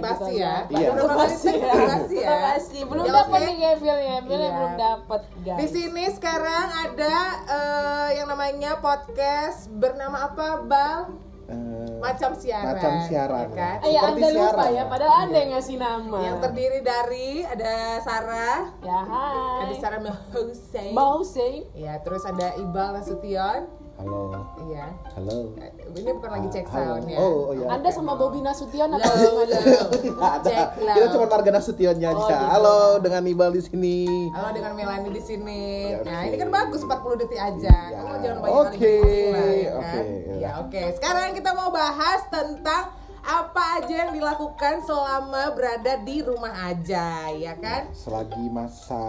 basi 0.00 0.32
ya. 0.34 0.54
Iya. 0.66 0.88
Kali 0.90 1.14
Basi 1.14 1.52
ya. 1.52 1.72
basi 1.74 2.76
ya. 2.80 2.84
Belum 2.84 3.04
Ya, 3.04 3.12
dapat 3.14 3.38
nih 3.40 3.54
Iya. 3.60 4.50
belum 4.50 4.72
dapat, 4.74 5.20
guys. 5.40 5.58
Di 5.60 5.66
sini 5.68 6.04
sekarang 6.10 6.66
ada 6.80 7.14
eh, 7.44 8.08
yang 8.16 8.26
namanya 8.26 8.78
podcast 8.78 9.68
bernama 9.70 10.26
apa, 10.26 10.46
Bal? 10.60 11.00
Eh, 11.44 12.00
Macam 12.00 12.32
siaran. 12.32 12.72
Macam 12.72 12.92
siaran. 13.04 13.46
ya 13.46 13.52
kan? 13.52 13.76
Eh, 13.80 13.90
ya 13.92 14.00
Anda 14.06 14.28
lupa 14.28 14.32
siaran, 14.32 14.64
ya, 14.66 14.76
ya. 14.76 14.84
padahal 14.86 15.18
Anda 15.22 15.38
yang 15.38 15.50
ngasih 15.52 15.76
nama. 15.76 16.18
Yang 16.20 16.36
terdiri 16.40 16.78
dari 16.80 17.28
ada 17.44 17.74
Sarah, 18.00 18.60
Ya, 18.80 18.98
hai. 19.04 19.60
ada 19.62 19.74
Sarah 19.76 20.00
Hussein. 20.30 20.92
Mbak 20.92 21.08
Hussein. 21.14 21.60
Ya, 21.74 22.00
terus 22.00 22.24
ada 22.24 22.56
Iqbal 22.56 22.88
Nasution. 22.96 23.60
Halo. 24.04 24.36
Iya. 24.68 24.86
Halo. 25.16 25.56
Eh, 25.56 25.72
Ini 25.96 26.10
bukan 26.12 26.28
lagi 26.28 26.48
cek 26.52 26.68
Halo. 26.68 27.00
sound 27.00 27.08
ya. 27.08 27.16
Oh, 27.16 27.32
oh 27.48 27.52
ya. 27.56 27.66
Anda 27.72 27.88
sama 27.88 28.12
Bobby 28.14 28.44
Nasution 28.44 28.92
apa 28.92 29.00
low. 29.00 29.48
Tidak 29.48 30.20
ada. 30.20 30.56
Kita 30.76 31.06
cuma 31.08 31.24
Marga 31.24 31.50
Nasutionnya 31.50 32.08
Oh, 32.12 32.20
aja. 32.20 32.36
gitu. 32.36 32.44
Halo, 32.52 32.76
dengan 33.00 33.24
Ibal 33.24 33.50
di 33.50 33.62
sini. 33.64 33.98
Halo 34.28 34.52
dengan 34.52 34.76
Melani 34.76 35.08
di 35.08 35.22
sini. 35.24 35.88
Ya, 35.88 36.04
Nah, 36.04 36.20
ini 36.22 36.36
kan 36.36 36.52
bagus 36.52 36.84
40 36.84 37.16
detik 37.16 37.40
aja. 37.40 37.76
Ya, 37.88 37.96
Kamu 37.96 38.16
jangan 38.20 38.38
banyak 38.38 38.52
kali 38.52 38.76
oke, 38.76 38.92
ya 38.92 39.72
oke, 39.72 40.00
Ya, 40.04 40.36
ya. 40.36 40.50
oke. 40.60 40.80
Sekarang 41.00 41.32
kita 41.32 41.50
mau 41.56 41.72
bahas 41.72 42.20
tentang 42.28 42.84
apa 43.24 43.62
aja 43.80 43.94
yang 44.04 44.12
dilakukan 44.12 44.84
selama 44.84 45.48
berada 45.56 45.96
di 45.98 46.20
rumah 46.20 46.52
aja, 46.52 47.32
ya 47.32 47.56
kan? 47.56 47.88
Selagi 47.96 48.52
masa 48.52 49.00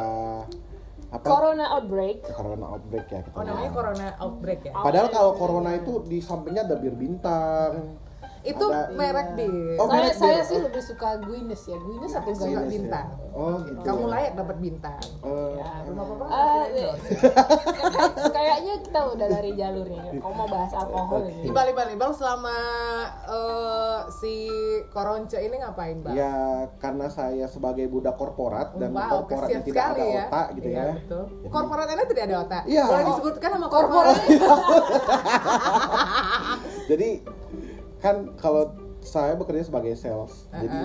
apa? 1.11 1.25
Corona 1.25 1.65
outbreak. 1.77 2.19
Corona 2.31 2.65
outbreak 2.73 3.07
ya. 3.09 3.19
kita 3.25 3.35
Oh, 3.37 3.43
namanya 3.43 3.71
corona 3.73 4.07
outbreak 4.21 4.59
ya. 4.65 4.71
Padahal 4.73 5.07
kalau 5.09 5.31
corona 5.37 5.71
itu 5.77 6.01
di 6.05 6.17
sampingnya 6.23 6.65
ada 6.65 6.75
bir 6.77 6.95
bintang. 6.95 7.99
Itu 8.45 8.63
Ada- 8.63 8.91
merek 8.91 9.27
bir. 9.33 9.75
Oh, 9.75 9.83
saya 9.83 9.91
merek 9.99 10.15
saya 10.15 10.37
bir. 10.37 10.45
sih 10.45 10.57
lebih 10.59 10.79
suka 10.79 11.09
Guinness 11.19 11.63
ya. 11.65 11.75
Guinness 11.75 12.13
atau 12.13 12.31
Suka 12.31 12.47
Guinness? 12.47 12.69
bintang. 12.69 13.07
Oh, 13.31 13.55
gitu. 13.59 13.79
Kamu 13.81 13.99
ya. 13.99 14.07
layak 14.07 14.31
dapat 14.35 14.57
bintang. 14.59 14.99
Eh, 15.19 15.51
Ya. 15.55 15.65
Ah, 15.65 15.81
kita 15.81 16.01
iya. 16.69 16.93
Kayak- 16.93 18.29
Kayaknya 18.35 18.73
kita 18.81 18.99
udah 19.07 19.27
dari 19.29 19.51
jalurnya. 19.53 20.01
Kau 20.17 20.31
mau 20.31 20.45
bahas 20.45 20.71
alkohol 20.71 21.25
ini? 21.25 21.41
Ibal, 21.45 21.65
Ibal, 21.67 21.87
Ibal 21.91 22.09
selama 22.13 22.55
eh, 23.25 23.97
si 24.13 24.33
Koronce 24.87 25.37
ini 25.37 25.55
ngapain, 25.57 25.99
Bang? 25.99 26.13
Ya 26.13 26.31
karena 26.77 27.07
saya 27.07 27.45
sebagai 27.45 27.85
budak 27.85 28.13
korporat 28.13 28.71
dan 28.75 28.91
wow, 28.91 29.23
korporat 29.25 29.43
kasihan 29.43 29.51
yang 29.51 29.63
tidak 29.63 29.83
sekali 29.83 29.99
ada 29.99 30.07
ya. 30.07 30.23
otak 30.23 30.45
gitu 30.53 30.67
Iya, 30.67 30.77
ya. 30.77 30.91
betul. 30.95 31.23
Jadi- 31.25 31.49
Korporat 31.49 31.85
Anda 31.87 32.03
tidak 32.05 32.23
ada 32.23 32.35
otak. 32.39 32.61
Iya. 32.65 32.83
Oh. 32.85 33.03
disebutkan 33.07 33.49
sama 33.51 33.67
Korporat. 33.67 34.15
korporat. 34.15 34.83
Jadi 36.85 37.09
kan 38.05 38.37
kalau 38.37 38.69
saya 39.01 39.33
bekerja 39.33 39.65
sebagai 39.65 39.97
sales, 39.97 40.45
Uh-uh. 40.49 40.61
jadi 40.61 40.81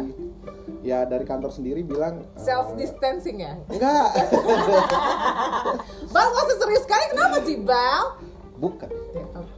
ya 0.81 0.99
dari 1.05 1.25
kantor 1.29 1.53
sendiri 1.53 1.85
bilang 1.85 2.25
eh, 2.25 2.41
Self 2.41 2.73
distancing 2.77 3.45
ya. 3.45 3.61
Enggak, 3.69 4.09
Bal, 6.13 6.27
kok 6.33 6.45
serius 6.57 6.85
sekali 6.85 7.05
kenapa 7.13 7.37
sih, 7.45 7.57
Bal? 7.61 8.05
bukan. 8.61 8.89
Ya, 9.17 9.25
oh. 9.37 9.49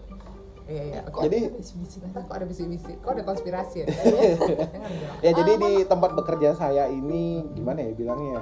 Iya, 0.71 0.83
iya. 0.89 1.01
Kok 1.11 1.21
Jadi 1.27 1.39
ada 1.51 2.23
Kok 2.23 2.35
ada 2.39 2.47
bisi-bisi? 2.47 2.93
Kok 3.03 3.11
ada 3.19 3.23
konspirasi 3.27 3.77
ya? 3.83 3.87
Jangan 3.91 4.91
bilang. 4.95 5.19
ya 5.27 5.31
jadi 5.35 5.53
di 5.59 5.73
tempat 5.85 6.11
bekerja 6.15 6.55
saya 6.55 6.87
ini 6.87 7.43
gimana 7.53 7.83
ya 7.83 7.91
bilangnya? 7.99 8.41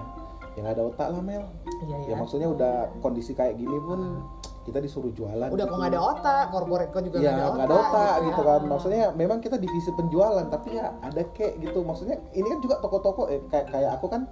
Ya 0.52 0.58
nggak 0.60 0.74
ada 0.76 0.84
otak 0.84 1.08
lah 1.16 1.22
Mel. 1.24 1.48
Iya, 1.88 1.96
Ya 1.96 1.98
iya. 2.12 2.14
maksudnya 2.20 2.52
udah 2.52 2.92
kondisi 3.00 3.32
kayak 3.32 3.56
gini 3.56 3.78
pun 3.80 4.20
kita 4.60 4.78
disuruh 4.78 5.08
jualan. 5.10 5.48
Udah 5.48 5.64
kok 5.64 5.68
gitu. 5.68 5.80
nggak 5.80 5.90
ada 5.90 6.02
otak, 6.02 6.44
korporat 6.50 6.88
kok 6.88 7.02
juga 7.02 7.16
ya 7.16 7.30
nggak 7.30 7.40
ada 7.40 7.50
nggak 7.50 7.66
ada 7.66 7.76
otak 7.76 8.14
ya. 8.14 8.24
gitu 8.24 8.40
kan 8.42 8.60
maksudnya 8.62 9.04
memang 9.12 9.38
kita 9.38 9.56
divisi 9.56 9.90
penjualan 9.90 10.46
tapi 10.46 10.68
ya 10.74 10.92
ada 11.00 11.22
kek 11.26 11.52
gitu 11.58 11.80
maksudnya 11.80 12.16
ini 12.30 12.46
kan 12.46 12.58
juga 12.58 12.74
toko-toko 12.78 13.22
eh, 13.26 13.40
kayak 13.46 13.66
kayak 13.68 13.90
aku 13.96 14.06
kan 14.06 14.22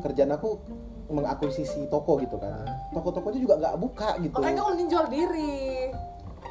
kerjaan 0.00 0.30
aku 0.30 0.48
mengakuisisi 1.08 1.86
toko 1.86 2.14
gitu 2.16 2.36
kan 2.36 2.62
toko-tokonya 2.90 3.38
juga 3.38 3.54
nggak 3.58 3.74
buka 3.76 4.08
gitu 4.18 4.32
Makanya 4.32 4.56
kamu 4.56 4.68
mending 4.70 4.88
jual 4.88 5.06
diri. 5.06 5.58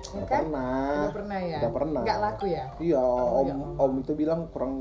Ya 0.10 0.16
Udah 0.16 0.26
kan? 0.26 0.42
pernah 0.42 0.96
Udah 0.96 1.12
pernah 1.12 1.40
ya? 1.40 1.58
udah 1.60 1.72
pernah 1.72 2.02
Nggak 2.02 2.20
laku 2.20 2.46
ya? 2.48 2.66
iya 2.80 3.04
om 3.04 3.46
iya. 3.46 3.56
om 3.76 3.92
itu 4.00 4.12
bilang 4.14 4.40
kurang 4.50 4.74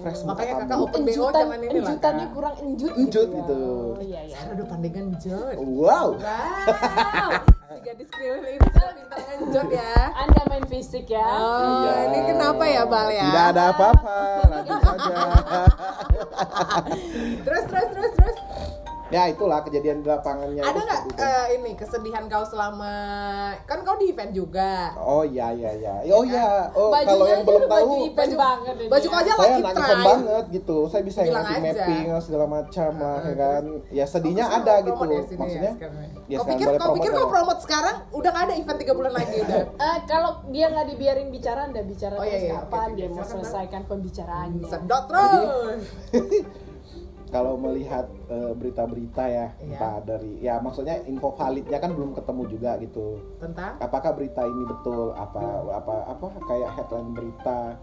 fresh 0.00 0.22
Makanya 0.22 0.52
kamu. 0.54 0.62
kakak 0.62 0.78
open 0.80 1.00
BO 1.02 1.26
zaman 1.28 1.58
ini 1.58 1.66
lah. 1.66 1.74
enjutannya 1.82 2.26
kurang 2.30 2.54
enjut. 2.60 2.92
Enjut 2.94 3.26
ya. 3.26 3.36
gitu. 3.36 3.60
Oh, 3.90 4.00
iya 4.00 4.20
iya. 4.24 4.36
Sarah 4.36 4.54
udah 4.54 4.66
pandai 4.66 4.90
ngenjot. 4.90 5.54
wow 5.58 6.08
Wow. 6.14 7.30
Si 7.70 7.78
gadis 7.86 8.10
kriwil 8.10 8.42
ini 8.42 8.58
pintar 8.58 8.90
ngenjot 9.30 9.68
ya. 9.70 10.10
Anda 10.10 10.42
main 10.50 10.66
fisik 10.66 11.06
ya. 11.06 11.22
Oh, 11.22 11.86
Iya. 11.86 11.94
ini 12.10 12.18
kenapa 12.26 12.66
ya 12.66 12.82
Bal 12.82 13.06
ya? 13.08 13.22
tidak 13.22 13.44
ada 13.54 13.62
apa-apa 13.70 14.18
lanjut 14.50 14.78
saja 14.82 15.14
terus 17.46 17.64
terus 17.70 17.88
terus. 17.94 18.12
Ya 19.10 19.22
itulah 19.26 19.60
kejadian 19.60 20.00
di 20.00 20.08
lapangannya 20.08 20.62
Ada 20.62 20.80
nggak 20.80 21.02
eh, 21.14 21.46
ini 21.54 21.70
kesedihan 21.74 22.24
kau 22.24 22.42
selama 22.42 22.94
kan 23.62 23.82
kau 23.82 23.94
di 23.94 24.08
event 24.08 24.30
juga. 24.30 24.94
Oh 24.96 25.22
iya 25.22 25.50
iya 25.50 25.70
iya. 25.74 25.94
Oh 26.08 26.22
iya. 26.22 26.70
Oh 26.72 26.88
Bajunya 26.88 27.10
kalau 27.10 27.26
yang 27.26 27.42
belum 27.42 27.62
tahu 27.62 27.70
baju 27.70 27.94
event 28.06 28.32
banget 28.34 28.74
ini 28.76 28.86
Baju 28.86 29.02
ya. 29.02 29.10
kau 29.10 29.18
aja 29.18 29.32
saya 29.32 29.40
lagi 29.50 29.62
try. 29.74 30.00
banget 30.00 30.44
gitu. 30.52 30.76
Saya 30.86 31.02
bisa 31.02 31.18
Bilang 31.20 31.42
ngerti 31.42 31.54
aja. 31.56 31.72
mapping 31.76 32.06
segala 32.20 32.46
macam 32.46 32.90
lah 32.96 33.18
ya 33.20 33.34
kan. 33.34 33.62
Ya 33.90 34.04
sedihnya 34.06 34.44
Kau 34.44 34.56
ada 34.56 34.74
gitu. 34.80 35.02
ya 35.04 35.20
sini 35.20 35.34
ya 35.34 35.40
Maksudnya 35.40 35.72
ya? 35.72 35.88
ya 36.26 36.36
kau 36.38 36.46
pikir 36.46 36.66
kau 36.72 36.90
pikir 36.94 37.10
promote 37.10 37.12
kau 37.12 37.26
ya. 37.26 37.30
promote 37.30 37.60
sekarang 37.60 37.96
udah 38.10 38.30
nggak 38.30 38.44
ada 38.46 38.54
event 38.54 38.78
tiga 38.78 38.92
bulan 38.94 39.12
lagi 39.12 39.36
udah. 39.40 39.62
Eh, 39.80 39.98
kalau 40.04 40.30
dia 40.46 40.66
nggak 40.68 40.86
dibiarin 40.86 41.28
bicara, 41.28 41.60
anda 41.64 41.82
bicara 41.82 42.14
Oh, 42.14 42.22
terus 42.22 42.36
iya, 42.36 42.40
iya, 42.46 42.54
kapan 42.60 42.88
dia 42.92 43.08
mau 43.08 43.24
selesaikan 43.24 43.82
pembicaraannya. 43.84 44.64
Sedot 44.64 45.04
terus. 45.08 45.82
Kalau 47.30 47.54
melihat 47.54 48.10
eh, 48.26 48.52
berita-berita 48.52 49.24
ya, 49.24 49.46
Iya. 49.56 49.78
entah 49.78 49.96
dari 50.02 50.32
ya 50.38 50.58
maksudnya 50.58 50.98
info 51.06 51.30
validnya 51.32 51.78
kan 51.78 51.94
belum 51.94 52.12
ketemu 52.12 52.42
juga 52.50 52.70
gitu. 52.78 53.22
Tentang 53.38 53.78
Apakah 53.78 54.10
berita 54.12 54.42
ini 54.42 54.62
betul? 54.66 55.14
Apa 55.14 55.42
apa 55.70 55.94
apa 56.10 56.26
kayak 56.44 56.70
headline 56.74 57.14
berita 57.14 57.78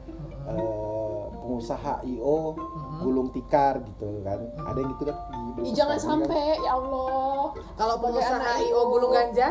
eh, 0.47 1.23
pengusaha 1.39 2.03
IO 2.03 2.55
gulung 2.99 3.27
tikar 3.29 3.79
gitu 3.83 4.21
kan. 4.21 4.39
Ada 4.63 4.77
yang 4.77 4.89
gitu 4.93 5.03
kan 5.05 5.15
di 5.57 5.61
Ih, 5.63 5.73
jangan 5.73 5.97
kan. 5.97 6.05
sampai 6.05 6.57
ya 6.57 6.71
Allah. 6.73 7.43
kalau 7.73 7.95
pengusaha 7.99 8.37
anak 8.37 8.55
IO 8.63 8.81
gulung 8.87 9.11
ganja, 9.11 9.49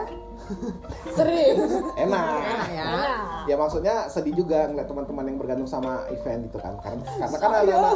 Sering. 1.17 1.57
Enak. 1.97 2.25
enak 2.45 2.69
ya. 2.71 2.85
Enak. 2.87 3.19
ya 3.47 3.55
maksudnya 3.57 3.95
sedih 4.07 4.35
juga 4.37 4.67
ngeliat 4.67 4.87
teman-teman 4.87 5.25
yang 5.27 5.39
bergantung 5.39 5.67
sama 5.67 6.03
event 6.11 6.47
gitu 6.47 6.59
kan 6.59 6.75
karena 6.83 7.03
karena 7.17 7.37
kan 7.37 7.51
anak-anak 7.57 7.95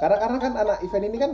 karena 0.00 0.16
karena 0.18 0.38
kan 0.38 0.52
anak 0.56 0.78
event 0.82 1.04
ini 1.06 1.18
kan 1.18 1.32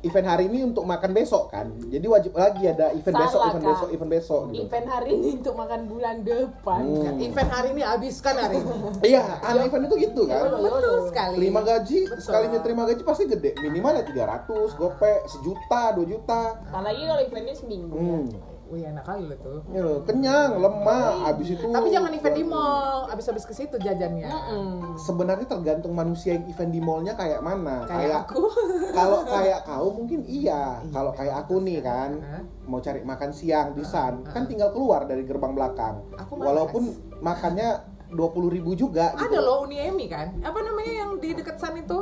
event 0.00 0.26
hari 0.26 0.44
ini 0.46 0.64
untuk 0.64 0.82
makan 0.82 1.10
besok 1.10 1.48
kan 1.48 1.68
jadi 1.82 2.02
wajib 2.04 2.32
lagi 2.32 2.64
ada 2.64 2.88
event 2.90 3.12
Salah, 3.12 3.24
besok 3.26 3.40
event 3.42 3.60
Kak. 3.60 3.70
besok 3.70 3.88
event 3.90 4.10
besok 4.10 4.40
gitu 4.46 4.62
Event 4.62 4.86
hari 4.86 5.08
ini 5.12 5.28
untuk 5.36 5.54
makan 5.54 5.80
bulan 5.86 6.16
depan. 6.20 6.82
Hmm. 6.82 7.16
Event 7.18 7.50
hari 7.50 7.68
ini 7.70 7.82
habiskan 7.82 8.34
hari 8.34 8.56
ini. 8.58 8.72
iya 9.10 9.22
anak 9.40 9.62
event 9.66 9.84
itu 9.86 9.96
gitu 10.02 10.22
kan 10.24 10.42
Betul 10.50 10.96
sekali. 11.06 11.34
terima 11.36 11.60
gaji 11.60 11.98
Betul. 12.06 12.20
sekalinya 12.20 12.58
terima 12.60 12.82
gaji 12.84 13.02
pasti 13.02 13.24
gede 13.26 13.50
minimal 13.60 13.92
ya 13.94 14.04
300 14.04 14.48
gope 14.74 15.12
sejuta 15.26 15.82
dua 15.92 16.06
juta 16.06 16.42
Apalagi 16.64 17.02
kalau 17.04 17.22
eventnya 17.22 17.54
seminggu. 17.54 17.94
hmm. 17.94 18.24
Wih 18.70 18.86
enak 18.86 19.02
kali 19.02 19.26
lo 19.26 19.34
tuh. 19.36 19.58
Ya 19.68 19.82
kenyang 20.06 20.56
lemah 20.56 21.26
abis 21.26 21.58
itu 21.58 21.66
Tapi 21.66 21.90
jangan 21.90 22.14
event 22.14 22.36
di 22.38 22.44
mall, 22.44 23.02
habis-habis 23.04 23.42
ke 23.42 23.50
situ 23.50 23.74
jajannya. 23.76 24.30
Mm. 24.30 24.94
sebenarnya 24.96 25.44
tergantung 25.44 25.90
manusia 25.90 26.34
yang 26.34 26.46
event 26.46 26.70
di 26.70 26.78
mallnya 26.78 27.12
kayak 27.12 27.40
mana 27.40 27.82
Kayak 27.84 28.24
aku. 28.24 28.46
kalau 28.98 29.26
kayak 29.26 29.60
kau 29.64 29.88
mungkin 29.90 30.22
iya 30.22 30.78
kalau 30.88 31.10
kayak 31.10 31.34
aku 31.40 31.58
nih 31.58 31.80
kan 31.80 32.10
Hah? 32.20 32.42
mau 32.64 32.78
cari 32.78 33.00
makan 33.00 33.30
siang 33.30 33.72
di 33.72 33.82
San 33.82 34.22
kan 34.24 34.46
tinggal 34.46 34.70
keluar 34.70 35.02
dari 35.04 35.22
gerbang 35.22 35.50
belakang 35.50 36.06
Aku 36.16 36.34
malas. 36.34 36.46
walaupun 36.46 36.82
makannya 37.20 37.82
dua 38.08 38.28
puluh 38.28 38.48
ribu 38.48 38.74
juga 38.74 39.14
gitu. 39.14 39.24
Ada 39.24 39.38
loh 39.40 39.62
Uniemi 39.64 40.06
kan? 40.06 40.30
Apa 40.40 40.58
namanya 40.60 40.92
yang 40.96 41.10
di 41.16 41.30
dekat 41.32 41.56
San 41.56 41.74
itu? 41.74 41.98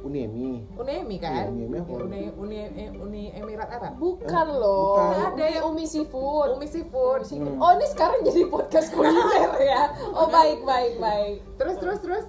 Uniemi 0.00 0.60
Uniemi 0.74 1.16
kan? 1.16 1.48
Iya, 1.48 1.48
Uniemi 1.48 1.76
apa? 1.78 1.92
Uni, 1.98 2.22
Uni, 2.34 2.56
eh, 2.66 2.92
Uni 2.92 3.22
Emirat 3.30 3.68
Arab. 3.70 3.96
Bukan 3.96 4.46
loh. 4.54 5.00
Bukan. 5.00 5.32
Ada 5.32 5.43
Umi 5.84 5.92
Seafood. 5.92 6.48
Umi 6.56 6.64
Seafood. 6.64 7.20
Hmm. 7.28 7.60
Oh 7.60 7.76
ini 7.76 7.84
sekarang 7.92 8.24
jadi 8.24 8.48
podcast 8.48 8.88
kuliner 8.96 9.52
ya. 9.60 9.92
Oh 10.16 10.32
baik 10.32 10.64
baik 10.64 10.96
baik. 10.96 11.44
Terus 11.60 11.76
terus 11.76 12.00
terus. 12.00 12.24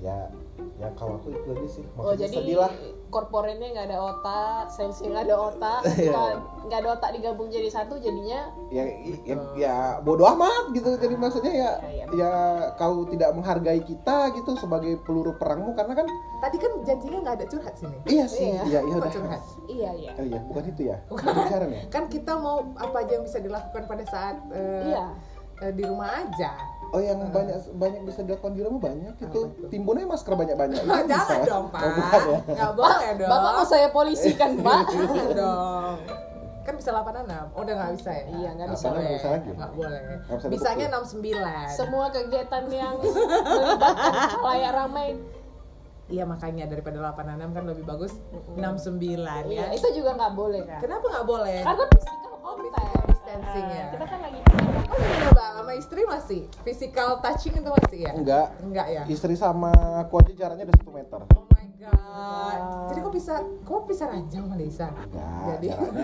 ya 0.00 0.32
ya 0.82 0.90
kalau 0.98 1.14
aku 1.14 1.30
itu 1.30 1.48
aja 1.48 1.68
sih 1.70 1.84
Oh 1.94 2.10
maksudnya 2.10 2.26
jadi 2.26 2.34
sedih 2.34 2.56
lah 2.58 2.72
korporatnya 3.06 3.68
nggak 3.70 3.86
ada 3.86 3.98
otak, 4.02 4.64
salesnya 4.66 5.12
nggak 5.12 5.24
ada 5.28 5.36
otak, 5.38 5.80
Iya. 6.00 6.22
nggak 6.64 6.78
ada 6.80 6.88
otak 6.90 7.10
digabung 7.12 7.48
jadi 7.48 7.68
satu 7.68 7.94
jadinya 7.96 8.48
ya, 8.66 8.84
ya, 9.22 9.36
ya 9.54 9.76
bodoh 10.00 10.26
amat 10.32 10.72
gitu 10.72 10.96
jadi 10.96 11.14
maksudnya 11.14 11.52
ya 11.52 11.70
iya. 11.86 12.04
ya 12.10 12.32
kau 12.74 13.04
tidak 13.04 13.30
menghargai 13.30 13.78
kita 13.80 14.32
gitu 14.32 14.56
sebagai 14.56 14.96
peluru 14.98 15.36
perangmu 15.36 15.70
karena 15.72 15.94
kan 15.94 16.06
Tadi 16.40 16.56
kan 16.56 16.72
janjinya 16.82 17.18
nggak 17.20 17.36
ada 17.36 17.46
curhat 17.46 17.74
sini. 17.76 17.96
iya 18.08 18.24
sih 18.26 18.48
Iya. 18.48 18.62
iya 18.64 18.80
iya 18.80 18.94
udah 18.96 19.10
curhat? 19.12 19.42
iya 19.68 19.90
iya. 19.92 20.10
oh 20.16 20.24
iya 20.24 20.40
bukan 20.42 20.64
itu 20.66 20.82
ya 20.84 20.96
bicara 21.06 21.64
ya 21.68 21.82
Kan 21.86 22.08
kita 22.08 22.32
mau 22.34 22.64
apa 22.74 22.96
aja 22.98 23.12
yang 23.14 23.24
bisa 23.24 23.38
dilakukan 23.38 23.82
pada 23.86 24.04
saat 24.04 24.36
eh, 24.50 24.88
Iya. 24.88 25.04
eh, 25.60 25.72
di 25.72 25.82
rumah 25.84 26.10
aja. 26.18 26.50
Oh 26.92 27.00
yang 27.00 27.24
banyak 27.26 27.56
banyak 27.72 28.00
bisa 28.04 28.20
dilakukan 28.20 28.52
di 28.52 28.60
rumah 28.60 28.80
banyak 28.82 29.16
itu 29.16 29.24
itu? 29.26 29.40
timbunnya 29.66 30.04
masker 30.04 30.32
banyak 30.34 30.52
banyak. 30.54 30.80
Nah, 30.82 31.00
jangan 31.02 31.40
dong 31.42 31.66
pak, 31.66 31.80
Oh, 31.80 31.90
bukan 31.90 32.20
ya? 32.52 32.68
boleh 32.70 33.10
dong. 33.16 33.30
Bapak 33.32 33.50
mau 33.54 33.64
saya 33.64 33.88
polisi 33.88 34.30
kan, 34.32 34.60
Pak? 34.60 34.84
Jangan 34.86 35.28
dong. 35.32 35.96
Kan 36.62 36.74
bisa 36.76 36.92
86, 36.92 37.26
oh 37.50 37.58
udah 37.58 37.74
nggak 37.74 37.92
bisa 37.96 38.10
ya? 38.12 38.24
Iya, 38.30 38.48
nggak 38.54 38.68
bisa. 38.70 38.84
Nggak 38.86 39.14
bisa 39.14 39.28
lagi? 39.30 39.48
Nggak 39.50 39.72
boleh. 39.72 40.00
Nggak 40.04 40.20
bisa 40.28 40.46
Bisanya 40.46 40.86
dipukul. 40.86 41.40
69. 41.66 41.74
Semua 41.74 42.04
kegiatan 42.06 42.64
yang 42.70 42.94
layak 44.46 44.72
ramai. 44.72 45.08
Iya 46.06 46.22
makanya 46.22 46.68
daripada 46.68 47.00
86 47.08 47.24
kan 47.50 47.64
lebih 47.64 47.84
bagus 47.84 48.12
69 48.52 49.00
Iya, 49.08 49.40
ya. 49.48 49.64
itu 49.72 49.88
juga 49.96 50.12
nggak 50.12 50.32
boleh 50.34 50.60
kan? 50.62 50.78
Kenapa 50.78 51.04
nggak 51.08 51.24
boleh? 51.24 51.58
Karena 51.64 51.84
physical 51.88 52.34
contact. 52.36 53.00
distancing 53.08 53.66
ya. 53.66 53.84
Kita 53.88 54.04
kan 54.04 54.18
lagi 54.20 54.38
Oh 54.92 55.30
bang, 55.32 55.52
sama 55.56 55.72
istri 55.72 56.00
masih? 56.04 56.40
Physical 56.60 57.16
touching 57.18 57.54
itu 57.56 57.70
masih 57.72 57.98
ya? 58.04 58.12
Enggak. 58.12 58.46
Enggak 58.60 58.86
ya? 58.92 59.02
Istri 59.08 59.34
sama 59.34 59.72
aku 60.04 60.20
aja 60.20 60.32
jaraknya 60.36 60.68
udah 60.68 60.76
satu 60.76 60.92
meter. 60.92 61.18
Oh 61.32 61.44
my 61.48 61.66
god. 61.80 62.60
Jadi 62.92 62.98
kok 63.00 63.14
bisa, 63.16 63.34
kok 63.64 63.82
bisa 63.88 64.04
ranjang 64.04 64.44
sama 64.44 64.56
Desa? 64.56 64.86
Enggak, 64.92 65.44
Jadi 65.56 65.66
jaraknya 65.72 66.02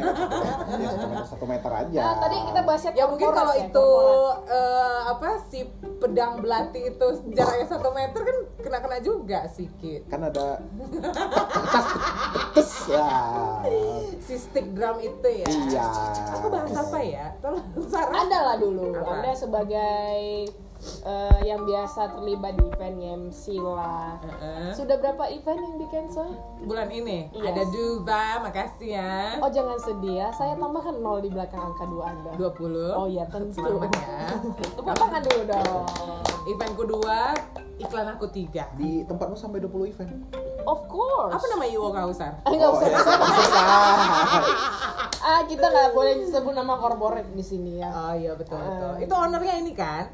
ya 0.80 0.88
satu 0.88 1.06
meter, 1.06 1.26
satu 1.28 1.44
meter 1.44 1.70
aja. 1.70 2.00
Nah, 2.00 2.14
tadi 2.16 2.36
kita 2.48 2.60
bahasnya 2.64 2.92
ya 2.96 3.04
mungkin 3.04 3.28
kalau 3.28 3.52
ya, 3.52 3.60
itu 3.68 3.86
korporat. 3.86 4.40
eh, 4.48 5.00
apa 5.08 5.28
si 5.46 5.60
pedang 5.98 6.32
belati 6.38 6.80
itu 6.86 7.06
jaraknya 7.34 7.66
satu 7.66 7.90
meter 7.90 8.20
kan 8.22 8.36
kena 8.58 8.78
kena 8.80 8.98
juga 9.00 9.40
sikit. 9.50 10.06
kan 10.08 10.20
ada 10.24 10.62
tes 12.54 12.70
ya. 12.88 13.08
Si 14.18 14.34
stick 14.36 14.72
drum 14.72 14.96
itu 14.98 15.28
ya. 15.28 15.46
Iya. 15.46 15.86
Aku 16.38 16.46
bahas 16.48 16.72
apa 16.72 16.98
ya? 17.02 17.34
Tolong 17.40 17.64
Sarah. 17.84 18.14
Anda 18.14 18.38
lah 18.44 18.56
dulu. 18.56 18.77
Apa? 18.94 19.10
Anda 19.12 19.32
sebagai 19.32 20.18
eh, 21.04 21.38
yang 21.42 21.64
biasa 21.64 22.14
terlibat 22.14 22.54
di 22.54 22.64
event 22.66 22.98
MC 23.26 23.58
lah. 23.58 24.14
Heeh. 24.20 24.70
Sudah 24.70 24.96
berapa 24.96 25.26
event 25.26 25.58
yang 25.58 25.74
di 25.76 25.86
cancel? 25.88 26.28
Bulan 26.62 26.88
ini 26.88 27.26
Iya. 27.32 27.50
ada 27.50 27.62
Duba, 27.66 28.24
makasih 28.40 28.90
ya. 28.94 29.38
Oh 29.38 29.50
jangan 29.50 29.74
sedih 29.76 30.14
ya, 30.16 30.28
saya 30.30 30.54
tambahkan 30.54 30.98
nol 30.98 31.18
di 31.18 31.30
belakang 31.30 31.60
angka 31.60 31.84
dua 31.84 32.14
Anda. 32.14 32.32
20. 32.38 32.94
Oh 32.94 33.06
iya 33.06 33.24
tentu. 33.26 33.58
Selamat 33.58 33.90
ya. 33.90 34.18
Tepuk 34.78 34.94
tangan 34.94 35.22
dulu 35.22 35.42
dong. 35.44 35.86
Event 36.46 36.74
kedua, 36.74 37.18
iklan 37.76 38.08
aku 38.08 38.26
tiga. 38.30 38.70
Di 38.74 39.02
tempatmu 39.04 39.34
sampai 39.34 39.58
20 39.60 39.92
event. 39.92 40.12
Of 40.68 40.84
course. 40.84 41.32
Apa 41.32 41.44
nama 41.48 41.64
IO 41.64 41.88
kau 41.88 42.12
Sar? 42.12 42.36
Ah, 42.44 42.52
nggak 42.52 42.70
usah. 42.76 42.88
ya. 42.92 43.00
Ah 45.28 45.42
kita 45.44 45.66
nggak 45.66 45.92
boleh 45.98 46.24
sebut 46.30 46.54
nama 46.54 46.78
korporat 46.78 47.26
di 47.34 47.42
sini 47.42 47.82
ya. 47.82 47.90
Oh 47.90 48.14
iya 48.14 48.32
betul 48.36 48.60
betul. 48.60 48.92
Ah. 48.92 49.02
Itu 49.02 49.14
ownernya 49.16 49.54
ini 49.60 49.72
kan? 49.74 50.06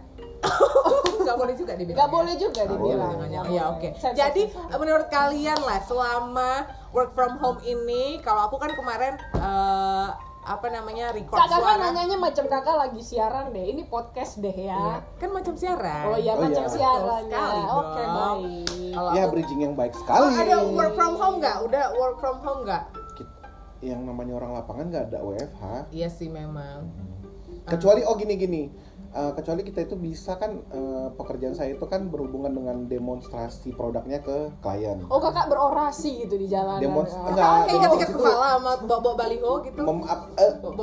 Gak 1.24 1.36
boleh 1.40 1.54
juga 1.56 1.72
dibilang. 1.76 1.96
Nggak 1.96 2.10
ya? 2.10 2.14
boleh 2.14 2.34
juga 2.36 2.60
Nggak 2.64 2.72
dibilang. 2.76 3.12
Ya 3.28 3.42
boleh. 3.44 3.62
oke. 3.76 3.88
Jadi 4.16 4.42
menurut 4.76 5.06
kalian 5.08 5.58
lah 5.60 5.80
selama 5.84 6.50
work 6.92 7.16
from 7.16 7.36
home 7.40 7.60
ini, 7.64 8.20
kalau 8.20 8.48
aku 8.48 8.56
kan 8.60 8.72
kemarin 8.76 9.16
eh, 9.34 10.08
apa 10.44 10.68
namanya 10.68 11.08
record 11.10 11.40
Kakak 11.40 11.56
kan 11.56 11.64
suara. 11.74 11.84
nanyanya 11.88 12.16
macam 12.16 12.44
kakak 12.44 12.76
lagi 12.76 13.00
siaran 13.00 13.50
deh. 13.50 13.64
Ini 13.66 13.82
podcast 13.86 14.38
deh 14.38 14.52
Iya, 14.52 14.76
ya. 14.76 14.96
kan 15.16 15.30
macam 15.30 15.54
siaran. 15.54 16.04
Oh 16.06 16.16
iya 16.16 16.32
Oh, 16.32 16.38
macam 16.38 16.62
iya. 16.62 16.70
siaran 16.70 17.00
Betul 17.24 17.24
sekali 17.26 17.56
ya. 17.56 17.68
Oke 17.72 18.02
baik. 18.04 18.68
Kalau 18.92 19.10
Ya 19.10 19.24
bridging 19.26 19.60
yang 19.62 19.74
baik 19.74 19.92
Oh, 19.92 19.98
sekali. 19.98 20.32
ada 20.36 20.56
work 20.68 20.92
from 20.92 21.14
home 21.14 21.36
nggak? 21.40 21.56
Udah 21.64 21.84
work 21.96 22.16
from 22.20 22.36
home 22.38 22.60
nggak? 22.62 22.82
Yang 23.80 24.00
namanya 24.00 24.32
orang 24.34 24.50
lapangan 24.54 24.84
nggak 24.86 25.04
ada 25.08 25.18
WFH. 25.22 25.62
Iya 25.90 26.08
sih 26.08 26.28
memang. 26.28 26.88
Kecuali 27.64 28.04
oh 28.04 28.12
gini 28.36 28.68
Eh, 29.14 29.30
kecuali 29.38 29.62
kita 29.62 29.86
itu 29.86 29.94
bisa 29.94 30.34
kan 30.34 30.58
eh, 30.74 31.06
pekerjaan 31.14 31.54
saya 31.54 31.78
itu 31.78 31.86
kan 31.86 32.10
berhubungan 32.10 32.50
dengan 32.50 32.90
demonstrasi 32.90 33.70
produknya 33.70 34.18
ke 34.18 34.50
klien. 34.58 35.06
Oh 35.06 35.22
kakak 35.22 35.46
berorasi 35.46 36.26
gitu 36.26 36.34
di 36.34 36.50
jalanan. 36.50 36.82
Demons- 36.82 37.14
ya. 37.14 37.22
enggak. 37.30 37.46
Oh, 37.46 37.62
kayak 37.62 37.94
itu- 37.94 38.18
kepala 38.18 38.48
sama 38.58 38.72
bawa 38.82 39.14
baliho 39.14 39.52
gitu. 39.62 39.82
Mem, 39.86 39.98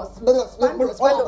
spanduk, 0.08 0.48
spanduk, 0.96 1.28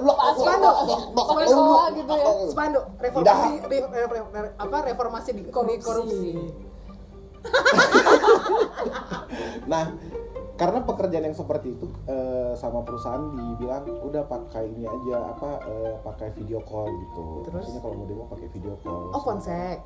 gitu 1.92 2.14
ya. 2.16 2.26
Spanduk 2.48 2.84
reformasi 2.96 3.50
re- 3.68 3.84
re- 3.84 4.08
re- 4.08 4.24
re- 4.32 4.56
apa 4.56 4.78
reformasi 4.88 5.30
di 5.36 5.44
korupsi. 5.52 6.32
Nah, 9.68 9.92
karena 10.54 10.86
pekerjaan 10.86 11.26
yang 11.26 11.34
seperti 11.34 11.74
itu 11.74 11.90
eh, 12.06 12.54
sama 12.54 12.86
perusahaan 12.86 13.26
dibilang 13.34 13.90
udah 14.06 14.22
pakai 14.24 14.70
ini 14.70 14.86
aja 14.86 15.34
apa 15.34 15.50
eh, 15.66 15.98
pakai 16.00 16.30
video 16.38 16.62
call 16.62 16.94
gitu. 16.94 17.42
Terus? 17.50 17.66
Maksudnya 17.66 17.82
kalau 17.82 17.96
mau 17.98 18.06
demo 18.06 18.26
pakai 18.30 18.48
video 18.54 18.78
call. 18.80 19.10
Oh, 19.12 19.22
konsek. 19.22 19.82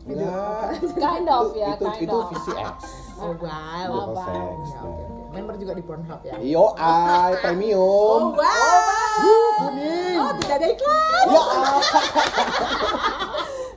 Video 0.00 0.24
Enggak. 0.24 0.80
Kind 1.04 1.28
of 1.28 1.52
ya, 1.52 1.76
itu, 1.76 1.84
kind 1.84 2.00
itu 2.00 2.16
of. 2.16 2.32
VCX. 2.32 2.78
Oh, 3.20 3.36
wow. 3.36 3.38
Video 3.44 3.92
Wow, 3.92 4.00
call 4.00 4.16
bang. 4.16 4.24
sex. 4.24 4.56
Ya, 4.72 4.80
oke. 4.80 5.04
Member 5.30 5.54
juga 5.60 5.72
di 5.76 5.84
Pornhub 5.84 6.20
ya. 6.24 6.34
Yo, 6.40 6.64
ai 6.74 7.32
premium. 7.38 7.78
Oh, 7.78 8.32
wow. 8.32 9.68
Oh, 10.16 10.32
tidak 10.40 10.56
ada 10.56 10.66
iklan. 10.72 11.24
Ya, 11.28 11.42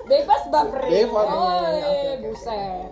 Bebas 0.09 0.43
buffering. 0.47 0.91
Bebas. 1.03 1.27
Oh, 1.27 1.59
oke, 1.59 1.83
oke, 1.83 2.11
buset. 2.23 2.87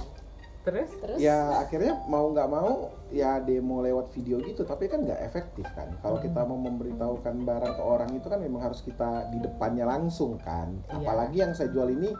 Terus? 0.61 0.89
Terus? 0.93 1.17
ya 1.17 1.57
akhirnya 1.57 2.05
mau 2.05 2.29
nggak 2.29 2.45
mau 2.47 2.71
ya 3.09 3.39
demo 3.39 3.81
lewat 3.81 4.09
video 4.11 4.37
gitu 4.39 4.61
tapi 4.61 4.85
kan 4.85 5.01
nggak 5.01 5.17
efektif 5.23 5.65
kan 5.67 5.89
kalau 5.99 6.15
Hmm. 6.15 6.25
kita 6.25 6.41
mau 6.43 6.55
memberitahukan 6.55 7.35
barang 7.39 7.73
ke 7.73 7.83
orang 7.83 8.09
itu 8.11 8.25
kan 8.25 8.37
memang 8.37 8.61
harus 8.63 8.79
kita 8.79 9.25
di 9.27 9.39
depannya 9.39 9.83
langsung 9.83 10.37
kan 10.37 10.69
Iya. 10.87 11.01
apalagi 11.01 11.37
yang 11.39 11.51
saya 11.51 11.69
jual 11.69 11.89
ini 11.89 12.13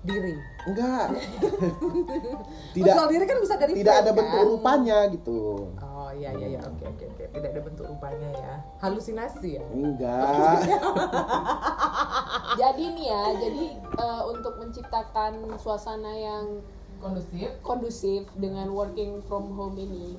Diri. 0.00 0.32
enggak 0.64 1.12
Tidak. 2.72 2.88
tidak 2.88 3.04
diri 3.06 3.24
kan 3.26 3.36
bisa 3.38 3.54
dari 3.54 3.72
tidak 3.74 3.94
ada 4.00 4.10
bentuk 4.10 4.32
kan? 4.34 4.48
rupanya 4.48 4.98
gitu 5.08 5.40
Oh 5.76 6.08
iya 6.10 6.32
iya 6.32 6.46
iya 6.50 6.60
oke 6.62 6.84
oke 6.86 7.04
oke 7.06 7.24
tidak 7.30 7.48
ada 7.50 7.60
bentuk 7.60 7.84
rupanya 7.86 8.28
ya 8.34 8.52
halusinasi 8.78 9.56
ya 9.56 9.64
enggak 9.66 10.56
Jadi 12.52 12.84
nih 12.92 13.06
ya, 13.06 13.24
jadi 13.38 13.64
eh, 13.78 14.22
untuk 14.26 14.58
menciptakan 14.58 15.32
suasana 15.56 16.12
yang 16.12 16.44
kondusif 17.00 17.48
kondusif 17.60 18.22
dengan 18.36 18.68
working 18.68 19.24
from 19.24 19.50
home 19.50 19.76
ini. 19.76 20.14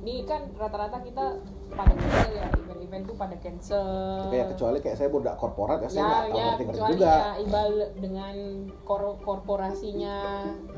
Ini 0.00 0.22
kan 0.22 0.46
rata-rata 0.54 1.02
kita 1.02 1.34
pada 1.68 1.92
cancel 1.92 2.30
ya, 2.32 2.46
event-event 2.54 3.04
tuh 3.04 3.16
pada 3.16 3.34
cancel. 3.36 3.86
kayak 4.30 4.54
kecuali 4.54 4.78
kayak 4.78 4.96
saya 4.96 5.10
budak 5.10 5.34
korporat 5.34 5.82
ya 5.82 5.88
saya 5.88 5.98
ya, 5.98 6.06
nggak 6.06 6.14
tahu 6.14 6.30
ya, 6.30 6.30
ngerti 6.30 6.46
ngerti 6.46 6.64
kecuali 6.70 6.92
juga 6.94 7.10
ya 7.10 7.30
ibal 7.42 7.68
dengan 7.98 8.34
kor- 8.82 9.18
korporasinya. 9.20 10.16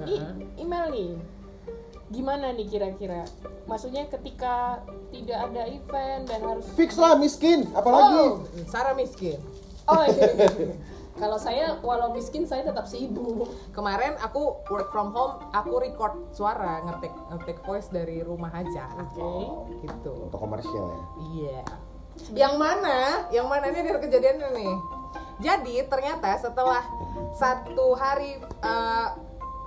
Ih, 0.03 0.17
Uh-huh. 0.17 0.33
email 0.57 0.87
nih. 0.89 1.11
Gimana 2.09 2.57
nih 2.57 2.67
kira-kira? 2.67 3.29
Maksudnya 3.69 4.09
ketika 4.09 4.81
tidak 5.13 5.39
ada 5.45 5.69
event 5.69 6.25
dan 6.25 6.41
harus 6.41 6.65
fix 6.73 6.97
lah 6.97 7.13
miskin 7.15 7.69
apalagi 7.71 8.17
Oh, 8.17 8.41
Sarah 8.65 8.97
miskin 8.97 9.37
Oh 9.85 10.05
iya. 10.05 10.25
Kalau 11.19 11.35
saya 11.35 11.75
walau 11.83 12.15
miskin 12.15 12.47
saya 12.47 12.63
tetap 12.63 12.87
sibuk. 12.87 13.51
kemarin 13.75 14.15
aku 14.23 14.63
work 14.71 14.91
from 14.95 15.11
home 15.11 15.39
aku 15.51 15.83
record 15.83 16.15
suara 16.31 16.83
ngetik 16.87 17.11
ngetik 17.31 17.59
voice 17.67 17.91
dari 17.91 18.23
rumah 18.23 18.51
aja 18.55 18.87
Oke. 19.03 19.31
gitu 19.83 20.31
untuk 20.31 20.39
komersial 20.39 20.87
ya 20.95 21.05
Iya. 21.19 21.61
Yang 22.35 22.55
mana? 22.59 22.99
Yang 23.31 23.47
mana 23.47 23.65
ini 23.71 23.79
ada 23.87 24.01
kejadiannya 24.03 24.49
nih. 24.59 24.75
Jadi 25.39 25.75
ternyata 25.87 26.35
setelah 26.39 26.83
satu 27.39 27.95
hari 27.95 28.43
eh, 28.43 29.09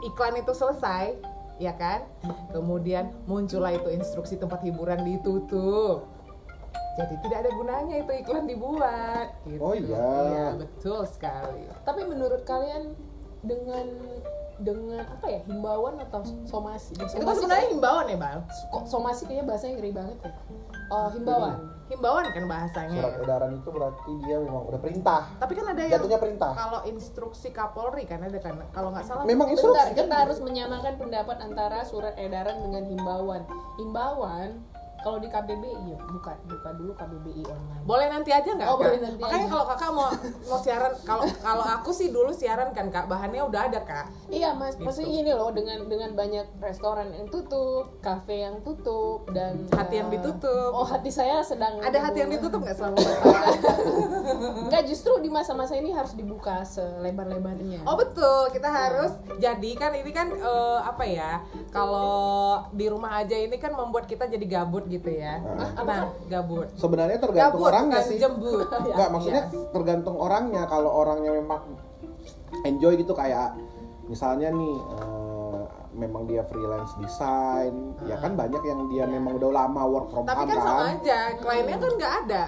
iklan 0.04 0.36
itu 0.36 0.52
selesai, 0.52 1.16
ya 1.64 1.72
kan? 1.80 2.04
Kemudian 2.52 3.16
muncullah 3.24 3.72
itu 3.72 3.88
instruksi 3.96 4.36
tempat 4.36 4.68
hiburan 4.68 5.08
ditutup. 5.08 6.11
Jadi 7.00 7.16
tidak 7.24 7.38
ada 7.48 7.52
gunanya 7.56 7.96
itu 8.04 8.12
iklan 8.20 8.46
dibuat. 8.48 9.28
Gitu. 9.48 9.62
Oh 9.64 9.74
iya. 9.76 10.08
Iya 10.28 10.48
betul 10.60 11.02
sekali. 11.08 11.72
Tapi 11.88 12.02
menurut 12.04 12.44
kalian 12.44 12.92
dengan 13.42 13.88
dengan 14.62 15.02
apa 15.02 15.26
ya 15.26 15.42
himbauan 15.50 15.98
atau 15.98 16.22
somasi? 16.46 16.94
Itu 16.94 17.02
kan 17.08 17.10
Somasi 17.18 17.38
sebenarnya 17.42 17.68
himbauan 17.74 18.06
ya 18.12 18.18
bang. 18.20 18.40
kok 18.46 18.86
somasi 18.86 19.22
kayaknya 19.26 19.46
bahasanya 19.50 19.74
ngeri 19.82 19.92
banget 19.96 20.18
ya. 20.22 20.32
Oh 20.92 21.08
himbauan. 21.10 21.58
Himbauan 21.92 22.24
kan 22.32 22.46
bahasanya. 22.48 23.00
surat 23.04 23.16
edaran 23.20 23.52
itu 23.60 23.70
berarti 23.72 24.12
dia 24.24 24.38
memang 24.40 24.64
udah 24.64 24.80
perintah 24.80 25.28
Tapi 25.44 25.52
kan 25.60 25.66
ada 25.76 25.82
yang 25.84 25.92
jatuhnya 26.00 26.20
perintah 26.24 26.52
kalau 26.56 26.80
instruksi 26.88 27.52
Kapolri 27.52 28.08
kan 28.08 28.24
ada 28.24 28.40
kan 28.40 28.56
kalau 28.72 28.96
nggak 28.96 29.04
salah 29.04 29.28
memang 29.28 29.52
Bentar, 29.52 29.60
instruksi 29.60 29.92
kita 30.00 30.08
kan 30.08 30.22
harus 30.24 30.40
menyamakan 30.40 30.94
pendapat 30.96 31.38
antara 31.44 31.84
surat 31.84 32.16
edaran 32.16 32.64
dengan 32.64 32.84
himbauan. 32.88 33.44
Himbauan 33.76 34.50
Kalau 35.02 35.18
di 35.18 35.28
KBBI, 35.28 35.98
buka 36.08 36.38
buka 36.46 36.70
dulu 36.74 36.94
KBBI 36.94 37.42
online. 37.44 37.84
Boleh 37.84 38.08
nanti 38.08 38.30
aja 38.30 38.46
nggak 38.48 38.70
Oh, 38.70 38.78
boleh 38.78 39.02
nanti 39.02 39.18
Makanya 39.18 39.48
kalau 39.48 39.66
kakak 39.66 39.92
mau 39.92 40.10
mau 40.46 40.60
siaran, 40.60 40.94
kalau 41.02 41.26
kalau 41.42 41.66
aku 41.66 41.90
sih 41.90 42.10
dulu 42.10 42.30
siaran 42.30 42.70
kan 42.70 42.88
kak, 42.88 43.06
bahannya 43.06 43.42
udah 43.42 43.66
ada 43.66 43.82
kak. 43.82 44.06
Iya 44.30 44.54
mas, 44.54 44.78
Gitu. 44.78 44.86
maksudnya 44.86 45.10
gini 45.12 45.32
loh 45.34 45.50
dengan 45.50 45.90
dengan 45.90 46.14
banyak 46.14 46.46
restoran 46.58 47.10
yang 47.12 47.26
tutup, 47.28 47.98
kafe 48.00 48.42
yang 48.42 48.62
tutup 48.62 49.26
dan 49.32 49.66
Hati 49.72 49.98
yang 49.98 50.08
eh, 50.08 50.22
ditutup. 50.22 50.70
Oh 50.72 50.86
hati 50.86 51.10
saya 51.10 51.42
sedang 51.42 51.82
Ada 51.82 51.98
hati 52.00 52.22
yang 52.22 52.30
ditutup 52.30 52.62
nggak 52.62 52.78
selama 52.78 52.96
masa? 53.02 53.14
Enggak 54.62 54.84
justru 54.86 55.18
di 55.18 55.30
masa-masa 55.30 55.74
ini 55.74 55.90
harus 55.92 56.14
dibuka 56.14 56.62
selebar-lebarnya. 56.62 57.84
Oh 57.84 57.98
betul, 57.98 58.54
kita 58.54 58.70
harus 58.70 59.12
jadi 59.38 59.72
kan 59.74 59.92
ini 59.94 60.12
kan 60.12 60.30
eh, 60.30 60.80
apa 60.80 61.04
ya? 61.04 61.42
Kalau 61.74 62.22
di 62.70 62.86
rumah 62.86 63.18
aja 63.18 63.34
ini 63.34 63.58
kan 63.58 63.74
membuat 63.74 64.06
kita 64.06 64.28
jadi 64.28 64.46
gabut 64.46 64.86
gitu 64.92 65.10
ya. 65.16 65.40
Nah, 65.40 66.12
gabut. 66.28 66.68
sebenarnya 66.76 67.18
tergantung 67.18 67.64
Gabut 67.64 67.72
orangnya 67.72 68.00
bukan 68.04 68.10
sih 68.12 68.18
jembut. 68.20 68.68
Enggak, 68.68 69.10
maksudnya 69.16 69.44
tergantung 69.72 70.16
orangnya. 70.20 70.64
Kalau 70.68 70.92
orangnya 70.92 71.32
memang 71.32 71.62
enjoy 72.68 73.00
gitu 73.00 73.16
kayak 73.16 73.56
misalnya 74.12 74.52
nih 74.52 74.76
eh, 74.76 75.64
memang 75.96 76.28
dia 76.28 76.44
freelance 76.44 76.96
desain, 77.00 77.96
ya 78.08 78.20
kan 78.20 78.36
banyak 78.36 78.64
yang 78.64 78.92
dia 78.92 79.08
memang 79.08 79.40
udah 79.40 79.52
lama 79.52 79.84
work 79.88 80.08
from 80.12 80.24
Tapi 80.28 80.44
home 80.44 80.52
kan 80.52 80.60
sama 80.60 80.76
kan. 80.84 80.92
aja, 81.00 81.20
kliennya 81.40 81.78
kan 81.80 81.92
nggak 81.96 82.14
ada. 82.28 82.44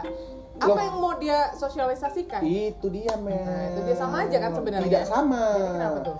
Apa 0.54 0.70
Loh. 0.70 0.86
yang 0.86 0.98
mau 1.02 1.14
dia 1.18 1.40
sosialisasikan? 1.58 2.40
Itu 2.46 2.88
dia, 2.94 3.18
men. 3.18 3.42
Nah, 3.42 3.64
itu 3.74 3.80
dia 3.90 3.96
sama 3.98 4.24
aja 4.24 4.38
kan 4.38 4.52
sebenarnya. 4.54 4.86
Tidak 4.86 5.06
sama. 5.10 5.44
Jadi 5.60 5.74
kenapa 5.76 6.00
tuh? 6.06 6.18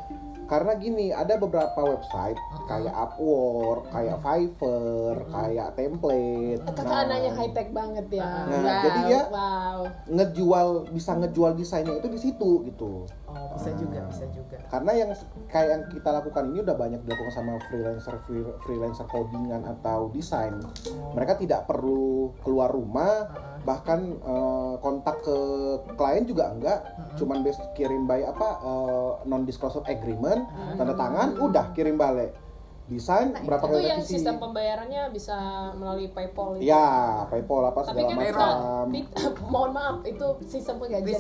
Karena 0.54 0.78
gini, 0.78 1.10
ada 1.10 1.34
beberapa 1.42 1.82
website 1.82 2.38
kayak 2.70 2.94
Upwork, 2.94 3.90
kayak 3.90 4.22
Fiverr, 4.22 5.18
kayak 5.26 5.74
template. 5.74 6.62
Kakak 6.62 6.86
Nah, 6.86 7.02
anaknya 7.10 7.32
high 7.34 7.54
tech 7.58 7.70
banget 7.74 8.06
ya. 8.14 8.22
Nah, 8.22 8.62
wow, 8.62 8.84
jadi 8.86 9.00
dia- 9.10 9.30
wow. 9.34 9.80
ngejual 10.14 10.68
bisa 10.94 11.12
ngejual 11.18 11.52
desainnya 11.58 11.98
itu 11.98 12.06
di 12.06 12.20
situ 12.22 12.50
gitu. 12.70 13.10
Oh, 13.34 13.50
bisa 13.54 13.74
juga, 13.74 14.00
bisa 14.08 14.26
juga. 14.30 14.58
Karena 14.68 14.92
yang 14.94 15.10
kayak 15.48 15.68
yang 15.68 15.84
kita 15.90 16.10
lakukan 16.12 16.44
ini 16.50 16.62
udah 16.62 16.74
banyak 16.74 17.02
dilakukan 17.02 17.34
sama 17.34 17.58
freelancer 17.66 18.16
free- 18.24 18.56
freelancer 18.62 19.06
codingan 19.06 19.66
atau 19.68 20.10
desain. 20.10 20.54
Mereka 21.12 21.38
tidak 21.38 21.66
perlu 21.66 22.30
keluar 22.40 22.70
rumah, 22.70 23.30
bahkan 23.62 24.14
eh, 24.16 24.74
kontak 24.80 25.20
ke 25.20 25.38
klien 25.94 26.24
juga 26.24 26.54
enggak, 26.54 26.80
cuman 27.16 27.42
bes 27.42 27.58
kirim 27.74 28.06
by 28.06 28.22
apa 28.24 28.50
non 29.24 29.44
disclosure 29.44 29.86
agreement, 29.86 30.46
tanda 30.76 30.94
tangan, 30.94 31.34
udah 31.36 31.74
kirim 31.74 31.96
balik. 31.96 32.34
Desain 32.84 33.32
berapa 33.32 33.64
Itu 33.64 33.74
kali 33.74 33.88
yang 33.88 34.04
revisi? 34.04 34.20
sistem 34.20 34.36
pembayarannya 34.38 35.08
bisa 35.10 35.38
melalui 35.74 36.12
PayPal 36.12 36.60
itu. 36.60 36.68
Ya, 36.68 37.24
PayPal 37.32 37.64
apa 37.64 37.80
Tapi 37.80 37.96
segala 37.96 38.04
kan 38.06 38.18
Payroll. 38.20 38.44
macam. 38.44 38.86
kita, 38.92 39.20
mohon 39.56 39.72
maaf 39.72 39.98
itu 40.04 40.28
sistem 40.44 40.76
penggajian. 40.78 41.16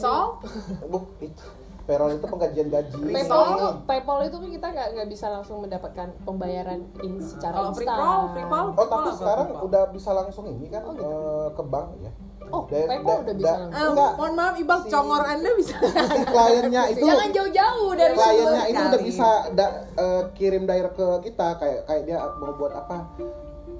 Buk, 0.91 1.05
itu 1.24 1.46
payroll 1.84 2.12
itu 2.12 2.24
penggajian 2.24 2.68
gaji. 2.68 3.02
PayPal 3.12 3.44
itu 3.50 3.68
PayPal 3.84 4.20
itu 4.22 4.36
kan 4.36 4.50
kita 4.50 4.68
nggak 4.70 4.88
nggak 4.94 5.08
bisa 5.10 5.25
langsung 5.30 5.58
mendapatkan 5.60 6.08
pembayaran 6.24 6.80
in 7.00 7.20
secara 7.20 7.70
free 7.70 7.84
instan. 7.84 7.98
call, 7.98 8.22
free 8.32 8.46
call, 8.46 8.68
Oh 8.72 8.86
tapi 8.86 9.10
sekarang 9.13 9.48
Bapak? 9.50 9.63
udah 9.63 9.84
bisa 9.90 10.10
langsung 10.12 10.46
ini 10.48 10.68
kan 10.68 10.82
Oh, 10.82 10.92
gitu. 10.92 11.04
eh, 11.04 11.48
ke 11.52 11.63
bank 11.66 11.88
ya. 12.00 12.12
Oh, 12.46 12.63
Da- 12.66 12.86
PayPal 12.86 13.04
da- 13.10 13.22
udah 13.24 13.34
bisa 13.34 13.46
da- 13.46 13.60
langsung. 13.60 13.74
Eh, 13.75 13.90
Enggak. 13.90 14.12
mohon 14.16 14.34
maaf, 14.34 14.56
Ibang 14.56 14.82
Si- 14.82 14.90
congor 14.90 15.24
Anda 15.24 15.50
bisa. 15.54 15.75
Si 16.13 16.22
kliennya 16.24 16.82
itu 16.92 17.04
Jangan 17.04 17.30
jauh-jauh 17.32 17.92
dari 17.94 18.13
kliennya 18.13 18.63
itu 18.66 18.82
udah 18.86 19.02
bisa 19.02 19.30
da- 19.52 19.75
eh, 19.92 20.24
kirim 20.34 20.63
direct 20.63 20.94
ke 20.94 21.08
kita 21.24 21.48
kayak 21.58 21.82
kayak 21.84 22.04
dia 22.06 22.18
mau 22.34 22.54
buat 22.54 22.74
apa? 22.74 22.98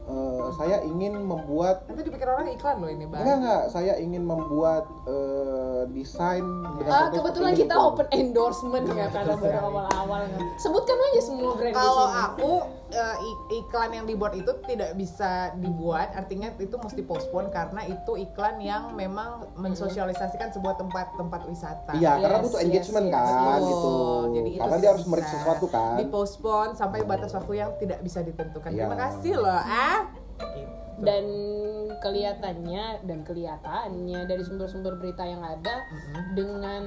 Eh, 0.04 0.48
saya 0.54 0.84
ingin 0.84 1.16
membuat 1.16 1.88
Nanti 1.88 2.04
dipikir 2.04 2.28
orang 2.28 2.52
iklan 2.52 2.76
loh 2.78 2.92
ini, 2.92 3.08
Bang. 3.08 3.24
enggak 3.24 3.38
enggak 3.40 3.64
saya 3.72 3.94
ingin 3.96 4.20
membuat 4.22 4.84
eh, 5.08 5.88
desain 5.90 6.44
dengan 6.76 6.92
Ah, 6.92 7.08
kebetulan 7.08 7.56
kita 7.56 7.72
ini. 7.72 7.88
open 7.88 8.08
endorsement 8.12 8.84
ya 8.90 9.08
karena 9.08 9.34
baru 9.34 9.60
awal-awal 9.64 10.20
kan. 10.28 10.40
Sebutkan 10.58 10.98
aja 11.02 11.22
semua 11.24 11.56
brand 11.56 11.72
Kalau 11.72 12.08
aku 12.10 12.52
ik- 12.94 13.44
iklan 13.58 13.90
yang 13.92 14.06
dibuat 14.06 14.36
itu 14.36 14.52
tidak 14.62 14.94
bisa 14.94 15.50
dibuat, 15.56 16.14
artinya 16.14 16.52
itu 16.54 16.76
mesti 16.76 17.02
postpone 17.02 17.48
karena 17.50 17.82
itu 17.84 18.12
iklan 18.20 18.60
yang 18.60 18.94
memang 18.94 19.50
mensosialisasikan 19.56 20.52
sebuah 20.52 20.78
tempat-tempat 20.78 21.48
wisata. 21.48 21.96
Iya, 21.96 22.20
karena 22.20 22.38
Yes, 22.38 22.46
butuh 22.46 22.60
yes, 22.60 22.68
engagement 22.68 23.08
yes. 23.08 23.16
kan 23.16 23.26
Betul. 23.26 23.66
gitu. 23.66 23.94
Jadi 24.34 24.50
itu 24.50 24.60
karena 24.60 24.78
dia 24.78 24.90
harus 24.92 25.06
merik 25.08 25.24
bisa 25.24 25.34
sesuatu 25.34 25.66
kan. 25.68 25.96
Dipospon 25.98 26.68
sampai 26.74 27.00
batas 27.02 27.32
waktu 27.32 27.54
yang 27.58 27.72
tidak 27.78 28.00
bisa 28.00 28.20
ditentukan. 28.20 28.70
Iya. 28.70 28.86
Terima 28.86 28.98
kasih 29.00 29.34
loh, 29.38 29.58
ah. 29.58 30.03
Dan 31.00 31.26
kelihatannya 32.02 33.02
dan 33.06 33.20
kelihatannya 33.26 34.20
dari 34.30 34.44
sumber-sumber 34.46 35.00
berita 35.00 35.26
yang 35.26 35.42
ada 35.42 35.86
dengan 36.38 36.84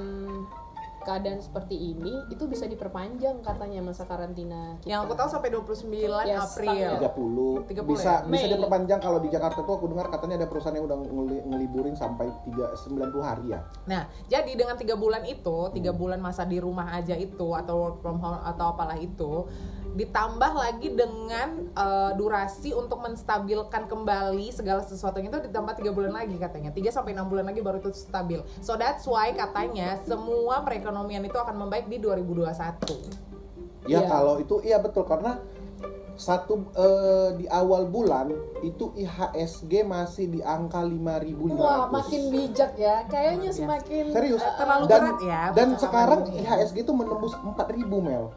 keadaan 1.06 1.38
seperti 1.38 1.94
ini 1.94 2.26
itu 2.26 2.44
bisa 2.44 2.66
diperpanjang 2.66 3.38
katanya 3.38 3.78
masa 3.80 4.02
karantina 4.02 4.74
kita. 4.82 4.90
Yang 4.90 5.00
aku 5.06 5.14
tahu 5.14 5.28
sampai 5.30 5.48
29 5.48 6.26
Yes, 6.26 6.42
April. 6.42 6.90
30, 6.98 7.86
30 7.86 7.86
bisa 7.86 8.02
ya? 8.02 8.26
bisa 8.26 8.42
Mei. 8.42 8.50
diperpanjang 8.50 8.98
kalau 8.98 9.18
di 9.18 9.28
Jakarta 9.30 9.62
tuh 9.62 9.74
aku 9.76 9.86
dengar 9.86 10.10
katanya 10.10 10.42
ada 10.42 10.48
perusahaan 10.50 10.74
yang 10.74 10.84
udah 10.84 10.98
ngeli- 10.98 11.44
ngeliburin 11.46 11.94
sampai 11.94 12.26
3 12.44 12.74
90 12.74 13.22
hari 13.22 13.54
ya. 13.54 13.62
Nah, 13.86 14.02
jadi 14.26 14.50
dengan 14.50 14.74
tiga 14.74 14.98
bulan 14.98 15.22
itu, 15.22 15.70
tiga 15.70 15.94
bulan 15.94 16.18
masa 16.18 16.42
di 16.42 16.58
rumah 16.58 16.90
aja 16.90 17.14
itu 17.14 17.54
atau 17.54 17.74
work 17.78 17.96
from 18.00 18.18
home 18.18 18.42
atau 18.42 18.74
apalah 18.74 18.98
itu, 18.98 19.46
ditambah 19.94 20.52
lagi 20.52 20.90
dengan 20.90 21.70
eh, 21.70 22.10
durasi 22.12 22.74
untuk 22.74 22.98
menstabilkan 22.98 23.86
kembali 23.86 24.50
segala 24.50 24.82
sesuatunya 24.82 25.30
itu 25.30 25.46
ditambah 25.46 25.72
tiga 25.72 25.94
bulan 25.94 26.12
lagi 26.12 26.34
katanya, 26.34 26.68
3 26.68 26.90
sampai 26.90 27.14
enam 27.14 27.24
bulan 27.24 27.46
lagi 27.46 27.60
baru 27.60 27.78
itu 27.78 27.94
stabil. 27.94 28.42
So 28.58 28.74
that's 28.74 29.06
why 29.06 29.30
katanya 29.30 30.00
semua 30.02 30.60
perekonomian 30.60 30.95
itu 31.04 31.36
akan 31.36 31.56
membaik 31.58 31.86
di 31.86 31.98
2021. 31.98 33.12
Ya 33.86 34.00
Iya. 34.02 34.08
kalau 34.08 34.40
itu 34.40 34.58
iya 34.62 34.80
betul 34.80 35.04
karena 35.04 35.38
satu 36.16 36.64
eh, 36.72 37.28
di 37.36 37.44
awal 37.46 37.84
bulan 37.86 38.32
itu 38.64 38.88
IHSG 38.96 39.84
masih 39.84 40.32
di 40.32 40.40
angka 40.40 40.80
5.500. 40.80 41.52
Wah, 41.54 41.92
makin 41.92 42.22
bijak 42.32 42.72
ya. 42.74 43.04
Kayaknya 43.04 43.52
Biasa. 43.52 43.60
semakin 43.60 44.04
Serius. 44.10 44.40
eh, 44.40 44.54
Terlalu 44.56 44.84
dan 44.88 45.00
berat 45.04 45.18
ya 45.20 45.42
dan 45.52 45.68
sekarang 45.76 46.20
ini. 46.26 46.40
IHSG 46.40 46.76
itu 46.82 46.92
menembus 46.96 47.36
4.000 47.36 48.00
Mel. 48.00 48.32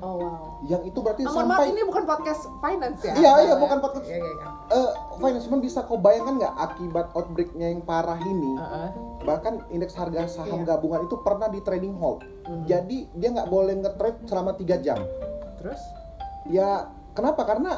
Oh 0.00 0.14
wow. 0.16 0.44
Yang 0.64 0.82
itu 0.88 0.98
berarti 0.98 1.22
Nah, 1.22 1.30
mohon 1.30 1.44
maaf 1.44 1.58
sampai 1.60 1.72
ini 1.72 1.82
bukan 1.84 2.04
podcast 2.04 2.42
finance 2.58 3.00
ya? 3.02 3.14
Iya, 3.14 3.32
iya, 3.42 3.54
bukan 3.54 3.78
podcast. 3.78 4.06
Iya, 4.08 4.18
iya, 4.18 4.32
iya. 4.32 4.46
eh 4.70 4.90
finance 5.16 5.44
cuman 5.44 5.60
bisa 5.60 5.78
kau 5.82 5.96
bayangkan 5.96 6.34
nggak 6.38 6.54
akibat 6.56 7.06
outbreaknya 7.12 7.66
yang 7.68 7.82
parah 7.82 8.16
ini 8.18 8.52
Heeh. 8.54 8.88
bahkan 9.22 9.60
indeks 9.68 9.92
harga 9.92 10.24
saham 10.26 10.62
Iya. 10.62 10.74
gabungan 10.74 11.04
itu 11.04 11.18
pernah 11.20 11.46
di 11.46 11.60
trading 11.60 11.92
hold 11.94 12.22
jadi 12.64 12.98
dia 13.10 13.28
nggak 13.30 13.46
boleh 13.46 13.74
nge-trade 13.76 14.24
selama 14.24 14.54
tiga 14.54 14.78
jam 14.78 14.96
Terus? 15.58 15.80
ya 16.46 16.88
kenapa 17.20 17.42
karena 17.44 17.72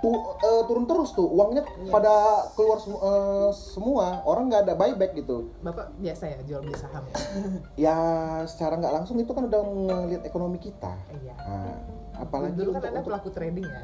tu- 0.00 0.10
eh, 0.38 0.62
turun 0.64 0.84
terus 0.84 1.12
tuh 1.12 1.28
uangnya 1.28 1.62
Iya. 1.78 1.92
pada 1.92 2.14
keluar 2.52 2.78
semu- 2.78 2.98
eh, 2.98 3.50
semua 3.52 4.24
orang 4.24 4.48
nggak 4.48 4.62
ada 4.64 4.74
buyback 4.74 5.12
gitu 5.14 5.52
Bapak 5.60 5.92
biasa 5.94 6.24
ya 6.26 6.38
jual 6.42 6.60
beli 6.60 6.74
saham 6.74 7.04
ya? 7.04 7.14
ya 7.86 7.96
secara 8.44 8.74
nggak 8.74 8.94
langsung 8.94 9.16
itu 9.16 9.28
kan 9.28 9.44
udah 9.44 9.60
ngelihat 9.62 10.24
ekonomi 10.24 10.58
kita 10.58 10.96
Iya. 11.14 11.36
nah, 11.36 11.76
apalagi 12.18 12.56
Dulu 12.56 12.70
kan 12.72 12.80
untuk- 12.80 12.90
Anda 12.90 13.02
pelaku 13.04 13.28
trading 13.30 13.62
ya. 13.62 13.80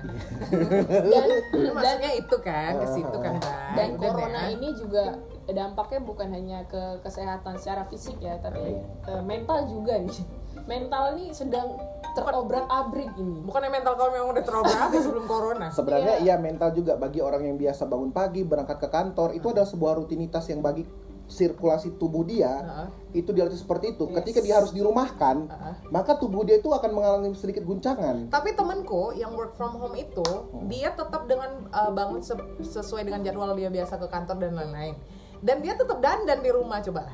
Dan 1.07 1.27
Itu 1.31 1.71
maksudnya 1.71 2.13
itu 2.17 2.37
kan, 2.41 2.73
ke 2.75 2.87
situ 2.91 3.17
kan, 3.17 3.35
Bang. 3.39 3.71
dan 3.73 3.89
Udah 3.95 4.11
corona 4.11 4.41
ini 4.51 4.69
juga 4.75 5.05
dampaknya 5.47 6.01
bukan 6.03 6.29
hanya 6.29 6.59
ke 6.67 6.83
kesehatan 6.99 7.55
secara 7.57 7.87
fisik 7.87 8.19
ya, 8.19 8.35
tapi 8.41 8.81
eh, 8.83 9.23
mental 9.23 9.69
juga 9.69 9.95
nih. 9.97 10.19
Mental 10.65 11.15
nih 11.15 11.31
sedang 11.31 11.79
terobrak-abrik 12.15 13.11
ini. 13.15 13.43
Bukannya 13.43 13.69
mental 13.69 13.95
kamu 13.95 14.11
memang 14.13 14.31
udah 14.33 14.45
terobrak 14.45 14.79
habis 14.81 15.03
sebelum 15.07 15.27
corona? 15.27 15.69
Sebenarnya 15.69 16.23
Iya. 16.23 16.25
iya 16.25 16.37
mental 16.37 16.71
juga 16.71 16.95
bagi 16.95 17.19
orang 17.19 17.43
yang 17.45 17.57
biasa 17.57 17.85
bangun 17.85 18.11
pagi 18.11 18.41
berangkat 18.41 18.79
ke 18.79 18.89
kantor 18.89 19.33
itu 19.33 19.47
adalah 19.47 19.67
sebuah 19.67 19.93
rutinitas 19.97 20.47
yang 20.47 20.61
bagi 20.61 20.87
sirkulasi 21.25 21.97
tubuh 21.97 22.21
dia 22.21 22.53
Heeh. 22.53 22.89
itu 23.19 23.33
dilatih 23.33 23.57
seperti 23.57 23.97
itu. 23.97 24.05
Yes. 24.07 24.21
Ketika 24.21 24.39
dia 24.39 24.55
harus 24.57 24.71
dirumahkan, 24.71 25.49
Heeh. 25.49 25.75
maka 25.89 26.15
tubuh 26.15 26.45
dia 26.45 26.61
itu 26.61 26.69
akan 26.69 26.91
mengalami 26.93 27.33
sedikit 27.33 27.65
guncangan. 27.65 28.29
Tapi 28.29 28.53
temenku 28.53 29.11
yang 29.15 29.33
work 29.33 29.57
from 29.57 29.73
home 29.75 29.97
itu, 29.97 30.21
dia 30.67 30.93
tetap 30.93 31.25
dengan 31.25 31.65
uh, 31.71 31.89
bangun 31.91 32.21
se- 32.21 32.37
sesuai 32.61 33.03
dengan 33.03 33.25
jadwal 33.25 33.51
dia 33.53 33.73
biasa 33.73 33.97
ke 33.97 34.07
kantor 34.07 34.37
dan 34.39 34.53
lain-lain. 34.55 34.95
Dan 35.41 35.61
dia 35.61 35.73
tetap 35.73 35.97
dandan 35.99 36.41
di 36.41 36.49
rumah 36.49 36.81
coba. 36.81 37.09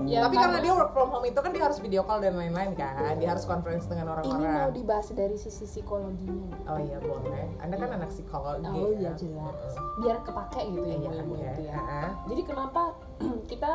Ya, 0.00 0.24
Tapi 0.24 0.40
karena 0.40 0.58
dia 0.64 0.72
work 0.72 0.96
from 0.96 1.12
home 1.12 1.28
itu 1.28 1.36
kan 1.36 1.52
dia 1.52 1.68
harus 1.68 1.76
video 1.76 2.00
call 2.00 2.24
dan 2.24 2.32
lain-lain 2.32 2.72
kan. 2.72 3.12
Dia 3.20 3.36
harus 3.36 3.44
conference 3.44 3.84
dengan 3.84 4.08
ini 4.08 4.08
mau 4.08 4.16
orang-orang. 4.16 4.72
dibahas 4.72 5.12
dari 5.12 5.36
sisi 5.36 5.68
psikologinya. 5.68 6.48
Oh 6.64 6.80
iya 6.80 6.96
boleh. 6.96 7.44
Anda 7.60 7.76
kan 7.76 8.00
anak 8.00 8.08
psikologi. 8.08 8.72
Oh 8.72 8.88
iya 8.88 9.12
jelas. 9.12 9.76
Biar 10.00 10.24
kepake 10.24 10.64
gitu 10.72 10.86
ya 10.86 10.96
Iya, 10.96 11.10
ilmu 11.12 11.34
iya. 11.36 11.50
itu 11.52 11.60
ya. 11.68 11.74
Heeh. 11.76 12.08
Jadi 12.24 12.42
kenapa 12.42 12.82
kita 13.52 13.70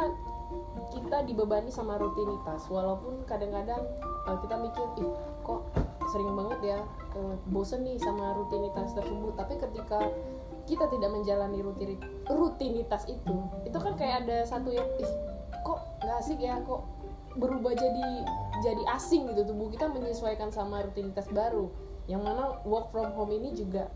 kita 0.90 1.18
dibebani 1.22 1.70
sama 1.70 2.02
rutinitas 2.02 2.66
walaupun 2.66 3.22
kadang-kadang 3.30 3.86
eh, 4.26 4.38
kita 4.42 4.56
mikir 4.58 4.86
ih 4.98 5.12
kok 5.44 5.70
sering 6.10 6.34
banget 6.34 6.60
ya 6.66 6.80
eh, 7.14 7.36
bosen 7.52 7.84
nih 7.84 8.00
sama 8.00 8.32
rutinitas 8.34 8.96
tersebut 8.96 9.36
tapi 9.36 9.60
ketika 9.60 10.00
kita 10.64 10.88
tidak 10.88 11.10
menjalani 11.12 11.60
rutin- 11.60 12.00
rutinitas 12.26 13.04
itu 13.06 13.36
itu 13.64 13.76
kan 13.76 13.94
kayak 14.00 14.24
ada 14.24 14.48
satu 14.48 14.72
yang 14.72 14.88
ih 14.98 15.12
kok 15.68 15.80
nggak 16.00 16.18
asik 16.24 16.40
ya 16.40 16.56
kok 16.64 16.88
berubah 17.36 17.76
jadi 17.76 18.08
jadi 18.64 18.84
asing 18.96 19.28
gitu. 19.36 19.44
Tubuh 19.52 19.68
kita 19.68 19.92
menyesuaikan 19.92 20.50
sama 20.50 20.88
rutinitas 20.88 21.28
baru. 21.30 21.68
Yang 22.08 22.22
mana 22.24 22.44
work 22.64 22.88
from 22.96 23.12
home 23.12 23.36
ini 23.36 23.52
juga 23.52 23.92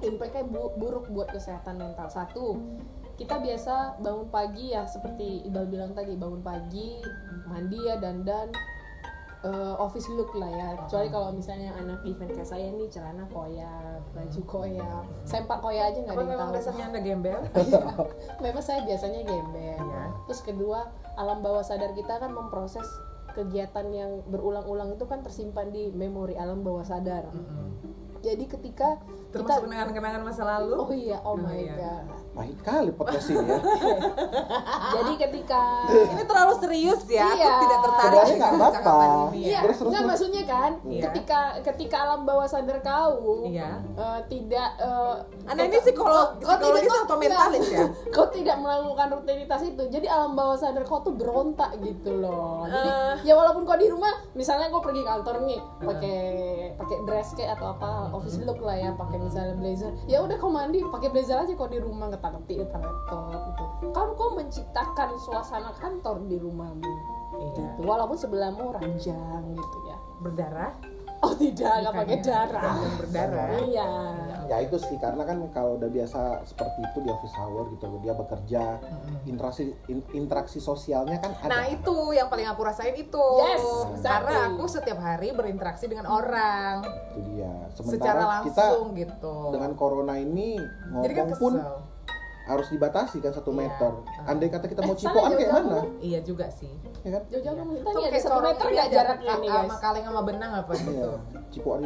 impactnya 0.00 0.46
bu- 0.46 0.74
buruk 0.78 1.10
buat 1.10 1.34
kesehatan 1.34 1.82
mental. 1.82 2.06
Satu 2.06 2.62
kita 3.14 3.38
biasa 3.38 4.02
bangun 4.02 4.26
pagi 4.30 4.74
ya 4.74 4.86
seperti 4.90 5.46
Ibal 5.46 5.70
bilang 5.70 5.94
tadi 5.94 6.18
bangun 6.18 6.42
pagi 6.42 6.98
mandi 7.46 7.78
ya 7.86 7.94
dandan 8.02 8.50
eh, 9.44 9.74
office 9.76 10.08
look 10.12 10.32
lah 10.34 10.50
ya. 10.50 10.68
Kecuali 10.84 11.08
kalau 11.12 11.28
misalnya 11.36 11.70
anak 11.76 12.00
event 12.08 12.32
kayak 12.32 12.48
saya 12.48 12.72
nih 12.72 12.88
celana 12.88 13.24
koyak 13.28 14.00
baju 14.16 14.40
koyak 14.48 15.02
sempak 15.28 15.58
koyak 15.60 15.92
aja 15.92 15.98
nggak 16.00 16.16
ada 16.16 16.22
yang 16.24 16.32
memang 16.32 16.48
tahu. 16.50 16.56
dasarnya 16.56 16.84
anda 16.88 17.00
gembel? 17.04 17.40
memang 18.44 18.64
saya 18.64 18.80
biasanya 18.88 19.20
gembel. 19.22 19.80
Iya. 19.84 20.04
terus 20.24 20.40
kedua 20.40 20.88
alam 21.20 21.44
bawah 21.44 21.60
sadar 21.60 21.92
kita 21.92 22.16
kan 22.16 22.32
memproses 22.32 22.86
kegiatan 23.34 23.86
yang 23.90 24.10
berulang-ulang 24.30 24.94
itu 24.94 25.04
kan 25.10 25.20
tersimpan 25.20 25.68
di 25.74 25.90
memori 25.90 26.38
alam 26.38 26.62
bawah 26.62 26.86
sadar. 26.86 27.28
Jadi 28.24 28.48
ketika 28.48 29.02
Termasuk 29.34 29.62
kenangan-kenangan 29.64 30.22
masa 30.22 30.42
lalu. 30.48 30.74
oh 30.76 30.90
iya 30.90 31.18
oh 31.20 31.34
Nah, 31.34 31.50
my 31.50 31.58
iya. 31.58 31.74
god 31.74 32.04
pahit 32.34 32.58
kali 32.60 32.90
podcast 32.90 33.30
ini 33.30 33.46
ya 33.46 33.58
jadi 34.94 35.12
ketika 35.20 35.62
Ini 35.86 36.22
terlalu 36.24 36.52
serius 36.58 37.02
ya. 37.06 37.22
Aku 37.24 37.36
Iya. 37.36 37.52
tidak 37.60 37.78
tertarik 37.80 38.22
dengan 38.28 38.50
percakapan 38.56 39.06
ini 39.06 39.14
ya. 39.14 39.30
Iya, 39.44 39.58
Terus, 39.60 39.76
terus, 39.76 39.88
nggak 39.88 40.02
maksudnya 40.04 40.42
kan, 40.44 40.70
Iya. 40.82 41.02
ketika 41.04 41.38
ketika 41.62 41.96
alam 42.00 42.20
bawah 42.22 42.42
sadar 42.44 42.78
kau 42.80 43.46
Iya. 43.46 43.70
eh, 43.92 44.20
tidak 44.28 44.68
eh, 44.76 45.14
Anda 45.46 45.62
ini 45.62 45.78
psikolog, 45.78 46.28
kau- 46.34 46.42
kau 46.42 46.58
psikologis 46.58 46.82
tidak- 46.84 47.04
atau 47.04 47.16
mentalis 47.16 47.66
ya? 47.68 47.84
kau 48.14 48.26
tidak 48.28 48.56
melakukan 48.56 49.08
rutinitas 49.12 49.60
itu, 49.62 49.82
jadi 49.88 50.06
alam 50.08 50.32
bawah 50.32 50.56
sadar 50.56 50.82
kau 50.82 50.98
tuh 51.00 51.14
berontak 51.14 51.70
gitu 51.78 52.10
loh. 52.16 52.66
Jadi 52.66 52.90
Eh. 52.90 53.14
ya 53.24 53.34
walaupun 53.34 53.62
kau 53.62 53.76
di 53.76 53.86
rumah, 53.86 54.10
misalnya 54.32 54.66
kau 54.68 54.80
pergi 54.80 55.02
kantor 55.02 55.42
nih, 55.44 55.60
pakai 55.78 56.18
pakai 56.74 56.96
dress 57.04 57.30
kayak 57.32 57.54
atau 57.54 57.70
apa 57.72 57.90
office 58.10 58.42
look 58.42 58.58
lah 58.58 58.74
ya, 58.74 58.90
pakai 58.92 59.22
misalnya 59.24 59.54
blazer, 59.56 59.92
ya 60.04 60.20
udah 60.20 60.36
kau 60.36 60.52
mandi 60.52 60.84
pakai 60.84 61.08
blazer 61.08 61.40
aja 61.40 61.52
kau 61.56 61.66
di 61.66 61.80
rumah 61.80 62.12
ngetak 62.12 62.36
ngetik 62.36 62.68
depan 62.68 62.80
laptop 62.84 63.20
gitu. 63.32 63.64
Kan 63.96 64.08
kau 64.14 64.30
menciptakan 64.36 65.08
suasana 65.18 65.72
kantor 65.80 66.28
di 66.28 66.36
rumahmu. 66.36 66.84
Iya. 66.84 67.02
Gitu. 67.34 67.60
Walaupun 67.82 68.16
sebelahmu 68.20 68.76
ranjang 68.76 69.42
gitu 69.56 69.78
ya. 69.88 69.96
Berdarah? 70.22 70.93
Oh 71.22 71.32
tidak, 71.38 71.72
nggak 71.84 71.94
pakai 71.94 72.18
ya? 72.18 72.24
darah. 72.26 72.74
Berdarah. 72.98 73.46
Iya. 73.64 73.90
ya 74.44 74.60
itu 74.60 74.76
sih 74.76 75.00
karena 75.00 75.24
kan 75.24 75.40
kalau 75.56 75.80
udah 75.80 75.88
biasa 75.88 76.44
seperti 76.44 76.84
itu 76.84 76.98
di 77.00 77.08
office 77.08 77.32
hour 77.40 77.64
gitu 77.72 77.88
dia 78.04 78.12
bekerja 78.12 78.62
interaksi 79.24 79.72
in- 79.88 80.04
interaksi 80.12 80.60
sosialnya 80.60 81.16
kan 81.16 81.32
ada 81.40 81.48
Nah 81.48 81.64
itu 81.72 82.12
yang 82.12 82.28
paling 82.28 82.44
aku 82.44 82.60
rasain 82.60 82.92
itu. 82.92 83.26
Yes, 83.40 83.64
Karena 84.04 84.52
aku 84.52 84.68
setiap 84.68 85.00
hari 85.00 85.32
berinteraksi 85.32 85.88
dengan 85.88 86.12
orang 86.12 86.84
itu 86.84 87.20
dia 87.32 87.72
secara 87.72 87.80
sementara 87.80 88.44
kita 88.44 88.64
langsung 88.68 88.86
gitu. 88.92 89.36
dengan 89.48 89.72
corona 89.78 90.14
ini 90.20 90.60
Jadi 91.00 91.12
kan 91.16 91.26
ngomong 91.32 91.40
pun. 91.40 91.52
Harus 92.44 92.68
dibatasi 92.68 93.18
kan 93.18 93.30
satu 93.30 93.50
Iya. 93.50 93.58
meter 93.66 93.92
andai 94.22 94.48
kata 94.48 94.66
kita 94.66 94.80
mau 94.80 94.92
Eh, 94.92 94.98
cipokan 94.98 95.30
kayak 95.32 95.52
mana 95.54 95.78
Iya 95.98 96.18
juga 96.20 96.46
sih. 96.48 96.68
ya 97.00 97.10
kan 97.10 97.22
Jauh-jauh 97.26 97.52
kamu 97.54 97.70
tadi 97.74 97.88
ada 97.98 98.10
kayak 98.10 98.22
satu 98.22 98.40
meter 98.42 98.64
ini 98.64 98.72
nggak 98.74 98.84
ada 98.84 98.94
jaraknya 98.94 99.34
nih 99.34 99.48
sama 99.50 99.64
guys? 99.66 99.76
kaleng 99.78 100.04
sama 100.04 100.20
benang 100.22 100.52
apa 100.54 100.72
iya 100.72 100.82
gitu. 100.82 101.10
cipokan 101.50 101.80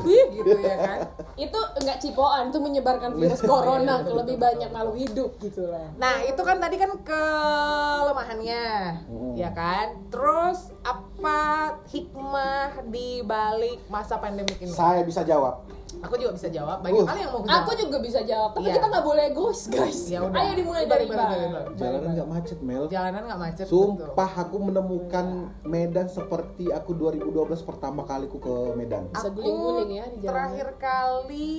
Wih 0.00 0.24
gitu 0.36 0.54
ya 0.56 0.76
kan. 0.76 0.98
Itu 1.36 1.58
nggak 1.80 1.98
cipoan, 1.98 2.44
itu 2.46 2.58
menyebarkan 2.58 3.10
virus 3.12 3.40
corona 3.40 3.94
ke 4.00 4.10
lebih 4.12 4.36
banyak 4.36 4.68
makhluk 4.68 4.96
hidup 4.98 5.30
gitu 5.38 5.62
lah. 5.64 5.86
Nah 5.96 6.22
itu 6.22 6.38
kan 6.38 6.56
tadi 6.56 6.76
kan 6.76 6.90
kelemahannya, 7.00 8.64
Hmm. 9.06 9.34
ya 9.34 9.50
kan. 9.50 9.98
Terus 10.08 10.74
apa 10.82 11.40
hikmah 11.86 12.70
di 12.86 13.22
balik 13.22 13.80
masa 13.86 14.16
pandemik 14.16 14.58
ini? 14.58 14.70
saya 14.70 15.02
bisa 15.02 15.22
jawab 15.22 15.64
Aku 16.00 16.14
juga 16.14 16.32
bisa 16.32 16.48
jawab. 16.48 16.78
Banyak 16.80 16.96
Uh. 16.96 17.06
kali 17.06 17.20
yang 17.20 17.30
mau 17.30 17.40
aku 17.40 17.48
Aku 17.48 17.70
jawab. 17.70 17.80
juga 17.82 17.96
bisa 17.98 18.20
jawab, 18.22 18.50
tapi 18.52 18.62
Iya. 18.62 18.74
kita 18.76 18.86
nggak 18.86 19.04
boleh 19.04 19.22
egois 19.26 19.60
guys. 19.66 20.00
Ya 20.06 20.18
udah. 20.20 20.38
Ayo 20.38 20.52
dimulai 20.54 20.84
dari 20.84 21.04
Ibal. 21.04 21.28
jalanan 21.74 22.10
nggak 22.12 22.28
macet 22.28 22.58
Mel 22.60 22.84
Jalanan 22.86 23.22
nggak 23.24 23.40
macet. 23.40 23.66
Sumpah 23.66 24.30
aku 24.38 24.56
menemukan 24.60 25.26
Medan 25.62 26.06
seperti 26.06 26.70
aku 26.70 26.90
2012 26.92 27.34
pertama 27.60 28.02
kaliku 28.02 28.38
ke 28.38 28.54
Medan. 28.74 29.10
Bisa 29.10 29.26
Aku 29.26 29.36
guling-guling 29.36 29.90
ya 29.92 30.04
di 30.06 30.18
jalanan. 30.18 30.30
Terakhir 30.30 30.68
kali 30.78 31.50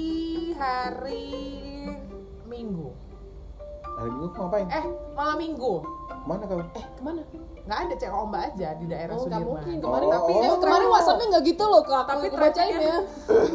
hari 0.54 1.30
Minggu. 2.46 2.89
Hari 3.94 4.10
Minggu 4.10 4.30
kamu 4.30 4.44
ngapain? 4.44 4.67
Eh 4.70 4.86
malam 5.12 5.38
Minggu. 5.38 5.74
Mana 6.24 6.44
kau? 6.46 6.60
Eh 6.60 6.86
ke 6.88 7.02
mana? 7.02 7.22
Nggak 7.72 7.88
ada 7.88 7.96
cek 7.96 8.12
ombak 8.12 8.52
aja 8.52 8.76
di 8.76 8.84
daerah 8.84 9.16
Oh 9.16 9.24
nggak 9.24 9.32
Sudirman. 9.32 9.56
mungkin 9.56 9.80
kemarin. 9.80 10.04
Oh, 10.04 10.12
tapi 10.12 10.28
oh, 10.36 10.44
eh, 10.44 10.52
oh, 10.52 10.60
kemarin 10.60 10.84
oh. 10.84 10.92
WhatsAppnya 10.92 11.26
nggak 11.32 11.44
gitu 11.48 11.64
loh 11.64 11.80
kak. 11.88 12.04
Tapi 12.04 12.04
Tapi 12.04 12.28
aku 12.28 12.36
bacain 12.36 12.68
trafficnya- 12.68 12.84
ya. 12.84 13.00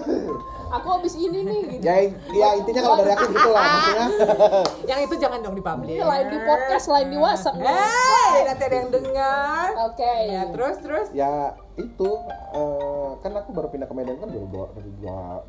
aku 0.80 0.88
habis 0.88 1.20
ini 1.20 1.44
nih. 1.44 1.68
Gitu. 1.68 1.84
Ya, 1.84 2.00
ya 2.32 2.56
intinya 2.56 2.80
kalau 2.80 2.96
dari 2.96 3.12
aku 3.12 3.28
gitu 3.28 3.52
lah 3.52 3.68
maksudnya. 3.68 4.08
Yang 4.88 5.04
itu 5.04 5.20
jangan 5.20 5.44
dong 5.44 5.52
dipublish. 5.52 6.00
Lain 6.00 6.32
di 6.32 6.40
podcast, 6.40 6.88
lain 6.88 7.12
di 7.12 7.18
WhatsApp. 7.20 7.60
Eh, 7.60 8.40
nanti 8.40 8.64
ada 8.64 8.76
yang 8.80 8.88
dengar. 8.88 9.68
Oke. 9.84 10.08
Ya, 10.32 10.48
terus 10.48 10.80
terus. 10.80 11.12
Ya 11.12 11.52
itu 11.76 12.08
eh, 12.56 13.10
kan 13.20 13.36
aku 13.36 13.52
baru 13.52 13.68
pindah 13.68 13.84
ke 13.84 13.92
Medan 13.92 14.16
kan 14.16 14.32
2012. 14.32 15.44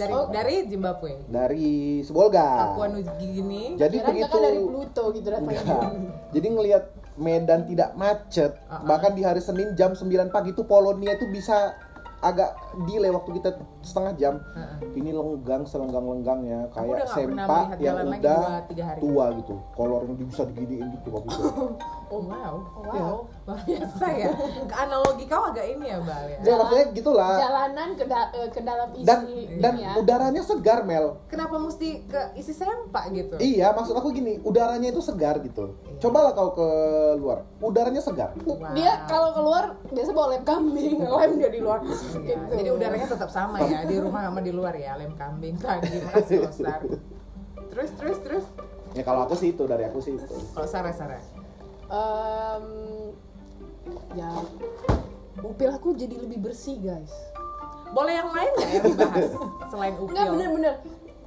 Dari 0.00 0.12
Oh. 0.16 0.32
dari 0.32 0.64
Zimbabwe. 0.64 1.20
dari 1.28 2.00
Sebolga. 2.00 2.72
Papua 2.72 2.88
New 2.88 3.04
Guinea. 3.20 3.76
Jadi 3.76 4.00
Kirain 4.00 4.08
begitu 4.08 4.32
kakak 4.32 4.40
dari 4.40 4.56
Pluto 4.56 5.12
gitu. 5.12 5.28
Enggak. 5.28 5.84
Jadi 6.32 6.48
ngelihat 6.48 6.96
Medan 7.18 7.66
tidak 7.66 7.98
macet, 7.98 8.54
Uh-uh. 8.70 8.86
bahkan 8.86 9.12
di 9.12 9.26
hari 9.26 9.42
Senin 9.42 9.74
jam 9.74 9.92
9 9.92 10.30
pagi 10.30 10.54
itu 10.54 10.62
Polonia 10.62 11.18
itu 11.18 11.26
bisa 11.28 11.74
agak 12.18 12.50
delay 12.90 13.14
waktu 13.14 13.30
kita 13.38 13.58
setengah 13.82 14.12
jam. 14.18 14.34
Uh-uh. 14.54 14.98
Ini 14.98 15.10
lenggang 15.14 15.62
selenggang-lenggangnya 15.66 16.70
kayak 16.74 17.06
sempak 17.10 17.78
yang 17.78 18.02
udah 18.06 18.66
tua 18.98 19.26
gitu. 19.38 19.54
Kolor 19.78 20.02
yang 20.06 20.18
bisa 20.18 20.42
diginiin 20.50 20.86
gitu 20.98 21.08
kok 21.14 21.22
gitu. 21.26 21.42
Oh 22.08 22.24
wow. 22.24 22.54
Oh, 22.72 22.82
wow. 22.88 22.88
Luar 22.88 23.14
biasa 23.54 24.06
ya. 24.12 24.28
Ke 24.66 24.74
analogi 24.74 25.24
kau 25.24 25.48
agak 25.48 25.64
ini 25.64 25.88
ya, 25.88 25.98
Bal 26.02 26.24
ya. 26.28 26.38
Ya 26.42 26.52
maksudnya 26.56 26.86
gitulah. 26.92 27.36
Jalanan 27.38 27.88
ke, 27.94 28.04
da- 28.04 28.32
eh, 28.34 28.48
ke 28.50 28.60
dalam 28.60 28.88
isi 28.92 29.06
Dan 29.06 29.18
ini 29.24 29.56
dan 29.62 29.74
ya. 29.78 29.92
udaranya 29.96 30.42
segar 30.42 30.84
Mel. 30.84 31.16
Kenapa 31.30 31.56
mesti 31.56 32.04
ke 32.04 32.20
isi 32.34 32.52
sempak 32.52 33.08
gitu? 33.12 33.38
Iya, 33.38 33.72
maksud 33.72 33.94
aku 33.94 34.10
gini, 34.10 34.42
udaranya 34.42 34.90
itu 34.90 35.00
segar 35.00 35.40
gitu. 35.40 35.72
Cobalah 35.98 36.34
kau 36.34 36.52
ke 36.52 36.68
luar, 37.16 37.46
udaranya 37.58 38.02
segar. 38.02 38.36
Wow. 38.42 38.74
Dia 38.74 39.06
kalau 39.06 39.30
keluar 39.32 39.64
biasa 39.88 40.10
bawa 40.12 40.26
lem 40.36 40.44
kambing, 40.44 40.98
lem 41.22 41.32
dia 41.38 41.50
di 41.50 41.60
luar. 41.62 41.78
Iya, 41.84 42.36
gitu. 42.36 42.52
Jadi 42.58 42.70
udaranya 42.70 43.06
tetap 43.06 43.30
sama 43.30 43.62
ya 43.62 43.86
di 43.86 43.96
rumah 43.96 44.26
sama 44.26 44.40
di 44.40 44.52
luar 44.52 44.74
ya 44.74 44.98
lem 44.98 45.14
kambing 45.14 45.56
tadi. 45.56 46.02
Makasih. 46.04 46.48
Terus 47.68 47.90
terus 47.94 48.18
terus. 48.20 48.44
Ya 48.96 49.04
kalau 49.04 49.28
aku 49.28 49.36
sih 49.36 49.52
itu 49.52 49.62
dari 49.64 49.84
aku 49.84 50.00
sih 50.00 50.16
itu. 50.16 50.24
Kalau 50.50 50.64
Sarah 50.64 50.90
Sarah. 50.90 51.20
Em, 51.88 52.64
ya 54.12 54.30
upil 55.38 55.70
aku 55.70 55.94
jadi 55.94 56.18
lebih 56.18 56.42
bersih 56.42 56.78
guys. 56.78 57.12
Boleh 57.88 58.14
yang 58.14 58.28
lain 58.28 58.50
nggak 58.52 58.70
yang 58.70 58.84
dibahas 58.86 59.28
selain 59.70 59.94
upil? 59.96 60.12
Enggak 60.12 60.26
bener-bener 60.30 60.74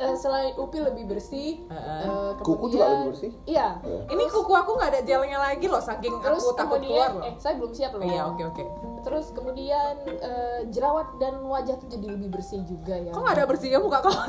Eh, 0.02 0.18
selain 0.18 0.58
upil 0.58 0.82
lebih 0.82 1.14
bersih. 1.14 1.62
Heeh. 1.70 2.02
eh, 2.10 2.34
Kuku 2.42 2.74
juga 2.74 2.90
lebih 2.90 3.06
bersih? 3.14 3.32
Iya. 3.46 3.78
Ini 4.10 4.24
kuku 4.26 4.50
aku 4.50 4.74
nggak 4.74 4.98
ada 4.98 5.02
gelnya 5.06 5.38
lagi 5.38 5.70
loh, 5.70 5.78
saking 5.78 6.18
Terus 6.18 6.42
aku 6.42 6.58
takut 6.58 6.82
keluar 6.82 7.14
loh. 7.14 7.22
eh 7.22 7.38
saya 7.38 7.54
belum 7.54 7.70
siap 7.70 7.94
loh. 7.94 8.02
Iya 8.02 8.34
oke 8.34 8.44
oke. 8.50 8.64
Terus 9.06 9.30
kemudian 9.30 9.94
eh, 10.02 10.66
jerawat 10.74 11.22
dan 11.22 11.46
wajah 11.46 11.78
tuh 11.78 11.86
jadi 11.86 12.18
lebih 12.18 12.34
bersih 12.34 12.66
juga 12.66 12.98
ya. 12.98 13.14
Kok 13.14 13.22
nggak 13.22 13.36
ada 13.38 13.46
bersihnya 13.46 13.78
muka 13.78 14.02
kau? 14.02 14.10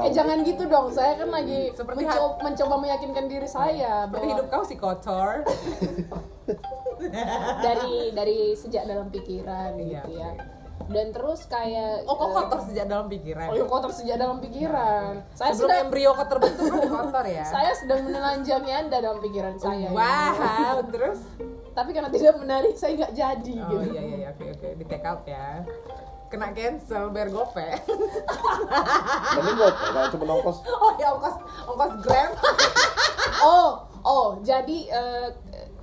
Eh 0.00 0.12
jangan 0.12 0.40
gitu 0.40 0.64
dong, 0.64 0.88
saya 0.88 1.12
kan 1.16 1.28
lagi 1.28 1.68
Seperti 1.72 2.04
mencoba, 2.04 2.40
mencoba 2.40 2.74
meyakinkan 2.78 3.24
diri 3.28 3.44
saya 3.44 4.04
Seperti 4.04 4.16
bahwa 4.16 4.32
hidup 4.32 4.46
kau 4.48 4.64
si 4.64 4.76
kotor. 4.76 5.44
dari 7.60 8.10
dari 8.12 8.38
sejak 8.52 8.84
dalam 8.84 9.08
pikiran 9.08 9.74
Iya, 9.76 10.02
gitu 10.02 10.10
ya. 10.16 10.30
Dan 10.82 11.14
terus 11.14 11.46
kayak 11.46 12.04
Oh 12.04 12.16
kok 12.16 12.26
eh, 12.26 12.32
kotor 12.34 12.60
sejak 12.66 12.86
dalam 12.86 13.06
pikiran? 13.06 13.46
Oh 13.48 13.54
ya 13.54 13.64
kotor 13.64 13.90
sejak 13.90 14.16
dalam 14.18 14.38
pikiran. 14.38 15.22
Saya 15.32 15.50
Sebelum 15.54 15.68
sedang 15.70 15.80
embrio 15.86 16.10
terbentuk 16.18 16.64
kan 16.66 16.80
kotor 16.90 17.24
ya? 17.24 17.44
saya 17.54 17.70
sedang 17.72 18.00
menelanjangi 18.02 18.72
Anda 18.72 18.98
dalam 18.98 19.20
pikiran 19.20 19.54
saya. 19.56 19.86
ya. 19.86 19.90
Wow, 19.90 20.82
terus? 20.90 21.20
Tapi 21.72 21.90
karena 21.90 22.10
tidak 22.10 22.36
menarik 22.36 22.74
saya 22.76 22.92
nggak 22.98 23.12
jadi 23.12 23.54
Oh 23.58 23.70
gitu. 23.72 23.94
iya 23.94 24.02
iya 24.02 24.16
iya, 24.18 24.28
oke 24.30 24.44
oke 24.44 24.68
di 24.76 24.84
take 24.84 25.06
out 25.06 25.22
ya. 25.24 25.64
Kena 26.28 26.48
cancel 26.50 27.08
biar 27.08 27.28
gope. 27.28 27.68
Mending 29.32 29.54
gue 29.54 29.68
kalau 29.70 30.08
cuma 30.10 30.24
nongkos 30.26 30.58
oh 30.66 30.92
ya 30.96 31.08
ongkos 31.12 31.36
ongkos 31.66 31.92
gram. 32.02 32.30
Oh, 33.40 33.70
oh, 34.02 34.26
jadi 34.40 34.78
eh, 34.88 35.26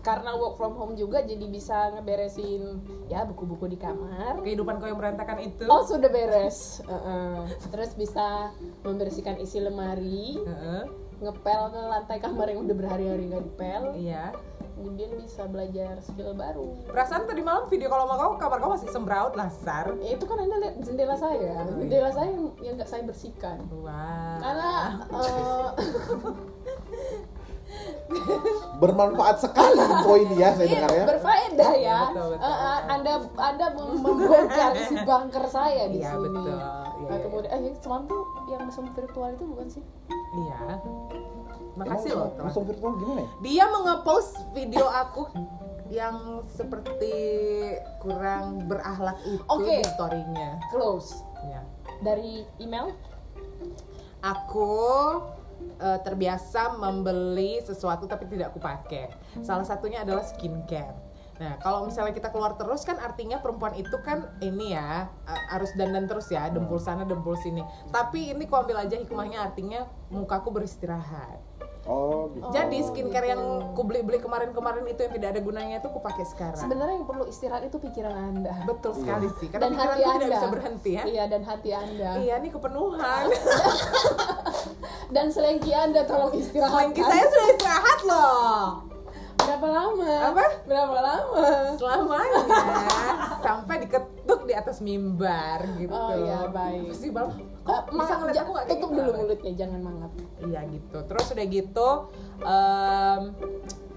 karena 0.10 0.32
work 0.34 0.58
from 0.58 0.74
home 0.74 0.98
juga 0.98 1.22
jadi 1.22 1.46
bisa 1.46 1.94
ngeberesin 1.94 2.82
ya 3.06 3.22
buku-buku 3.30 3.70
di 3.70 3.78
kamar. 3.78 4.42
Kehidupan 4.42 4.82
kau 4.82 4.90
yang 4.90 4.98
berantakan 4.98 5.38
itu. 5.46 5.70
Oh 5.70 5.86
sudah 5.86 6.10
beres. 6.10 6.82
Heeh. 6.90 7.46
terus 7.70 7.94
bisa 7.94 8.50
membersihkan 8.82 9.38
isi 9.38 9.62
lemari 9.62 10.42
Heeh. 10.42 10.84
ngepel 11.22 11.62
ke 11.70 11.82
lantai 11.86 12.18
kamar 12.18 12.50
yang 12.50 12.66
udah 12.66 12.76
berhari-hari 12.76 13.30
nggak 13.30 13.46
dipel. 13.54 13.84
Iya. 13.94 14.34
Kemudian 14.80 15.12
bisa 15.20 15.44
belajar 15.44 16.00
skill 16.00 16.32
baru. 16.40 16.72
Perasaan 16.88 17.28
tadi 17.28 17.44
malam 17.44 17.68
video 17.68 17.92
kalau 17.92 18.08
mau 18.08 18.16
kau 18.16 18.40
kamar 18.40 18.58
kau 18.64 18.72
masih 18.74 18.88
sembraut 18.88 19.36
lasar. 19.36 19.92
Ya 20.00 20.16
itu 20.16 20.24
kan 20.24 20.40
anda 20.40 20.56
lihat 20.56 20.80
jendela 20.80 21.20
saya. 21.20 21.68
Jendela 21.68 22.10
saya 22.16 22.32
yang 22.64 22.80
nggak 22.80 22.88
saya 22.88 23.04
bersihkan. 23.04 23.60
Wah. 23.84 24.40
Karena 24.40 24.72
eh, 25.12 25.68
bermanfaat 28.76 29.38
sekali 29.40 29.78
info 29.78 30.14
ini 30.18 30.36
ya 30.36 30.50
saya 30.52 30.68
dengar 30.68 30.92
ya. 30.92 31.06
berfaedah 31.06 31.74
ya. 31.76 32.00
Betul, 32.10 32.28
betul, 32.32 32.42
Eh, 32.42 32.58
eh, 32.60 32.80
anda 32.88 33.14
anda 33.36 33.66
mem- 33.72 34.00
membongkar 34.00 34.72
isi 34.76 34.96
bunker 35.00 35.46
saya 35.46 35.84
di 35.88 36.00
Iya, 36.00 36.12
sini. 36.12 36.24
betul. 36.26 36.48
Iya, 36.50 36.58
Nah, 37.00 37.08
iya. 37.08 37.18
kemudian 37.22 37.60
eh 37.62 37.74
semalam 37.78 38.04
tuh 38.06 38.22
yang 38.48 38.62
mesum 38.64 38.86
virtual 38.90 39.30
itu 39.30 39.44
bukan 39.46 39.68
sih? 39.70 39.84
Iya. 40.36 40.60
Makasih 41.72 42.10
Emang 42.12 42.20
loh 42.20 42.30
langsung 42.40 42.64
virtual 42.66 42.92
gimana 42.98 43.20
ya? 43.20 43.30
Dia 43.40 43.66
mengepost 43.70 44.32
video 44.52 44.86
aku 44.86 45.22
yang 45.88 46.18
seperti 46.46 47.16
kurang 47.98 48.66
berakhlak 48.66 49.18
itu 49.24 49.42
Oke. 49.48 49.80
di 49.80 49.88
storynya. 49.88 50.60
Close. 50.70 51.24
Ya. 51.42 51.64
dari 52.00 52.48
email? 52.58 52.92
Aku 54.20 54.72
eh, 55.80 56.00
terbiasa 56.04 56.76
membeli 56.76 57.64
sesuatu 57.64 58.06
tapi 58.06 58.28
tidak 58.28 58.52
aku 58.52 58.60
pakai 58.60 59.10
salah 59.42 59.64
satunya 59.64 60.04
adalah 60.04 60.22
skincare 60.22 61.10
Nah, 61.40 61.56
kalau 61.64 61.88
misalnya 61.88 62.12
kita 62.12 62.36
keluar 62.36 62.60
terus 62.60 62.84
kan 62.84 63.00
artinya 63.00 63.40
perempuan 63.40 63.72
itu 63.80 63.96
kan 64.04 64.28
ini 64.44 64.76
ya 64.76 65.08
eh, 65.24 65.42
harus 65.56 65.72
dandan 65.80 66.04
terus 66.04 66.28
ya, 66.28 66.52
dempul 66.52 66.84
sana 66.84 67.08
dempul 67.08 67.40
sini. 67.40 67.64
Tapi 67.96 68.36
ini 68.36 68.44
ku 68.44 68.60
ambil 68.60 68.84
aja 68.84 69.00
hikmahnya 69.00 69.40
artinya 69.48 69.88
mukaku 70.12 70.52
beristirahat. 70.52 71.40
oh 71.88 72.28
gitu 72.36 72.44
Jadi 72.54 72.78
skincare 72.84 73.34
yang 73.34 73.72
ku 73.72 73.88
beli-beli 73.88 74.20
kemarin-kemarin 74.20 74.84
itu 74.86 75.00
yang 75.00 75.16
tidak 75.16 75.30
ada 75.32 75.42
gunanya 75.42 75.76
itu 75.80 75.88
ku 75.90 76.04
pakai 76.04 76.28
sekarang. 76.28 76.60
sebenarnya 76.60 77.02
yang 77.02 77.08
perlu 77.08 77.24
istirahat 77.26 77.64
itu 77.66 77.80
pikiran 77.80 78.14
anda 78.14 78.54
Betul 78.68 78.94
sekali 79.00 79.32
sih. 79.40 79.48
Karena 79.48 79.64
dan 79.64 79.72
pikiran 79.74 79.90
hati 79.90 80.02
itu 80.04 80.10
anda 80.12 80.20
tidak 80.20 80.36
bisa 80.36 80.50
berhenti 80.52 80.92
ya. 80.92 81.04
iya 81.08 81.24
dan 81.26 81.42
hati 81.48 81.70
anda 81.72 82.10
Iya, 82.20 82.34
ini 82.44 82.50
kepenuhan. 82.52 83.26
dan 85.16 85.28
selengki 85.30 85.72
anda 85.72 86.04
tolong 86.04 86.34
istirahat 86.34 86.72
Selengki 86.72 87.02
saya 87.02 87.26
sudah 87.26 87.48
istirahat 87.50 88.00
loh. 88.04 88.58
berapa 89.40 89.66
lama 89.66 90.14
Apa? 90.30 90.46
berapa 90.68 90.98
lama 91.00 91.46
Selamanya 91.74 92.42
sampai 93.46 93.76
diketuk 93.82 94.46
di 94.46 94.54
atas 94.54 94.78
mimbar 94.78 95.64
gitu. 95.80 95.90
Oh, 95.90 96.12
iya, 96.14 96.46
baik. 96.46 96.92
Pasti. 96.92 97.08
Eh, 97.10 97.26
Kok 97.64 97.82
bisa 97.90 98.14
ngeliat 98.20 98.38
aku 98.42 98.52
gak 98.52 98.68
tutup 98.68 98.90
dulu 98.94 99.12
mulutnya 99.16 99.52
jangan 99.56 99.80
mangap 99.82 100.12
Iya 100.40 100.62
gitu. 100.70 100.98
Terus 101.02 101.26
udah 101.34 101.46
gitu 101.48 101.90
em, 102.42 103.22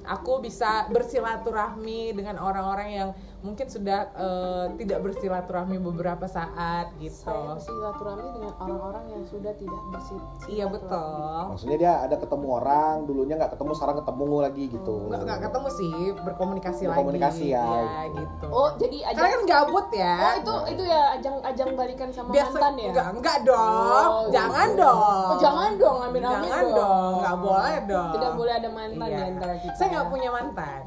aku 0.03 0.33
bisa 0.41 0.87
bersilaturahmi 0.89 2.15
dengan 2.15 2.39
orang-orang 2.39 2.89
yang 2.91 3.11
mungkin 3.43 3.67
sudah 3.67 4.07
eh, 4.13 4.67
tidak 4.79 5.03
bersilaturahmi 5.03 5.77
beberapa 5.77 6.25
saat 6.25 6.95
gitu. 6.97 7.27
saya 7.27 7.53
bersilaturahmi 7.53 8.29
dengan 8.33 8.53
orang-orang 8.57 9.05
yang 9.11 9.23
sudah 9.25 9.51
tidak 9.53 9.81
bersih 9.91 10.19
Iya 10.49 10.67
betul. 10.67 11.51
maksudnya 11.51 11.77
dia 11.77 11.93
ada 12.01 12.17
ketemu 12.17 12.47
orang 12.55 13.03
dulunya 13.03 13.35
nggak 13.35 13.53
ketemu 13.53 13.71
sekarang 13.75 13.97
ketemu 13.99 14.25
lagi 14.39 14.65
gitu 14.69 14.97
Nggak, 15.05 15.21
nggak 15.23 15.41
ketemu 15.43 15.69
sih, 15.73 15.93
berkomunikasi, 16.17 16.83
Berkomunikasi 16.87 17.45
lagi. 17.45 17.53
ya. 17.53 17.67
Iya, 17.67 18.01
gitu. 18.15 18.47
oh 18.49 18.69
jadi 18.77 18.97
Karena 19.03 19.19
ajang 19.19 19.31
kan 19.33 19.43
gabut 19.45 19.87
ya. 19.93 20.15
oh 20.17 20.35
itu 20.39 20.53
itu 20.71 20.83
ya 20.85 21.03
ajang 21.13 21.37
ajang 21.43 21.71
balikan 21.75 22.09
sama 22.09 22.31
Biasa 22.31 22.55
mantan 22.55 22.75
ya 22.77 22.89
enggak, 22.89 23.09
enggak 23.13 23.39
dong. 23.43 24.09
Oh, 24.09 24.25
jangan 24.31 24.69
gitu. 24.69 24.81
dong. 24.81 24.99
Oh, 25.03 25.37
jangan 25.37 25.71
dong 25.75 25.99
amin 26.01 26.23
amin 26.23 26.31
Jangan 26.47 26.65
dong, 26.73 27.13
nggak 27.19 27.37
boleh 27.39 27.77
dong. 27.85 28.11
tidak 28.13 28.33
boleh 28.33 28.53
ada 28.55 28.69
mantan 28.71 29.03
Iya. 29.05 29.19
di 29.19 29.23
antara 29.29 29.55
kita 29.59 29.75
Saya 29.75 29.89
nggak 29.91 30.09
punya 30.09 30.31
mantan. 30.31 30.83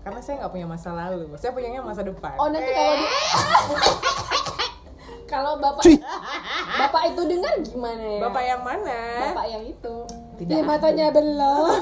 Karena 0.00 0.18
saya 0.18 0.34
nggak 0.40 0.52
punya 0.52 0.66
masa 0.66 0.88
lalu. 0.90 1.24
Saya 1.36 1.52
punyanya 1.52 1.80
masa 1.80 2.02
depan. 2.02 2.34
oh 2.36 2.48
nanti 2.48 2.70
kalau 2.70 2.94
di 2.94 3.06
kalau 5.28 5.52
bapak 5.56 5.82
Cuy. 5.84 5.96
bapak 6.80 7.02
itu 7.12 7.22
dengar 7.28 7.52
gimana 7.60 8.00
ya 8.00 8.20
Bapak 8.24 8.42
yang 8.42 8.62
mana? 8.64 8.98
bapak 9.28 9.46
yang 9.46 9.60
itu 9.60 9.96
Tidak 10.40 10.56
Ih, 10.56 10.64
matanya 10.64 11.12
belok 11.12 11.68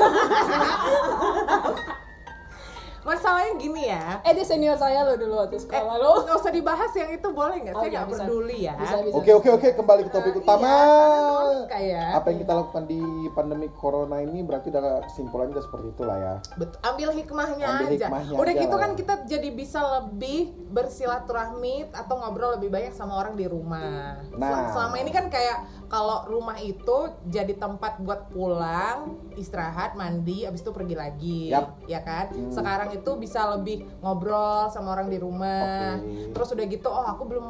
Masalahnya 3.07 3.55
gini 3.55 3.83
ya. 3.87 4.19
eh 4.21 4.33
dia 4.33 4.43
senior 4.43 4.75
saya 4.75 5.01
loh 5.01 5.15
dulu 5.15 5.35
waktu 5.39 5.55
Eh, 5.55 5.63
sekolah 5.63 5.95
lo 5.95 6.11
nggak 6.21 6.37
usah 6.37 6.51
dibahas 6.51 6.91
yang 6.93 7.11
itu 7.13 7.29
boleh 7.31 7.57
nggak? 7.61 7.73
Oh, 7.73 7.81
saya 7.81 7.89
iya, 7.89 8.01
nggak 8.01 8.11
peduli 8.19 8.59
ya. 8.61 8.75
bisa 8.75 8.97
bisa 9.01 9.15
Oke 9.15 9.31
oke 9.33 9.49
oke 9.53 9.69
kembali 9.73 10.03
ke 10.03 10.11
topik 10.11 10.33
Iya, 10.33 10.43
utama. 10.43 10.67
harus 10.67 11.63
kayak 11.67 12.09
Apa 12.13 12.27
yang 12.27 12.39
kita 12.41 12.53
lakukan 12.53 12.85
di 12.85 13.01
pandemi 13.31 13.67
corona 13.73 14.17
ini 14.19 14.43
berarti 14.43 14.67
udah 14.69 14.83
kesimpulannya 15.07 15.61
seperti 15.61 15.87
itulah 15.89 16.17
ya. 16.19 16.35
Bet- 16.57 16.79
ambil 16.83 17.09
hikmahnya 17.15 17.67
Ambil 17.69 17.87
aja. 17.89 17.95
hikmahnya 18.03 18.35
Udah 18.35 18.53
aja 18.53 18.61
gitu 18.61 18.75
lah. 18.75 18.83
kan 18.83 18.91
kita 18.93 19.15
jadi 19.25 19.49
bisa 19.53 19.81
lebih 19.97 20.41
bersilaturahmi 20.69 21.75
atau 21.91 22.15
ngobrol 22.17 22.57
lebih 22.57 22.69
banyak 22.69 22.91
sama 22.91 23.15
orang 23.17 23.35
di 23.35 23.47
rumah. 23.47 24.19
Nah. 24.33 24.67
Sel- 24.67 24.75
Selama 24.77 24.97
ini 24.99 25.11
kan 25.11 25.27
kayak 25.27 25.57
kalau 25.87 26.27
rumah 26.27 26.57
itu 26.57 26.97
jadi 27.25 27.55
tempat 27.55 27.99
buat 27.99 28.27
pulang, 28.29 29.07
istirahat, 29.33 29.95
mandi, 29.95 30.43
abis 30.43 30.61
itu 30.61 30.71
pergi 30.71 30.95
lagi, 30.95 31.41
Yap. 31.49 31.79
ya 31.85 32.01
kan? 32.01 32.27
Hmm. 32.29 32.51
Sekarang 32.51 32.91
itu 32.91 33.11
bisa 33.15 33.47
lebih 33.53 33.87
ngobrol 33.99 34.67
sama 34.69 34.93
orang 34.93 35.07
di 35.07 35.17
rumah. 35.17 35.95
Oke. 35.97 36.31
Terus 36.31 36.49
udah 36.53 36.67
gitu, 36.67 36.89
oh 36.89 37.07
aku 37.07 37.23
belum 37.25 37.47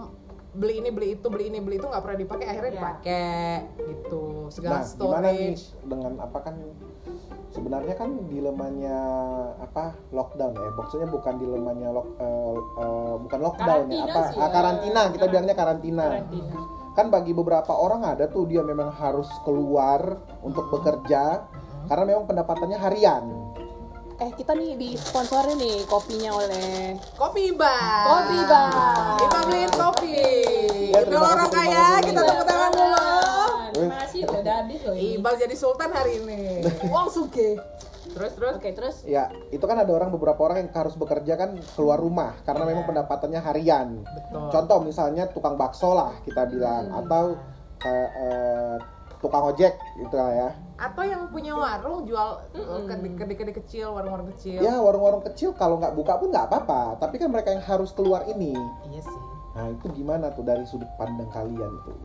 beli 0.52 0.80
ini 0.80 0.88
beli 0.88 1.08
itu 1.14 1.26
beli 1.26 1.48
ini 1.48 1.60
beli 1.60 1.76
itu 1.76 1.84
nggak 1.84 2.00
pernah 2.00 2.16
dipakai 2.18 2.46
akhirnya 2.46 2.70
Iya. 2.70 2.78
dipakai 2.78 3.36
gitu 3.84 4.24
segala 4.48 4.80
Nah, 4.80 4.88
gimana 4.88 5.28
nih 5.28 5.52
storage 5.52 5.64
dengan 5.84 6.12
apa 6.16 6.38
kan 6.40 6.54
sebenarnya 7.50 7.94
kan 7.94 8.10
dilemanya 8.26 8.98
apa 9.58 9.84
lockdown 10.10 10.56
ya 10.56 10.70
maksudnya 10.72 11.08
bukan 11.08 11.34
dilemanya 11.36 11.88
lock 11.90 12.08
eh, 12.16 12.56
eh, 12.56 13.14
bukan 13.18 13.40
lockdown 13.42 13.84
ya 13.84 14.00
Karantina 14.00 14.04
apa 14.06 14.20
sih 14.22 14.32
Ah, 14.34 14.40
ya. 14.40 14.48
karantina 14.50 15.00
kita 15.02 15.12
Karan- 15.12 15.28
bilangnya 15.28 15.54
karantina. 15.54 16.04
karantina 16.08 16.56
kan 16.96 17.12
bagi 17.12 17.36
beberapa 17.36 17.76
orang 17.76 18.08
ada 18.08 18.24
tuh 18.24 18.48
dia 18.48 18.64
memang 18.64 18.88
harus 18.88 19.28
keluar 19.44 20.16
untuk 20.40 20.72
bekerja 20.72 21.44
karena 21.86 22.04
memang 22.08 22.24
pendapatannya 22.24 22.80
harian 22.80 23.24
eh 24.16 24.32
kita 24.32 24.56
nih 24.56 24.80
di 24.80 24.88
sponsorin 24.96 25.60
nih 25.60 25.84
kopinya 25.84 26.40
oleh 26.40 26.96
Kopi 27.20 27.52
Bar. 27.52 28.00
Kopi 28.08 28.38
Bar. 28.48 28.72
Kita 29.20 29.38
beliin 29.44 29.72
kopi. 29.76 30.16
Ya, 30.88 31.04
terima 31.04 31.20
Kalau 31.20 31.32
orang 31.36 31.48
terima 31.52 31.60
kaya 31.68 31.86
kita 32.00 32.20
tepuk 32.24 32.46
tangan 32.48 32.70
dulu. 32.72 33.04
terima 33.76 33.96
kasih 34.00 34.20
loh 34.24 34.40
udah 34.40 34.54
habis 34.56 34.80
loh 34.88 34.96
Ibal 34.96 35.34
jadi 35.36 35.52
sultan 35.60 35.90
hari 35.92 36.12
ini. 36.24 36.64
uang 36.96 37.12
suge 37.12 37.60
Terus 38.16 38.32
terus. 38.32 38.54
oke 38.56 38.68
terus 38.72 38.96
ya 39.04 39.28
itu 39.52 39.60
kan 39.60 39.76
ada 39.76 39.92
orang 39.92 40.08
beberapa 40.08 40.40
orang 40.40 40.64
yang 40.64 40.70
harus 40.72 40.96
bekerja 40.96 41.36
kan 41.36 41.52
keluar 41.76 42.00
rumah 42.00 42.32
karena 42.42 42.64
memang 42.64 42.88
pendapatannya 42.88 43.40
harian 43.44 44.00
Betul. 44.02 44.48
contoh 44.48 44.78
misalnya 44.80 45.28
tukang 45.28 45.54
bakso 45.54 45.92
lah 45.92 46.16
kita 46.24 46.48
bilang 46.48 46.88
atau 46.96 47.36
kayak 47.76 48.10
eh, 48.16 48.76
tukang 49.20 49.44
ojek 49.46 49.76
gitu 49.96 50.16
lah 50.16 50.32
ya 50.32 50.50
Atau 50.76 51.04
yang 51.04 51.28
punya 51.28 51.56
warung 51.56 52.04
jual 52.04 52.36
kedi-kedi 53.16 53.52
kecil, 53.54 53.92
warung-warung 53.92 54.28
kecil. 54.32 54.60
ya 54.60 54.76
warung-warung 54.76 55.24
kecil 55.24 55.52
kalau 55.52 55.76
nggak 55.76 55.92
buka 55.92 56.16
pun 56.16 56.28
nggak 56.28 56.48
apa-apa 56.48 56.96
tapi 56.96 57.16
kan 57.16 57.28
mereka 57.28 57.52
yang 57.52 57.64
harus 57.64 57.92
keluar 57.92 58.24
ini 58.24 58.52
Iya 58.86 59.00
sih. 59.00 59.18
nah 59.52 59.72
itu 59.72 59.88
gimana 59.92 60.32
tuh 60.32 60.44
dari 60.44 60.64
sudut 60.64 60.88
pandang 60.96 61.28
kalian 61.28 61.72
tuh 61.84 61.96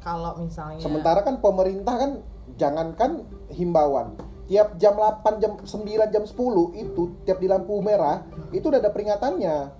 Kalau 0.00 0.34
misalnya 0.36 0.80
sementara 0.80 1.20
kan 1.20 1.36
pemerintah 1.38 1.94
kan 1.96 2.10
jangankan 2.56 3.24
himbauan 3.48 4.16
tiap 4.52 4.76
jam 4.76 4.92
8 4.92 5.40
jam 5.40 5.56
9 5.56 5.64
jam 6.12 6.24
10 6.28 6.36
itu 6.76 7.02
tiap 7.24 7.40
di 7.40 7.48
lampu 7.48 7.80
merah 7.80 8.20
itu 8.52 8.68
udah 8.68 8.76
ada 8.76 8.92
peringatannya 8.92 9.72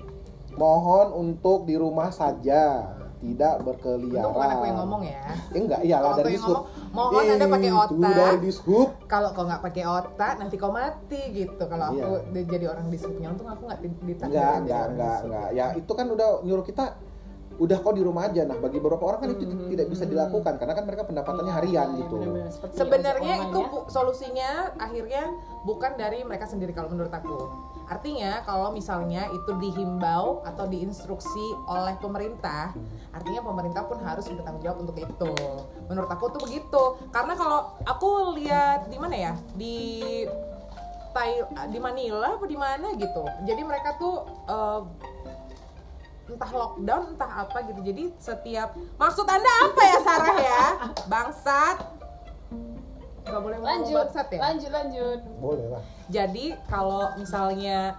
mohon 0.55 1.13
untuk 1.13 1.65
di 1.65 1.77
rumah 1.77 2.09
saja 2.09 2.89
tidak 3.21 3.63
berkeliaran 3.63 4.25
Untung 4.25 4.35
bukan 4.35 4.51
aku 4.51 4.65
yang 4.67 4.79
ngomong 4.83 5.03
ya. 5.07 5.23
Eh, 5.55 5.61
enggak 5.61 5.81
iyalah 5.87 6.11
dari 6.19 6.35
aku 6.35 6.35
dishub 6.35 6.61
mohon 6.91 7.23
Anda 7.23 7.47
pakai 7.47 7.71
Itu 7.71 7.79
otak. 7.79 8.15
dari 8.19 8.39
dishub 8.43 8.89
Kalau 9.07 9.29
kau 9.31 9.45
nggak 9.47 9.63
pakai 9.63 9.85
otak, 9.87 10.35
nanti 10.43 10.55
kau 10.59 10.73
mati 10.75 11.21
gitu. 11.31 11.63
Kalau 11.63 11.85
aku 11.87 12.03
Iya. 12.19 12.33
di- 12.35 12.49
jadi 12.51 12.65
orang 12.67 12.91
di 12.91 12.99
subnya, 12.99 13.31
untung 13.31 13.47
aku 13.47 13.63
nggak 13.63 13.79
di- 13.79 14.03
ditakdirkan 14.03 14.27
enggak 14.27 14.55
enggak 14.59 14.85
enggak 14.91 15.19
enggak 15.23 15.49
ya 15.55 15.67
itu 15.77 15.93
kan 15.95 16.07
udah 16.09 16.29
nyuruh 16.43 16.65
kita 16.67 16.85
udah 17.63 17.79
kok 17.79 17.95
di 17.95 18.03
rumah 18.03 18.27
aja 18.27 18.43
nah 18.43 18.59
bagi 18.59 18.77
beberapa 18.77 19.05
orang 19.07 19.21
kan 19.21 19.31
itu 19.33 19.45
tidak 19.71 19.87
bisa 19.87 20.03
dilakukan 20.03 20.59
karena 20.59 20.75
kan 20.75 20.83
mereka 20.83 21.03
pendapatannya 21.05 21.53
harian 21.55 21.89
Iya, 21.89 21.99
gitu 22.03 22.15
bener-bener 22.17 22.51
seperti 22.51 22.75
Sebenarnya 22.75 23.35
itu 23.41 23.55
ya. 23.57 23.69
bu- 23.71 23.87
solusinya 23.87 24.51
akhirnya 24.77 25.23
bukan 25.63 25.95
dari 25.95 26.19
mereka 26.23 26.45
sendiri 26.45 26.73
kalau 26.73 26.91
menurut 26.91 27.13
aku. 27.13 27.39
Artinya 27.87 28.43
kalau 28.43 28.73
misalnya 28.73 29.29
itu 29.29 29.53
dihimbau 29.55 30.43
atau 30.43 30.65
diinstruksi 30.65 31.47
oleh 31.67 31.95
pemerintah, 31.99 32.73
artinya 33.11 33.45
pemerintah 33.45 33.85
pun 33.85 34.01
harus 34.01 34.27
bertanggung 34.27 34.65
jawab 34.65 34.79
untuk 34.81 34.97
itu. 34.97 35.33
Menurut 35.87 36.09
aku 36.09 36.25
tuh 36.31 36.41
begitu. 36.41 36.83
Karena 37.11 37.37
kalau 37.37 37.61
aku 37.85 38.09
lihat 38.35 38.89
di 38.89 38.97
mana 38.97 39.15
ya? 39.15 39.33
Di 39.53 39.77
Tai 41.13 41.33
di 41.69 41.77
Manila 41.77 42.41
apa 42.41 42.49
di 42.49 42.57
mana 42.57 42.97
gitu. 42.97 43.23
Jadi 43.45 43.63
mereka 43.63 44.01
tuh 44.01 44.25
eh, 44.49 44.81
entah 46.33 46.51
lockdown 46.51 47.03
entah 47.15 47.33
apa 47.45 47.59
gitu. 47.69 47.81
Jadi 47.85 48.13
setiap 48.17 48.75
maksud 48.97 49.29
anda 49.29 49.53
apa 49.69 49.83
ya 49.85 49.99
Sarah 50.01 50.39
ya? 50.41 50.65
Bangsat. 51.07 51.77
Gak 53.23 53.39
boleh 53.39 53.61
lanjut 53.63 54.11
bangsat 54.11 54.29
ya? 54.35 54.41
lanjut 54.43 54.71
lanjut 54.75 55.21
boleh 55.39 55.67
lah 55.71 55.83
Jadi 56.11 56.59
kalau 56.67 57.15
misalnya 57.15 57.95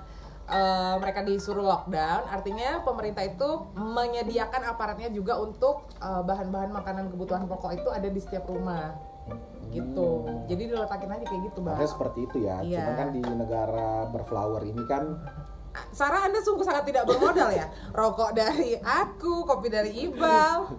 eh, 0.51 0.95
mereka 0.99 1.23
disuruh 1.23 1.63
lockdown, 1.63 2.27
artinya 2.27 2.83
pemerintah 2.83 3.23
itu 3.23 3.49
menyediakan 3.71 4.67
aparatnya 4.67 5.07
juga 5.15 5.39
untuk 5.39 5.87
eh, 6.03 6.21
bahan-bahan 6.27 6.75
makanan 6.75 7.07
kebutuhan 7.07 7.47
pokok 7.47 7.71
itu 7.71 7.87
ada 7.87 8.11
di 8.11 8.19
setiap 8.19 8.51
rumah, 8.51 8.99
gitu. 9.71 10.27
Hmm. 10.27 10.45
Jadi 10.51 10.63
diletakin 10.69 11.09
aja 11.09 11.25
kayak 11.25 11.41
gitu, 11.49 11.59
bang. 11.63 11.75
Makanya 11.79 11.91
seperti 11.95 12.19
itu 12.27 12.37
ya. 12.43 12.57
Iya. 12.61 12.77
Cuman 12.83 12.93
kan 12.99 13.09
di 13.15 13.21
negara 13.23 13.89
berflower 14.11 14.61
ini 14.67 14.83
kan 14.85 15.03
Sarah, 15.89 16.21
anda 16.23 16.39
sungguh 16.39 16.61
sangat 16.61 16.85
tidak 16.85 17.03
bermodal 17.03 17.49
ya. 17.49 17.65
Rokok 17.91 18.31
dari 18.31 18.77
aku, 18.77 19.41
kopi 19.43 19.67
dari 19.67 19.91
Ibal. 20.03 20.69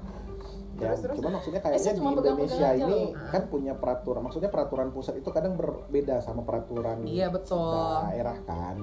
ya, 0.75 0.91
Terus, 0.91 0.99
terus? 1.01 1.17
cuman 1.17 1.33
maksudnya 1.33 1.61
Eh, 1.61 1.65
kayaknya 1.65 1.87
di 1.89 1.97
cuma 1.97 2.11
pegang-pegang 2.13 2.35
Indonesia 2.37 2.69
ini 2.77 3.01
loh. 3.09 3.31
kan 3.31 3.43
punya 3.47 3.73
peraturan. 3.73 4.21
Maksudnya 4.23 4.51
peraturan 4.51 4.89
pusat 4.91 5.15
itu 5.15 5.29
kadang 5.29 5.55
berbeda 5.55 6.19
sama 6.19 6.43
peraturan 6.43 7.03
Iya, 7.05 7.31
betul. 7.31 7.71
daerah 8.05 8.39
kan. 8.43 8.79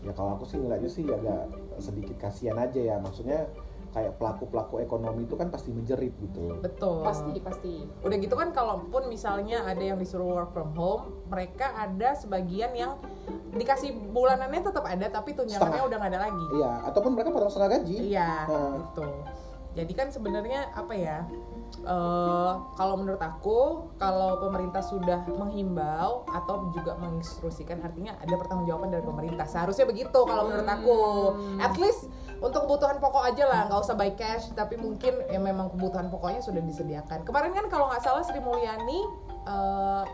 Ya 0.00 0.12
kalau 0.12 0.36
aku 0.36 0.44
sih 0.44 0.56
ngeliatnya 0.56 0.88
sih 0.88 1.04
agak 1.04 1.48
sedikit 1.78 2.16
kasihan 2.18 2.56
aja 2.58 2.80
ya. 2.80 2.96
Maksudnya 2.98 3.48
kayak 3.90 4.16
pelaku-pelaku 4.16 4.78
ekonomi 4.78 5.26
itu 5.26 5.34
kan 5.34 5.50
pasti 5.50 5.74
menjerit 5.74 6.14
gitu. 6.16 6.62
Betul. 6.62 7.02
pasti 7.02 7.32
pasti 7.42 7.74
Udah 8.00 8.16
gitu 8.16 8.34
kan 8.34 8.54
kalaupun 8.54 9.10
misalnya 9.10 9.66
ada 9.66 9.82
yang 9.82 9.98
disuruh 9.98 10.30
work 10.30 10.54
from 10.54 10.70
home, 10.72 11.10
mereka 11.26 11.74
ada 11.74 12.14
sebagian 12.14 12.70
yang 12.72 13.02
dikasih 13.50 13.90
bulanannya 14.14 14.62
tetap 14.62 14.86
ada 14.86 15.06
tapi 15.06 15.34
tunjangannya 15.34 15.74
Setengah. 15.74 15.88
udah 15.90 15.96
nggak 15.98 16.12
ada 16.14 16.20
lagi. 16.22 16.44
Iya, 16.54 16.72
ataupun 16.86 17.10
mereka 17.14 17.28
potong 17.30 17.50
setengah 17.50 17.70
gaji. 17.76 17.96
Iya, 18.14 18.30
Nah. 18.46 18.70
gitu. 18.78 19.06
Jadi 19.70 19.92
kan 19.94 20.08
sebenarnya 20.10 20.70
apa 20.72 20.94
ya? 20.94 21.18
eh, 21.80 22.52
kalau 22.74 22.98
menurut 22.98 23.22
aku, 23.22 23.58
kalau 23.94 24.42
pemerintah 24.42 24.82
sudah 24.82 25.22
menghimbau 25.24 26.26
atau 26.26 26.68
juga 26.70 26.98
menginstruksikan, 26.98 27.78
artinya 27.80 28.18
ada 28.18 28.34
pertanggungjawaban 28.34 28.90
dari 28.90 29.00
pemerintah. 29.00 29.46
Seharusnya 29.46 29.86
begitu 29.86 30.18
kalau 30.20 30.50
menurut 30.50 30.66
aku. 30.66 30.98
At 31.58 31.78
least 31.78 32.10
untuk 32.40 32.64
kebutuhan 32.64 32.96
pokok 32.96 33.24
aja 33.28 33.44
lah, 33.44 33.60
nggak 33.68 33.80
usah 33.84 33.96
by 33.96 34.16
cash, 34.16 34.48
tapi 34.56 34.80
mungkin 34.80 35.12
ya 35.28 35.36
memang 35.36 35.68
kebutuhan 35.76 36.08
pokoknya 36.08 36.40
sudah 36.40 36.64
disediakan. 36.64 37.20
Kemarin 37.28 37.52
kan 37.52 37.68
kalau 37.68 37.92
nggak 37.92 38.00
salah 38.00 38.24
Sri 38.24 38.40
Mulyani 38.40 39.00
eh, 39.44 40.04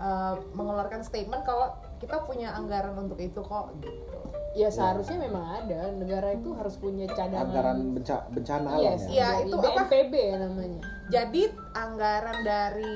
eh, 0.00 0.34
mengeluarkan 0.56 1.04
statement 1.04 1.44
kalau 1.44 1.76
kita 2.00 2.24
punya 2.24 2.56
anggaran 2.56 2.96
untuk 2.96 3.20
itu 3.20 3.44
kok 3.44 3.76
gitu. 3.84 4.16
ya 4.50 4.66
seharusnya 4.66 5.30
memang 5.30 5.62
ada 5.62 5.94
negara 5.94 6.34
itu 6.34 6.50
harus 6.58 6.74
punya 6.74 7.06
cadangan 7.14 7.54
Anggaran 7.54 7.78
benca- 7.94 8.26
bencana 8.34 8.66
alam 8.74 8.82
yes, 8.82 9.02
ya. 9.06 9.10
Iya, 9.12 9.28
dari 9.30 9.46
itu 9.46 9.54
apa? 9.54 9.68
BNPB 9.70 10.12
ya 10.16 10.36
namanya 10.42 10.80
Jadi 11.10 11.42
anggaran 11.76 12.38
dari 12.42 12.94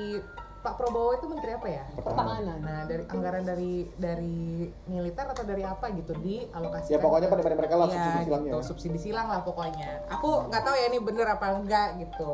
Pak 0.65 0.81
Prabowo 0.81 1.13
itu 1.13 1.25
menteri 1.29 1.51
apa 1.53 1.67
ya? 1.69 1.83
pertahanan 2.01 2.57
Nah, 2.57 2.81
dari 2.89 3.05
anggaran 3.05 3.45
dari 3.45 3.85
dari 3.95 4.65
militer 4.89 5.25
atau 5.29 5.45
dari 5.45 5.61
apa 5.61 5.93
gitu 5.93 6.17
dialokasikan. 6.17 6.89
Ya 6.89 6.97
pokoknya 6.97 7.27
pada 7.29 7.43
mereka 7.45 7.75
lah 7.77 7.85
Iya, 7.85 7.93
subsidi 7.93 8.25
silangnya. 8.25 8.49
gitu, 8.49 8.57
subsidi 8.65 8.97
silang 8.97 9.27
lah 9.29 9.45
pokoknya. 9.45 10.09
Aku 10.09 10.49
nggak 10.49 10.61
tahu 10.65 10.73
ya 10.73 10.85
ini 10.89 10.97
bener 10.97 11.27
apa 11.29 11.45
enggak 11.53 12.01
gitu. 12.01 12.33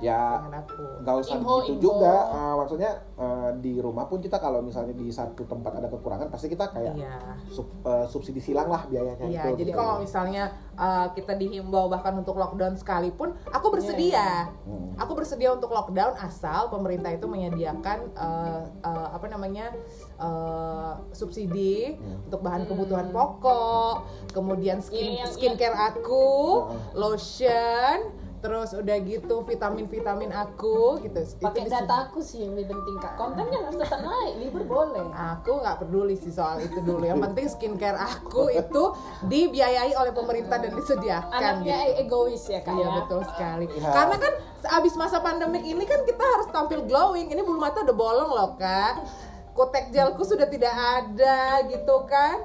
Ya 0.00 0.40
aku. 0.40 0.80
nggak 1.04 1.12
usah 1.14 1.36
Info, 1.36 1.60
gitu 1.60 1.68
info. 1.70 1.82
juga 1.84 2.14
Ah, 2.26 2.54
maksudnya 2.56 2.88
eh, 3.14 3.50
di 3.54 3.76
rumah 3.76 4.08
pun 4.08 4.16
kita 4.16 4.40
kalau 4.40 4.60
misalnya 4.60 4.92
di 4.92 5.12
satu 5.12 5.44
tempat 5.44 5.76
ada 5.76 5.86
kekurangan 5.86 6.24
pasti 6.26 6.48
kita 6.48 6.72
kayak 6.72 6.96
Iya. 6.96 7.20
sub- 7.46 7.68
eh, 7.82 8.08
subsidi 8.08 8.40
silang 8.40 8.66
lah 8.66 8.88
biayanya 8.88 9.20
Iya, 9.22 9.44
itu 9.46 9.60
jadi 9.60 9.70
gitu. 9.70 9.76
kalau 9.76 10.00
misalnya 10.00 10.44
uh, 10.74 11.12
kita 11.12 11.36
dihimbau 11.36 11.86
bahkan 11.86 12.16
untuk 12.16 12.32
lockdown 12.34 12.72
sekalipun, 12.72 13.36
aku 13.46 13.68
bersedia. 13.68 14.48
Hmm. 14.64 14.96
Aku 14.96 15.12
bersedia 15.12 15.52
untuk 15.52 15.68
lockdown 15.68 16.16
asal 16.16 16.72
pemerintah 16.72 17.12
itu 17.12 17.28
menyediakan 17.28 18.16
uh, 18.16 18.64
uh, 18.80 19.08
apa 19.12 19.28
namanya 19.28 19.68
uh, 20.16 20.96
subsidi 21.12 21.92
Hmm. 21.92 22.24
untuk 22.24 22.40
bahan 22.40 22.64
kebutuhan 22.64 23.08
pokok, 23.10 24.08
kemudian 24.30 24.80
skin 24.80 25.12
Iya, 25.12 25.18
yang- 25.20 25.30
skincare 25.30 25.76
aku, 25.76 26.28
Heeh. 26.64 26.80
lotion, 26.94 27.98
terus 28.40 28.72
udah 28.72 28.96
gitu 29.04 29.44
vitamin-vitamin 29.44 30.32
aku 30.32 30.96
gitu. 31.04 31.20
Itu 31.20 31.44
pakai 31.44 31.68
data 31.68 32.08
aku 32.08 32.24
sih 32.24 32.40
yang 32.40 32.56
lebih 32.56 32.72
penting 32.72 32.96
kak 33.04 33.14
kontennya 33.20 33.58
harus 33.68 33.76
tetap 33.76 34.00
naik 34.00 34.34
libur 34.40 34.64
boleh 34.64 35.04
Aku 35.12 35.60
nggak 35.60 35.76
peduli 35.84 36.16
sih 36.16 36.32
soal 36.32 36.64
itu 36.64 36.80
dulu. 36.80 37.04
Yang 37.04 37.20
penting 37.30 37.46
skincare 37.52 38.00
aku 38.00 38.48
itu 38.48 38.82
dibiayai 39.28 39.92
oleh 39.92 40.12
pemerintah 40.16 40.56
dan 40.56 40.72
disediakan. 40.72 41.28
anaknya 41.30 41.78
gitu. 41.84 42.00
egois 42.08 42.44
ya 42.48 42.60
kak 42.64 42.72
Iya 42.72 42.80
ya 42.80 42.88
betul 43.04 43.20
sekali. 43.28 43.66
Ya. 43.76 43.92
Karena 43.92 44.16
kan 44.16 44.32
abis 44.80 44.94
masa 44.96 45.20
pandemik 45.20 45.64
ini 45.64 45.84
kan 45.84 46.00
kita 46.08 46.24
harus 46.24 46.48
tampil 46.48 46.80
glowing. 46.88 47.28
Ini 47.28 47.44
bulu 47.44 47.60
mata 47.60 47.84
udah 47.84 47.96
bolong 47.96 48.30
loh 48.32 48.50
kak. 48.56 49.04
Kotek 49.52 49.92
gelku 49.92 50.24
sudah 50.24 50.48
tidak 50.48 50.72
ada 50.72 51.60
gitu 51.68 52.08
kan. 52.08 52.40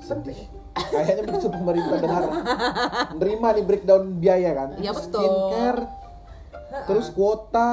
sedih 0.00 0.59
kayaknya 0.70 1.22
begitu 1.24 1.46
pemerintah 1.48 1.96
dengar 1.98 2.22
menerima 3.12 3.46
nih 3.52 3.64
breakdown 3.64 4.02
biaya 4.16 4.50
kan 4.52 4.68
Iya, 4.76 4.92
betul. 4.92 5.18
skincare 5.18 5.82
terus 6.86 7.06
kuota 7.10 7.70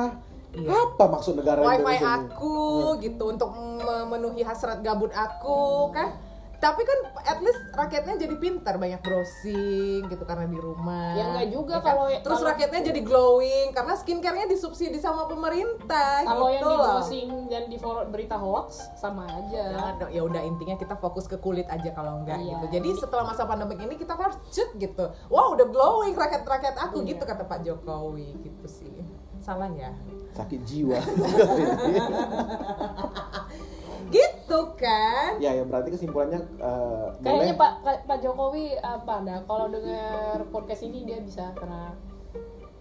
Iya. 0.49 0.73
apa 0.73 1.03
maksud 1.07 1.37
negara 1.37 1.61
Wifi 1.61 1.75
Indonesia 1.77 2.01
ini? 2.01 2.17
aku 2.17 2.55
gitu 2.97 3.23
untuk 3.29 3.49
memenuhi 3.53 4.41
hasrat 4.41 4.81
gabut 4.81 5.13
aku 5.13 5.93
kan. 5.93 6.17
Tapi 6.57 6.81
kan 6.81 6.97
at 7.23 7.37
least 7.37 7.61
rakyatnya 7.69 8.17
jadi 8.17 8.33
pintar 8.35 8.75
banyak 8.75 8.99
browsing 8.99 10.03
gitu 10.03 10.21
karena 10.21 10.43
di 10.43 10.55
rumah. 10.55 11.13
Ya 11.13 11.23
enggak 11.27 11.47
juga 11.51 11.73
kan? 11.77 11.83
kalau- 11.87 12.07
terus 12.17 12.35
kalau- 12.35 12.47
rakyatnya 12.49 12.79
jadi 12.83 12.99
glowing 12.99 13.65
karena 13.71 13.93
skincare-nya 13.93 14.45
disubsidi 14.47 14.97
sama 14.97 15.25
pemerintah 15.25 16.23
kalau 16.23 16.47
yang 16.47 16.57
gitu 16.57 16.63
di 16.63 16.73
loh. 16.73 16.83
browsing 16.89 17.27
dan 17.47 17.61
di 17.65 17.75
forward 17.77 18.07
berita 18.09 18.35
hoax 18.35 18.91
sama 18.95 19.23
aja 19.27 19.61
Jangan 19.71 19.93
dong, 19.97 20.09
ya 20.09 20.21
udah 20.23 20.41
intinya 20.41 20.75
kita 20.75 20.93
fokus 20.95 21.25
ke 21.25 21.35
kulit 21.37 21.65
aja 21.67 21.89
kalau 21.91 22.19
enggak 22.19 22.37
Iya. 22.37 22.55
gitu. 22.55 22.65
Jadi 22.73 22.87
setelah 22.97 23.23
masa 23.23 23.43
pandemik 23.43 23.77
ini 23.77 23.93
kita 23.95 24.13
harus 24.13 24.35
cut 24.43 24.69
gitu. 24.75 25.03
Wah 25.27 25.45
udah 25.49 25.65
glowing 25.65 26.13
rakyat-rakyat 26.13 26.75
aku 26.79 26.99
Iya. 26.99 27.05
gitu 27.11 27.23
kata 27.23 27.43
Pak 27.43 27.59
Jokowi 27.61 28.27
gitu 28.39 28.65
sih. 28.65 28.91
Salah 29.37 29.69
ya? 29.69 29.91
sakit 30.33 30.59
jiwa 30.63 30.97
Gitu 34.07 34.59
kan? 34.79 35.35
ya 35.37 35.51
ya 35.51 35.63
berarti 35.63 35.89
kesimpulannya 35.91 36.39
eh, 36.57 37.05
Kayaknya 37.19 37.53
boleh 37.53 37.53
Pak 37.55 37.71
Pak- 38.07 38.19
Jokowi 38.23 38.65
apa 38.79 39.15
nah 39.21 39.37
kalau 39.43 39.67
dengar 39.67 40.39
podcast 40.49 40.81
ini 40.83 41.03
dia 41.03 41.19
bisa 41.19 41.51
kena 41.53 41.93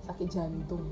sakit 0.07 0.29
jantung. 0.31 0.87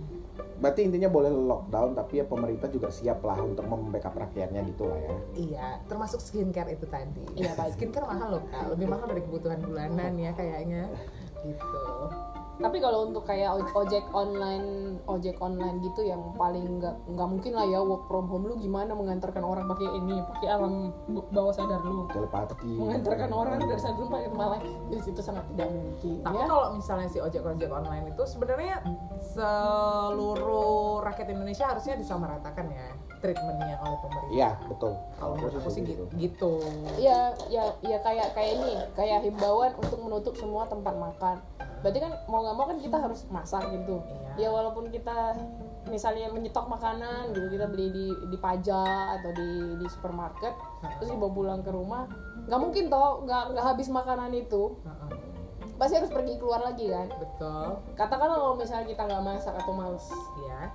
berarti 0.59 0.91
intinya 0.91 1.07
boleh 1.07 1.31
lockdown 1.31 1.95
tapi 1.95 2.19
ya 2.19 2.27
pemerintah 2.27 2.67
juga 2.67 2.91
siap 2.91 3.23
lah 3.23 3.39
untuk 3.39 3.63
membackup 3.63 4.11
rakyatnya 4.11 4.67
gitu 4.67 4.91
lah 4.91 4.99
ya 4.99 5.15
Iya, 5.35 5.67
termasuk 5.87 6.19
skincare 6.19 6.75
itu 6.75 6.87
tadi. 6.91 7.23
Iya, 7.39 7.55
skincare 7.71 8.03
mahal 8.03 8.39
loh 8.39 8.43
kak, 8.51 8.75
lebih 8.75 8.91
mahal 8.91 9.07
dari 9.07 9.23
kebutuhan 9.23 9.63
bulanan 9.63 10.19
ya 10.19 10.35
kayaknya. 10.35 10.91
Gitu. 11.47 11.83
Tapi 12.55 12.79
kalau 12.79 13.11
untuk 13.11 13.25
kayak 13.25 13.51
oj- 13.53 13.75
ojek 13.77 14.07
online, 14.11 14.97
ojek 15.05 15.35
online 15.39 15.83
gitu 15.83 16.03
yang 16.03 16.23
paling 16.35 16.79
nggak 16.79 16.95
nggak 17.09 17.29
mungkin 17.29 17.53
lah 17.53 17.67
ya 17.67 17.79
work 17.79 18.07
from 18.07 18.27
home 18.27 18.47
lu 18.47 18.55
gimana 18.55 18.95
mengantarkan 18.95 19.43
orang 19.43 19.67
pakai 19.67 19.91
ini, 19.93 20.23
pakai 20.25 20.49
alam 20.49 20.95
bawah 21.29 21.51
sadar 21.51 21.83
lu. 21.83 22.07
telepati 22.07 22.71
Mengantarkan 22.71 23.31
orang 23.31 23.59
dari 23.59 23.75
satu 23.77 24.07
tempat 24.07 24.21
ke 24.21 24.29
tempat 24.31 24.49
lain 24.51 24.63
di 24.87 24.99
situ 25.01 25.21
sangat 25.21 25.45
tidak 25.51 25.69
mungkin 25.69 26.15
Tapi 26.23 26.37
ya. 26.37 26.47
kalau 26.47 26.65
misalnya 26.73 27.09
si 27.09 27.19
ojek-ojek 27.19 27.69
online 27.69 28.05
itu 28.09 28.23
sebenarnya 28.23 28.77
seluruh 29.25 31.03
rakyat 31.03 31.29
Indonesia 31.29 31.67
harusnya 31.67 31.95
disamaratakan 31.97 32.67
ya 32.69 32.87
treatmentnya 33.19 33.81
oleh 33.81 33.99
pemerintah. 33.99 34.31
iya 34.31 34.51
betul 34.65 34.93
Kalau 35.17 35.35
menurut 35.35 35.57
aku 35.57 35.71
sih 35.71 35.83
gitu. 35.83 36.05
gitu. 36.15 36.53
ya 36.97 37.33
ya 37.49 37.65
ya 37.81 37.99
kayak 37.99 38.31
kayak 38.33 38.51
ini 38.55 38.73
kayak 38.93 39.21
himbauan 39.23 39.73
untuk 39.75 39.99
menutup 39.99 40.35
semua 40.35 40.65
tempat 40.65 40.95
makan 40.95 41.37
berarti 41.85 42.01
kan 42.01 42.13
mau 42.25 42.41
nggak 42.41 42.57
mau 42.57 42.65
kan 42.65 42.79
kita 42.81 42.97
harus 42.97 43.29
masak 43.29 43.61
gitu 43.69 44.01
Iya. 44.35 44.49
ya 44.49 44.49
walaupun 44.49 44.89
kita 44.89 45.37
misalnya 45.85 46.33
menyetok 46.33 46.65
makanan 46.65 47.37
gitu 47.37 47.45
kita 47.53 47.69
beli 47.69 47.93
di 47.93 48.07
di 48.33 48.37
pajak 48.41 49.21
atau 49.21 49.31
di 49.37 49.51
di 49.77 49.87
supermarket 49.87 50.57
terus 50.97 51.13
dibawa 51.13 51.29
pulang 51.31 51.61
ke 51.61 51.69
rumah 51.69 52.09
nggak 52.49 52.57
mungkin 52.57 52.89
toh 52.89 53.21
nggak 53.23 53.53
nggak 53.53 53.65
habis 53.69 53.93
makanan 53.93 54.33
itu 54.33 54.81
Heeh. 54.81 55.11
pasti 55.77 56.01
harus 56.01 56.09
pergi 56.09 56.41
keluar 56.41 56.65
lagi 56.65 56.89
kan 56.89 57.13
Betul. 57.13 57.69
katakanlah 57.93 58.37
kalau 58.39 58.57
misalnya 58.57 58.89
kita 58.89 59.03
nggak 59.05 59.23
masak 59.23 59.55
atau 59.55 59.73
males 59.77 60.07
Ya. 60.41 60.73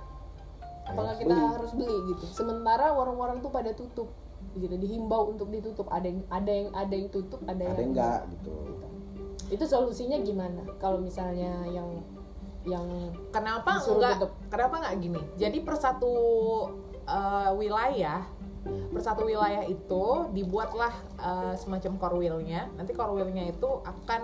apakah 0.86 1.14
kita 1.18 1.34
beli. 1.34 1.50
harus 1.50 1.72
beli 1.74 1.96
gitu 2.08 2.24
sementara 2.30 2.94
warung-warung 2.94 3.42
tuh 3.42 3.50
pada 3.50 3.74
tutup 3.74 4.14
gitu 4.52 4.72
dihimbau 4.72 5.30
untuk 5.30 5.50
ditutup 5.50 5.90
ada 5.90 6.06
yang 6.06 6.22
ada 6.26 6.50
yang 6.50 6.68
ada 6.72 6.94
yang 6.94 7.08
tutup 7.08 7.38
ada, 7.44 7.54
ada 7.54 7.62
yang 7.66 7.74
yang 7.76 7.90
enggak 7.92 8.20
gitu 8.32 8.54
itu 9.50 9.64
solusinya 9.66 10.18
gimana 10.22 10.62
kalau 10.78 11.02
misalnya 11.02 11.66
yang 11.66 12.00
yang 12.62 12.86
Kenapa 13.32 13.80
enggak? 13.80 14.20
tutup. 14.20 14.32
Kenapa 14.52 14.74
enggak 14.84 14.94
gini? 15.00 15.22
Jadi 15.40 15.58
per 15.64 15.76
satu 15.80 16.12
uh, 17.08 17.50
wilayah 17.56 18.22
per 18.92 19.00
satu 19.00 19.24
wilayah 19.24 19.64
itu 19.64 20.04
dibuatlah 20.36 20.92
eh, 21.20 21.54
semacam 21.54 21.92
core 21.96 22.16
wheel-nya 22.18 22.66
nanti 22.74 22.90
core 22.90 23.12
wheel-nya 23.12 23.48
itu 23.48 23.68
akan 23.80 24.22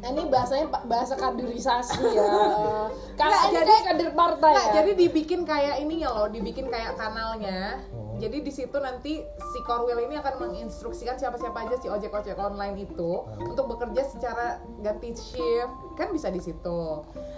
Nah, 0.00 0.08
ini 0.08 0.32
bahasanya 0.32 0.64
bahasa 0.88 1.12
kaderisasi 1.12 2.00
ya. 2.08 2.24
Nggak, 2.24 3.20
Kalau 3.20 3.36
ini 3.42 3.52
jadi- 3.52 3.68
kayak 3.68 3.84
kader 3.84 4.10
partai 4.16 4.50
Nggak, 4.50 4.64
ya. 4.64 4.72
jadi 4.72 4.90
dibikin 4.96 5.40
kayak 5.44 5.76
ininya 5.76 6.08
loh, 6.10 6.26
dibikin 6.26 6.66
kayak 6.66 6.96
kanalnya. 6.96 7.84
Oh. 7.92 8.16
Jadi 8.16 8.40
di 8.40 8.48
situ 8.48 8.76
nanti 8.76 9.20
si 9.20 9.58
Corwell 9.62 10.00
ini 10.00 10.12
akan 10.14 10.34
menginstruksikan 10.38 11.16
siapa-siapa 11.16 11.56
aja 11.58 11.76
si 11.76 11.88
ojek-ojek 11.88 12.32
online 12.34 12.80
itu 12.82 13.12
untuk 13.38 13.64
bekerja 13.66 14.04
secara 14.06 14.46
ganti 14.78 15.12
shift, 15.12 15.68
kan 15.96 16.08
bisa 16.08 16.28
di 16.28 16.40
situ. 16.40 16.80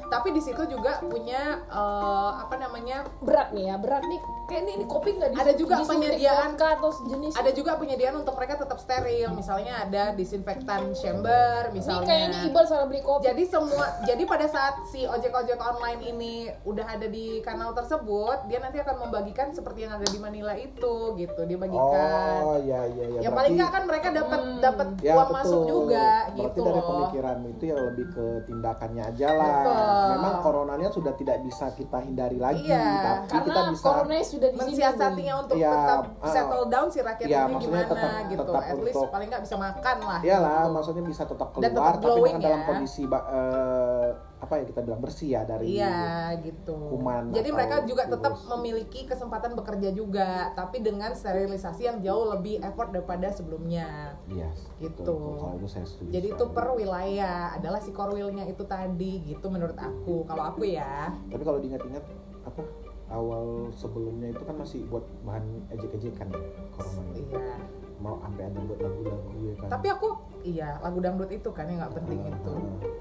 Tapi 0.06 0.28
di 0.30 0.38
situ 0.38 0.62
juga 0.64 1.02
punya 1.02 1.62
eh, 1.64 2.30
apa 2.36 2.58
namanya? 2.58 3.02
berat 3.18 3.50
nih 3.50 3.70
ya, 3.70 3.76
berat 3.76 4.06
nih. 4.06 4.18
Kayak 4.46 4.60
ini, 4.60 4.72
ini 4.76 4.84
kopi 4.86 5.10
nggak 5.12 5.30
di- 5.30 5.38
Ada 5.40 5.52
juga 5.54 5.74
penyediaan- 5.82 6.54
atau 6.54 6.90
sejenis. 6.92 7.34
Ada 7.34 7.50
juga 7.50 7.74
penyediaan 7.74 8.14
untuk 8.16 8.34
mereka 8.34 8.54
tetap 8.56 8.71
steril, 8.78 9.28
misalnya 9.32 9.82
ada 9.82 10.04
disinfektan 10.12 10.62
chamber, 10.94 11.66
Ini 11.66 11.74
misalnya. 11.74 12.06
kayaknya 12.06 12.40
Iqbal 12.44 12.64
salah 12.64 12.86
beli 12.86 13.00
kopi. 13.00 13.24
Jadi 13.24 13.42
semua, 13.44 13.86
jadi 14.02 14.22
pada 14.22 14.46
saat 14.46 14.74
si 14.86 15.02
ojek-ojek 15.02 15.58
online 15.58 16.00
ini 16.06 16.34
udah 16.62 16.86
ada 16.88 17.06
di 17.06 17.40
kanal 17.40 17.72
tersebut, 17.72 18.46
dia 18.46 18.58
nanti 18.58 18.78
akan 18.78 18.96
membagikan 19.02 19.50
seperti 19.50 19.82
yang 19.82 19.94
ada 19.94 20.04
di 20.04 20.16
Manila 20.16 20.54
itu, 20.54 20.94
gitu. 21.14 21.40
Dia 21.42 21.58
bagikan. 21.58 22.40
Oh 22.42 22.56
iya 22.58 22.80
iya 22.88 23.04
iya. 23.08 23.20
yang 23.22 23.32
paling 23.32 23.52
nggak 23.52 23.70
kan 23.70 23.82
mereka 23.84 24.08
dapat 24.10 24.40
Hmm. 24.42 24.60
dapat 24.60 24.88
ya, 24.98 25.12
uang 25.12 25.24
betul. 25.24 25.36
masuk 25.36 25.60
juga, 25.66 26.06
Berarti 26.24 26.40
gitu 26.42 26.60
dari 26.62 26.72
loh. 26.74 26.86
pemikiran 26.88 27.36
itu 27.46 27.62
ya 27.64 27.76
lebih 27.82 28.06
ke 28.08 28.26
tindakannya 28.44 29.02
aja 29.04 29.28
lah. 29.30 29.50
Betul. 29.58 30.06
Memang 30.12 30.34
coronanya 30.40 30.88
sudah 30.88 31.12
tidak 31.14 31.36
bisa 31.42 31.66
kita 31.72 31.98
hindari 32.00 32.38
lagi, 32.38 32.60
Iya, 32.62 32.78
tapi 32.78 33.26
Karena 33.28 33.44
kita 33.44 33.60
bisa 33.70 33.84
coronanya 33.84 34.24
sudah 34.24 34.48
di. 34.48 34.58
Mensiasatinya 34.62 35.34
untuk 35.38 35.56
Iya, 35.56 35.70
tetap 35.70 36.00
ah. 36.16 36.32
settle 36.32 36.66
down 36.66 36.88
si 36.88 36.98
rakyat 37.00 37.26
Iya, 37.26 37.40
ini 37.40 37.52
maksudnya 37.52 37.66
gimana, 37.78 37.92
tetap- 37.92 38.12
gitu. 38.24 38.40
tetap 38.42 38.61
At 38.64 38.78
least 38.78 38.94
untuk- 38.94 39.10
paling 39.10 39.28
nggak 39.28 39.42
bisa 39.42 39.56
makan 39.56 39.96
lah. 40.00 40.20
Iyalah, 40.20 40.58
gitu. 40.60 40.72
maksudnya 40.72 41.04
bisa 41.04 41.22
tetap 41.24 41.48
Dan 41.54 41.70
keluar, 41.70 41.92
tetap 41.92 42.02
tapi 42.08 42.20
dengan 42.22 42.40
dalam 42.40 42.60
ya. 42.60 42.66
kondisi 42.66 43.02
ba- 43.04 43.26
eh, 43.26 44.08
apa 44.38 44.54
ya 44.56 44.64
kita 44.64 44.80
bilang 44.80 44.98
bersih 44.98 45.28
ya 45.30 45.42
dari 45.42 45.66
Iya 45.72 45.98
gitu. 46.40 46.74
kuman 46.90 47.30
Jadi 47.30 47.48
mereka 47.48 47.76
juga 47.84 48.02
tetap 48.04 48.34
virus. 48.34 48.50
memiliki 48.50 49.00
kesempatan 49.04 49.54
bekerja 49.54 49.90
juga, 49.90 50.28
tapi 50.52 50.78
dengan 50.78 51.10
sterilisasi 51.12 51.82
yang 51.84 51.98
jauh 52.00 52.26
lebih 52.28 52.58
effort 52.60 52.90
daripada 52.90 53.30
sebelumnya. 53.30 54.18
Iya, 54.26 54.50
Gitu. 54.78 54.98
betul, 54.98 55.14
betul. 55.14 55.38
Kalau 55.40 55.56
itu 55.56 55.68
saya 55.68 55.86
setuju. 55.86 56.10
Jadi 56.10 56.26
itu 56.28 56.44
per 56.48 56.66
wilayah 56.72 57.54
adalah 57.54 57.78
si 57.78 57.90
core 57.90 58.12
wheel-nya 58.12 58.44
itu 58.44 58.62
tadi 58.64 59.22
gitu 59.24 59.46
menurut 59.46 59.76
aku. 59.76 60.22
Kalau 60.24 60.44
aku 60.44 60.62
ya. 60.64 61.14
Tapi 61.28 61.42
kalau 61.42 61.58
diingat-ingat 61.58 62.02
apa 62.42 62.62
awal 63.08 63.70
sebelumnya 63.70 64.28
itu 64.28 64.40
kan 64.40 64.56
masih 64.56 64.82
buat 64.86 65.04
bahan 65.22 65.44
ejek-ejekan 65.70 66.26
ya, 66.28 66.40
corona. 66.72 67.02
Iya. 67.14 67.54
Mau 68.02 68.18
sampai 68.18 68.50
ada 68.50 68.58
buat 68.66 68.80
lagu-lagu 68.82 69.38
ya 69.46 69.54
kan. 69.62 69.68
Tapi 69.78 69.86
aku 69.94 70.08
iya 70.42 70.68
lagu 70.82 70.98
dangdut 70.98 71.30
itu 71.30 71.48
kan 71.54 71.70
yang 71.70 71.78
nggak 71.78 71.94
penting 72.02 72.18
Ah, 72.26 72.34
itu. 72.34 72.52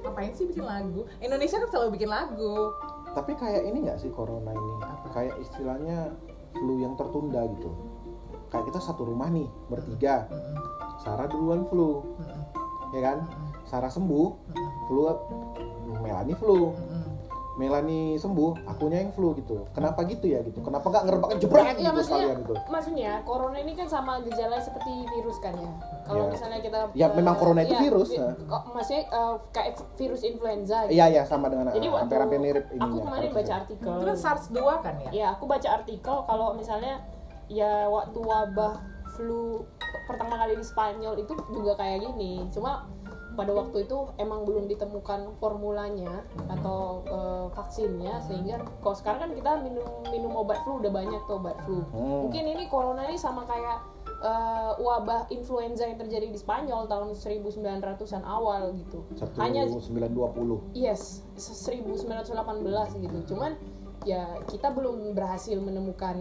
Ngapain 0.05 0.31
sih 0.37 0.45
bikin 0.45 0.65
lagu? 0.65 1.01
Indonesia 1.17 1.57
kan 1.57 1.69
selalu 1.73 1.89
bikin 1.97 2.09
lagu. 2.13 2.55
Tapi 3.17 3.31
kayak 3.33 3.65
ini 3.65 3.77
nggak 3.89 3.97
sih 3.97 4.13
corona 4.13 4.53
ini? 4.53 4.71
Apa? 4.85 5.07
Kayak 5.09 5.35
istilahnya 5.41 6.13
flu 6.53 6.77
yang 6.77 6.93
tertunda 6.93 7.41
gitu. 7.57 7.73
Kayak 8.53 8.69
kita 8.69 8.79
satu 8.79 9.09
rumah 9.09 9.27
nih 9.33 9.49
bertiga. 9.67 10.29
Sarah 11.01 11.25
duluan 11.25 11.65
flu, 11.65 12.05
ya 12.93 13.01
kan? 13.01 13.25
Sarah 13.65 13.89
sembuh, 13.89 14.29
flu 14.85 15.01
Melani 16.01 16.37
flu. 16.37 16.77
Melani 17.53 18.15
sembuh, 18.15 18.63
akunya 18.63 18.99
yang 18.99 19.11
flu 19.11 19.35
gitu. 19.35 19.67
Kenapa 19.71 20.01
gitu 20.03 20.23
ya 20.25 20.39
gitu? 20.39 20.59
Kenapa 20.59 20.87
nggak 20.87 21.03
ngerebakin 21.03 21.37
jebrak 21.37 21.61
Iya 21.61 21.71
gitu 21.73 21.83
maksudnya, 21.83 22.03
sekalian 22.07 22.37
gitu? 22.39 22.53
maksudnya 22.65 23.11
corona 23.21 23.57
ini 23.57 23.73
kan 23.73 23.87
sama 23.87 24.13
gejala 24.21 24.55
seperti 24.57 24.91
virus 25.09 25.37
kan 25.37 25.53
ya. 25.53 25.71
Kalau 26.01 26.23
Ya. 26.23 26.31
misalnya 26.31 26.59
kita 26.59 26.79
Ya, 26.93 27.05
eh, 27.05 27.11
memang 27.13 27.35
corona 27.35 27.61
itu 27.61 27.73
iya, 27.73 27.81
virus, 27.81 28.09
vi- 28.09 28.17
ya. 28.17 28.27
kok 28.41 28.63
maksudnya 28.71 29.03
eh, 29.05 29.35
kayak 29.51 29.69
virus 29.93 30.21
influenza. 30.23 30.77
gitu. 30.83 30.93
Iya 30.93 31.05
ya 31.11 31.23
sama 31.23 31.47
dengan 31.47 31.67
Jadi 31.69 31.87
waktu 31.87 32.01
hampir-hampir 32.01 32.39
mirip 32.39 32.65
ininya. 32.69 32.85
aku 32.85 32.97
kemarin 33.01 33.29
baca 33.29 33.35
karakternya. 33.35 33.59
artikel. 33.59 33.91
Itu 33.91 34.05
kan 34.05 34.17
SARS 34.17 34.45
2 34.49 34.75
kan 34.79 34.95
ya? 34.97 35.09
Ya 35.11 35.25
aku 35.29 35.43
baca 35.45 35.67
artikel 35.73 36.15
kalau 36.23 36.47
misalnya 36.53 36.93
ya 37.45 37.71
waktu 37.85 38.15
wabah 38.17 38.73
flu 39.11 39.67
pertama 40.07 40.33
kali 40.37 40.55
di 40.55 40.63
Spanyol 40.63 41.19
itu 41.19 41.35
juga 41.49 41.75
kayak 41.75 41.99
gini. 42.01 42.47
Cuma 42.49 42.87
pada 43.31 43.51
waktu 43.55 43.87
itu 43.87 44.11
emang 44.19 44.43
belum 44.43 44.67
ditemukan 44.67 45.39
formulanya 45.39 46.27
atau 46.51 47.03
eh, 47.07 47.45
vaksinnya 47.55 48.19
sehingga 48.27 48.59
kalau 48.83 48.95
sekarang 48.95 49.19
kan 49.27 49.31
kita 49.31 49.51
minum 49.63 49.85
minum 50.11 50.31
obat 50.35 50.59
flu 50.67 50.83
udah 50.83 50.91
banyak 50.91 51.21
tuh 51.27 51.39
obat 51.39 51.55
flu. 51.63 51.79
Hmm. 51.95 52.27
Mungkin 52.27 52.43
ini 52.43 52.63
corona 52.67 53.07
ini 53.07 53.15
sama 53.15 53.47
kayak 53.47 53.79
eh, 54.19 54.71
wabah 54.83 55.31
influenza 55.31 55.87
yang 55.87 55.95
terjadi 55.95 56.27
di 56.27 56.39
Spanyol 56.39 56.91
tahun 56.91 57.15
1900-an 57.15 58.23
awal 58.27 58.75
gitu. 58.75 58.99
Hanya 59.39 59.67
1920. 59.67 60.75
Yes, 60.75 61.23
1918 61.39 62.35
gitu. 62.99 63.17
Cuman 63.31 63.55
ya 64.03 64.43
kita 64.49 64.73
belum 64.75 65.15
berhasil 65.15 65.55
menemukan 65.55 66.17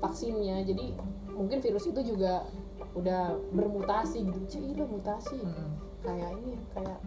vaksinnya. 0.00 0.64
Jadi 0.64 0.96
mungkin 1.36 1.60
virus 1.60 1.84
itu 1.84 2.00
juga 2.16 2.48
udah 2.94 3.34
bermutasi 3.52 4.24
gitu. 4.24 4.38
Cih, 4.48 4.86
mutasi. 4.86 5.36
Mm-mm. 5.36 5.93
Kayak 6.04 6.30
ini 6.36 6.52
kayak 6.70 6.98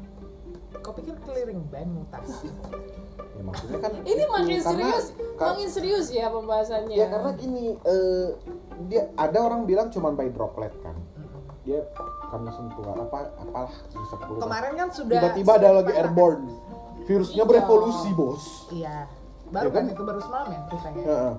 Kau 0.77 0.93
pikir 0.93 1.15
clearing 1.21 1.62
band 1.67 1.89
mutasi? 1.91 2.47
Ya 3.33 3.41
maksudnya 3.41 3.77
kan 3.77 3.91
ini 3.97 4.13
itu, 4.13 4.25
makin 4.25 4.57
karena- 4.57 4.67
serius, 4.67 5.05
ka- 5.36 5.47
makin 5.51 5.69
serius 5.69 6.07
ya 6.10 6.27
pembahasannya. 6.27 6.95
Ya 6.95 7.05
karena 7.07 7.31
gini, 7.33 7.75
eh, 7.77 8.27
dia 8.86 9.12
ada 9.15 9.38
orang 9.41 9.63
bilang 9.63 9.88
cuman 9.88 10.13
by 10.13 10.29
droplet 10.29 10.71
kan. 10.79 10.95
Dia 11.62 11.83
karena 12.25 12.51
sentuhan 12.51 12.97
apa 12.97 13.31
apalah 13.38 13.71
keluar. 13.89 14.39
Kemarin 14.39 14.71
kan 14.75 14.89
sudah 14.89 15.17
Tiba-tiba 15.17 15.51
ada 15.55 15.69
lagi 15.73 15.93
airborne. 15.93 16.45
Virusnya 17.03 17.36
Iya. 17.38 17.47
berevolusi, 17.47 18.10
Bos. 18.13 18.45
Iya. 18.69 18.97
Baru 19.47 19.63
Ya 19.63 19.71
kan 19.71 19.81
kan? 19.81 19.93
itu 19.93 20.03
baru 20.03 20.19
semalam 20.19 20.47
ya 20.47 20.60
ceritanya. 20.67 21.03
Heeh. 21.03 21.33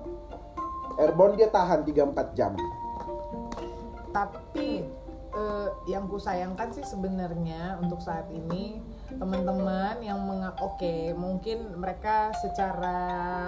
Airborne 0.99 1.33
dia 1.35 1.47
tahan 1.47 1.79
3-4 1.83 2.27
jam. 2.33 2.51
Tapi 4.09 4.67
eh, 5.31 5.67
yang 5.87 6.05
ku 6.05 6.17
sayangkan 6.17 6.69
sih 6.69 6.83
sebenarnya 6.83 7.77
untuk 7.79 7.99
saat 7.99 8.25
ini 8.29 8.81
teman-teman 9.09 9.97
yang 9.99 10.21
menga 10.21 10.53
oke 10.61 10.85
mungkin 11.13 11.81
mereka 11.81 12.29
secara 12.35 12.97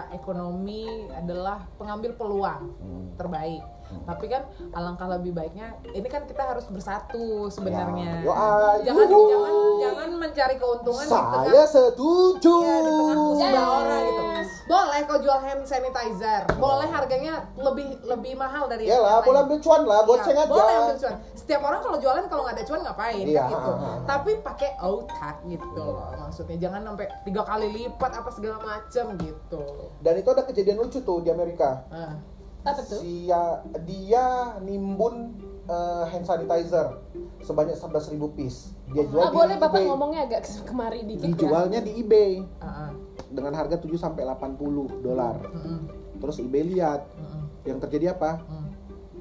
ekonomi 0.10 0.86
adalah 1.14 1.70
pengambil 1.78 2.18
peluang 2.18 2.64
Hmm. 2.78 3.08
terbaik. 3.14 3.62
Tapi 4.02 4.26
kan 4.28 4.42
alangkah 4.72 5.08
lebih 5.10 5.32
baiknya 5.32 5.72
ini 5.88 6.08
kan 6.08 6.24
kita 6.24 6.44
harus 6.44 6.66
bersatu 6.68 7.48
sebenarnya. 7.48 8.22
Ya, 8.22 8.32
ayo. 8.32 8.82
jangan 8.84 9.06
jangan 9.08 9.54
jangan 9.78 10.10
mencari 10.16 10.56
keuntungan 10.56 11.06
di 11.06 11.12
tengah 11.12 11.44
Saya 11.46 11.64
setuju. 11.66 12.56
Iya 12.62 12.78
di 12.80 12.92
tengah 12.92 13.16
musibah 13.18 13.50
Yes. 13.52 13.70
orang 13.72 14.02
gitu. 14.04 14.24
Boleh 14.62 15.00
kau 15.04 15.20
jual 15.20 15.40
hand 15.42 15.64
sanitizer, 15.68 16.42
boleh 16.56 16.88
harganya 16.88 17.34
lebih 17.60 18.00
lebih 18.04 18.34
mahal 18.36 18.72
dari 18.72 18.88
Ya 18.88 18.98
lah, 18.98 19.20
boleh 19.20 19.44
ambil 19.44 19.60
cuan 19.60 19.84
lah, 19.84 20.00
Iya, 20.00 20.08
goceng 20.08 20.38
aja. 20.38 20.48
Boleh 20.48 20.74
ambil 20.74 20.96
cuan. 20.96 21.16
Setiap 21.36 21.62
orang 21.62 21.82
kalau 21.84 21.98
jualan 22.00 22.26
kalau 22.26 22.42
nggak 22.48 22.56
ada 22.56 22.64
cuan 22.64 22.82
ngapain 22.82 23.26
Iya, 23.28 23.44
kan 23.44 23.52
gitu. 23.52 23.72
ah, 23.72 23.84
ah. 23.84 23.98
Tapi 24.08 24.32
pakai 24.40 24.70
otak 24.80 25.36
gitu 25.46 25.68
loh. 25.76 26.08
Maksudnya 26.16 26.58
jangan 26.58 26.82
sampai 26.88 27.08
tiga 27.28 27.42
kali 27.44 27.68
lipat 27.70 28.12
apa 28.16 28.30
segala 28.32 28.58
macem 28.64 29.06
gitu. 29.20 29.64
Dan 30.00 30.14
itu 30.16 30.30
ada 30.32 30.44
kejadian 30.46 30.78
lucu 30.80 31.00
tuh 31.04 31.20
di 31.20 31.30
Amerika. 31.30 31.84
Nah, 31.92 32.16
apa 32.64 32.82
tuh? 32.84 33.00
Dia 33.02 33.42
dia 33.84 34.26
nimbun 34.60 35.34
eh, 35.64 36.04
hand 36.08 36.26
sanitizer 36.26 36.98
sebanyak 37.42 37.74
11.000 37.74 38.18
piece. 38.32 38.74
Dia 38.92 39.08
jual 39.08 39.18
Ah, 39.20 39.30
di 39.30 39.36
boleh 39.36 39.56
Bapak 39.58 39.80
eBay. 39.80 39.88
ngomongnya 39.88 40.22
agak 40.26 40.42
kemari 40.62 41.02
dikit 41.04 41.24
ya. 41.24 41.30
Dijualnya 41.32 41.80
di 41.80 41.92
eBay 41.98 42.44
ah, 42.60 42.88
ah. 42.88 42.92
dengan 43.28 43.54
harga 43.56 43.78
7 43.78 43.90
sampai 43.96 44.24
80 44.24 45.02
dolar. 45.02 45.42
Mm-mm, 45.42 45.80
Terus 46.18 46.38
eBay 46.38 46.64
lihat 46.68 47.02
mm-mm, 47.12 47.44
yang 47.66 47.80
terjadi 47.80 48.14
apa? 48.14 48.42
mm. 48.42 48.68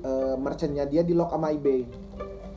Eh, 0.00 0.36
merchantnya 0.36 0.84
dia 0.84 1.00
di 1.00 1.12
lock 1.12 1.28
sama 1.30 1.52
eBay. 1.52 1.84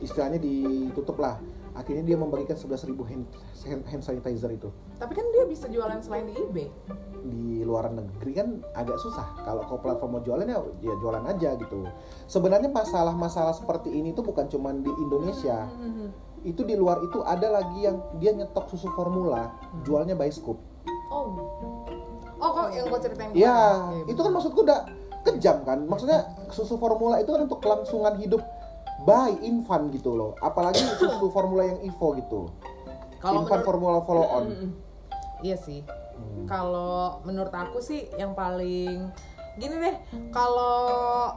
Istilahnya 0.00 0.36
ditutup 0.36 1.16
lah. 1.16 1.36
Akhirnya 1.74 2.06
dia 2.06 2.14
membagikan 2.14 2.54
11.000 2.54 2.94
hand, 3.02 3.26
hand, 3.66 3.82
hand 3.90 4.02
sanitizer 4.06 4.46
itu. 4.54 4.70
Tapi 4.94 5.10
kan 5.10 5.26
dia 5.34 5.42
bisa 5.44 5.66
jualan 5.66 5.98
selain 5.98 6.30
di 6.30 6.34
eBay. 6.38 6.70
di 7.24 7.64
luar 7.64 7.88
negeri 7.88 8.36
kan 8.36 8.60
agak 8.76 9.00
susah. 9.00 9.24
Kalau 9.48 9.64
kau 9.64 9.80
platform 9.80 10.20
mau 10.20 10.22
jualan 10.22 10.44
ya, 10.44 10.60
ya 10.84 10.94
jualan 11.00 11.24
aja 11.24 11.56
gitu. 11.56 11.88
Sebenarnya 12.28 12.68
masalah-masalah 12.68 13.56
seperti 13.56 13.96
ini 13.96 14.12
tuh 14.12 14.20
bukan 14.20 14.44
cuma 14.52 14.76
di 14.76 14.92
Indonesia. 14.92 15.64
Mhm. 15.72 16.12
Itu 16.44 16.68
di 16.68 16.76
luar 16.76 17.00
itu 17.00 17.24
ada 17.24 17.48
lagi 17.48 17.88
yang 17.88 17.96
dia 18.20 18.36
nyetok 18.36 18.68
susu 18.68 18.92
formula, 18.92 19.56
jualnya 19.88 20.12
by 20.12 20.28
scoop. 20.28 20.60
Oh, 21.08 21.32
Oh 22.36 22.50
kok 22.52 22.68
yang 22.76 22.92
gue 22.92 23.00
ceritain? 23.00 23.32
Iya, 23.32 23.56
Iya, 23.88 24.04
itu 24.12 24.20
kan 24.20 24.32
maksudku 24.36 24.60
udah 24.60 24.80
kejam 25.24 25.64
kan. 25.64 25.78
Maksudnya 25.88 26.28
susu 26.52 26.76
formula 26.76 27.16
itu 27.24 27.32
kan 27.32 27.48
untuk 27.48 27.64
kelangsungan 27.64 28.20
hidup 28.20 28.44
bayi 29.04 29.36
infant 29.44 29.92
gitu 29.92 30.16
loh. 30.16 30.32
Apalagi 30.40 30.80
susu 31.00 31.28
formula 31.30 31.68
yang 31.68 31.80
Evo 31.84 32.16
gitu. 32.16 32.40
Kalau 33.20 33.44
infant 33.44 33.60
menurut- 33.60 33.66
formula 33.68 33.98
follow 34.02 34.26
on. 34.26 34.44
Iya 35.44 35.56
sih. 35.60 35.84
Hmm. 35.84 36.48
Kalau 36.48 37.20
menurut 37.22 37.52
aku 37.52 37.80
sih 37.80 38.08
yang 38.16 38.32
paling 38.32 39.12
gini 39.60 39.76
deh, 39.76 39.96
kalau 40.32 41.30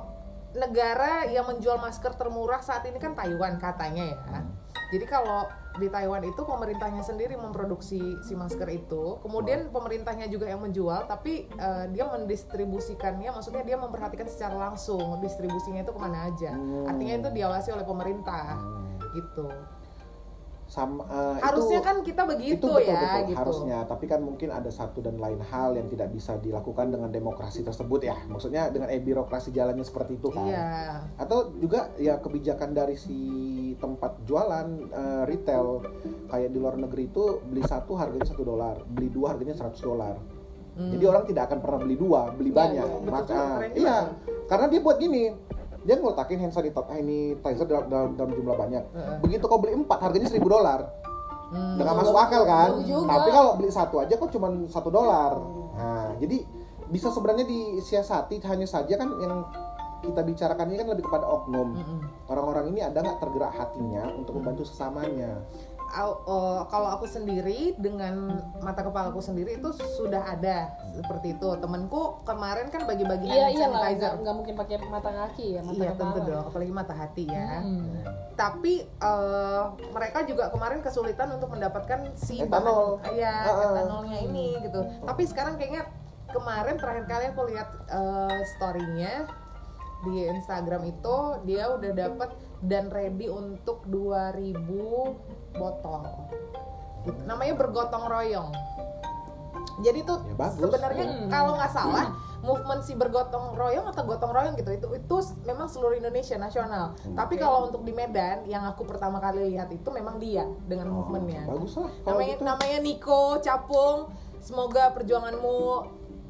negara 0.55 1.28
yang 1.28 1.45
menjual 1.45 1.78
masker 1.78 2.15
termurah 2.18 2.63
saat 2.63 2.82
ini 2.88 2.97
kan 2.97 3.13
Taiwan 3.13 3.59
katanya 3.59 4.15
ya. 4.15 4.18
Jadi 4.89 5.05
kalau 5.05 5.43
di 5.78 5.88
Taiwan 5.88 6.26
itu 6.26 6.42
pemerintahnya 6.42 7.06
sendiri 7.06 7.38
memproduksi 7.38 8.20
si 8.26 8.34
masker 8.34 8.68
itu, 8.70 9.22
kemudian 9.22 9.70
pemerintahnya 9.70 10.28
juga 10.28 10.50
yang 10.50 10.62
menjual, 10.66 11.06
tapi 11.06 11.48
eh, 11.48 11.86
dia 11.94 12.06
mendistribusikannya, 12.10 13.30
maksudnya 13.32 13.64
dia 13.64 13.78
memperhatikan 13.78 14.26
secara 14.26 14.58
langsung 14.58 15.22
distribusinya 15.22 15.86
itu 15.86 15.94
ke 15.94 16.02
mana 16.02 16.34
aja. 16.34 16.52
Hmm. 16.54 16.90
Artinya 16.90 17.14
itu 17.26 17.30
diawasi 17.38 17.70
oleh 17.74 17.86
pemerintah, 17.86 18.58
gitu. 19.14 19.48
Sama 20.68 21.07
eh, 21.07 21.39
Harusnya 21.39 21.80
itu- 21.80 21.88
kan 21.88 21.95
kita 22.01 22.22
begitu 22.24 22.53
itu 22.53 22.68
betul, 22.68 22.84
ya, 22.84 22.99
betul, 22.99 23.22
gitu. 23.26 23.39
harusnya. 23.39 23.78
Tapi 23.84 24.05
kan 24.05 24.20
mungkin 24.20 24.49
ada 24.49 24.68
satu 24.68 24.99
dan 24.99 25.15
lain 25.15 25.39
hal 25.41 25.74
yang 25.74 25.88
tidak 25.88 26.11
bisa 26.11 26.36
dilakukan 26.38 26.91
dengan 26.91 27.07
demokrasi 27.07 27.63
tersebut 27.63 28.03
ya. 28.03 28.20
Maksudnya 28.28 28.68
dengan 28.68 28.88
eh, 28.88 28.99
birokrasi 28.99 29.49
jalannya 29.49 29.82
seperti 29.82 30.15
itu 30.15 30.28
kan. 30.30 30.43
Iya. 30.43 30.68
atau 31.18 31.49
juga 31.53 31.91
ya 31.95 32.20
kebijakan 32.20 32.72
dari 32.72 32.93
si 32.93 33.18
tempat 33.76 34.20
jualan 34.24 34.68
eh, 34.88 35.24
retail 35.26 35.82
kayak 36.28 36.49
di 36.49 36.57
luar 36.57 36.76
negeri 36.78 37.07
itu 37.07 37.39
beli 37.41 37.63
satu 37.63 37.95
harganya 37.95 38.28
satu 38.28 38.43
dolar 38.43 38.84
beli 38.86 39.07
dua 39.07 39.32
harganya 39.32 39.55
100 39.55 39.72
dolar. 39.82 40.15
Hmm. 40.78 40.93
jadi 40.93 41.09
orang 41.09 41.26
tidak 41.26 41.49
akan 41.49 41.57
pernah 41.57 41.80
beli 41.82 41.97
dua 41.97 42.30
beli 42.32 42.49
Iya, 42.49 42.57
banyak. 42.59 42.86
betul 42.86 43.09
maka 43.09 43.41
iya 43.74 43.97
karena 44.45 44.65
dia 44.68 44.78
buat 44.80 44.97
gini 44.97 45.34
dia 45.86 45.96
ngeletakin 46.00 46.38
hand 46.42 46.54
sanitizer 46.54 46.86
sanitizer 46.90 47.66
dalam, 47.70 47.86
dalam, 47.92 48.10
dalam 48.18 48.32
jumlah 48.34 48.56
banyak. 48.56 48.84
Begitu 49.22 49.44
kau 49.46 49.60
beli 49.62 49.78
empat 49.78 50.00
harganya 50.02 50.30
1000 50.30 50.42
dolar. 50.46 50.82
Hmm. 51.48 51.80
dengan 51.80 51.96
masuk 52.04 52.12
akal 52.12 52.44
kan? 52.44 52.76
Tapi 52.84 53.30
kalau 53.32 53.56
beli 53.56 53.72
satu 53.72 54.04
aja 54.04 54.20
kok 54.20 54.32
cuma 54.36 54.52
satu 54.68 54.92
dolar. 54.92 55.32
Nah 55.80 56.12
jadi 56.20 56.44
bisa 56.92 57.08
sebenarnya 57.12 57.48
disiasati 57.48 58.44
hanya 58.48 58.68
saja 58.68 59.00
kan 59.00 59.08
yang 59.20 59.48
kita 60.04 60.22
bicarakan 60.28 60.68
ini 60.72 60.78
kan 60.84 60.88
lebih 60.92 61.08
kepada 61.08 61.26
oknum. 61.26 61.80
Orang-orang 62.28 62.76
ini 62.76 62.84
ada 62.84 63.00
nggak 63.00 63.20
tergerak 63.24 63.56
hatinya 63.56 64.12
untuk 64.14 64.44
membantu 64.44 64.68
sesamanya 64.68 65.40
Oh, 65.90 66.68
kalau 66.68 66.92
aku 66.92 67.06
sendiri 67.06 67.72
dengan 67.76 68.28
mata 68.60 68.82
kepala 68.82 69.08
aku 69.08 69.18
sendiri 69.18 69.56
itu 69.56 69.70
sudah 69.72 70.20
ada 70.28 70.68
seperti 70.94 71.34
itu 71.34 71.50
temenku 71.56 72.22
kemarin 72.22 72.68
kan 72.68 72.84
bagi-bagi 72.84 73.26
Iya 73.26 73.48
hand 73.48 73.56
iya 73.56 73.66
sanitizer 73.66 74.12
nggak 74.20 74.36
mungkin 74.36 74.54
pakai 74.54 74.76
mata 74.84 75.10
kaki 75.10 75.48
ya, 75.50 75.62
mata 75.62 75.74
iya 75.74 75.90
kepala. 75.90 76.02
tentu 76.04 76.20
dong 76.24 76.44
apalagi 76.46 76.72
mata 76.72 76.94
hati 76.94 77.24
ya 77.26 77.50
Hmm. 77.58 78.04
tapi 78.34 78.74
eh, 78.84 79.62
mereka 79.90 80.22
juga 80.24 80.50
kemarin 80.50 80.80
kesulitan 80.80 81.32
untuk 81.32 81.50
mendapatkan 81.50 82.00
si 82.14 82.36
Etanol. 82.38 83.00
bahan- 83.00 83.16
iya 83.16 83.34
Ah, 83.40 83.50
ah. 83.50 83.66
etanolnya 83.72 84.18
ini 84.22 84.48
gitu 84.60 84.80
tapi 85.02 85.24
sekarang 85.24 85.56
kayaknya 85.56 85.88
kemarin 86.28 86.76
terakhir 86.76 87.06
kali 87.06 87.26
aku 87.28 87.42
lihat 87.48 87.70
eh, 87.88 88.40
storynya 88.52 89.14
di 90.00 90.26
Instagram 90.26 90.86
itu 90.86 91.16
dia 91.43 91.70
udah 91.70 91.91
dapat 91.91 92.30
dan 92.60 92.89
ready 92.89 93.28
untuk 93.28 93.82
2000 93.86 94.54
botol. 95.54 96.02
Gitu. 97.00 97.24
namanya 97.24 97.56
bergotong 97.56 98.04
royong. 98.06 98.52
Jadi 99.78 100.04
tuh 100.04 100.20
Ya, 100.28 100.50
sebenarnya 100.50 101.06
Hmm. 101.06 101.30
kalau 101.30 101.54
nggak 101.54 101.70
salah 101.70 102.12
movement 102.39 102.82
si 102.82 102.93
bergotong 102.93 103.54
royong 103.54 103.88
atau 103.88 104.04
gotong 104.04 104.30
royong 104.30 104.56
gitu 104.56 104.72
itu 104.72 104.88
itu 104.91 105.16
memang 105.43 105.66
seluruh 105.66 105.95
Indonesia 105.95 106.36
nasional. 106.36 106.91
Tapi 107.10 107.38
kalau 107.38 107.68
untuk 107.68 107.82
di 107.82 107.91
Medan 107.91 108.43
yang 108.43 108.66
aku 108.66 108.84
pertama 108.84 109.18
kali 109.18 109.52
lihat 109.52 109.70
itu 109.70 109.88
memang 109.88 110.18
dia 110.18 110.43
dengan 110.64 110.89
Oh, 110.89 110.93
movementnya. 111.00 111.45
bagus 111.45 111.78
lah 111.78 111.89
namanya 112.04 112.36
gitu. 112.36 112.43
namanya 112.43 112.78
Niko 112.82 113.22
Capung. 113.39 114.00
Semoga 114.38 114.91
perjuanganmu 114.91 115.58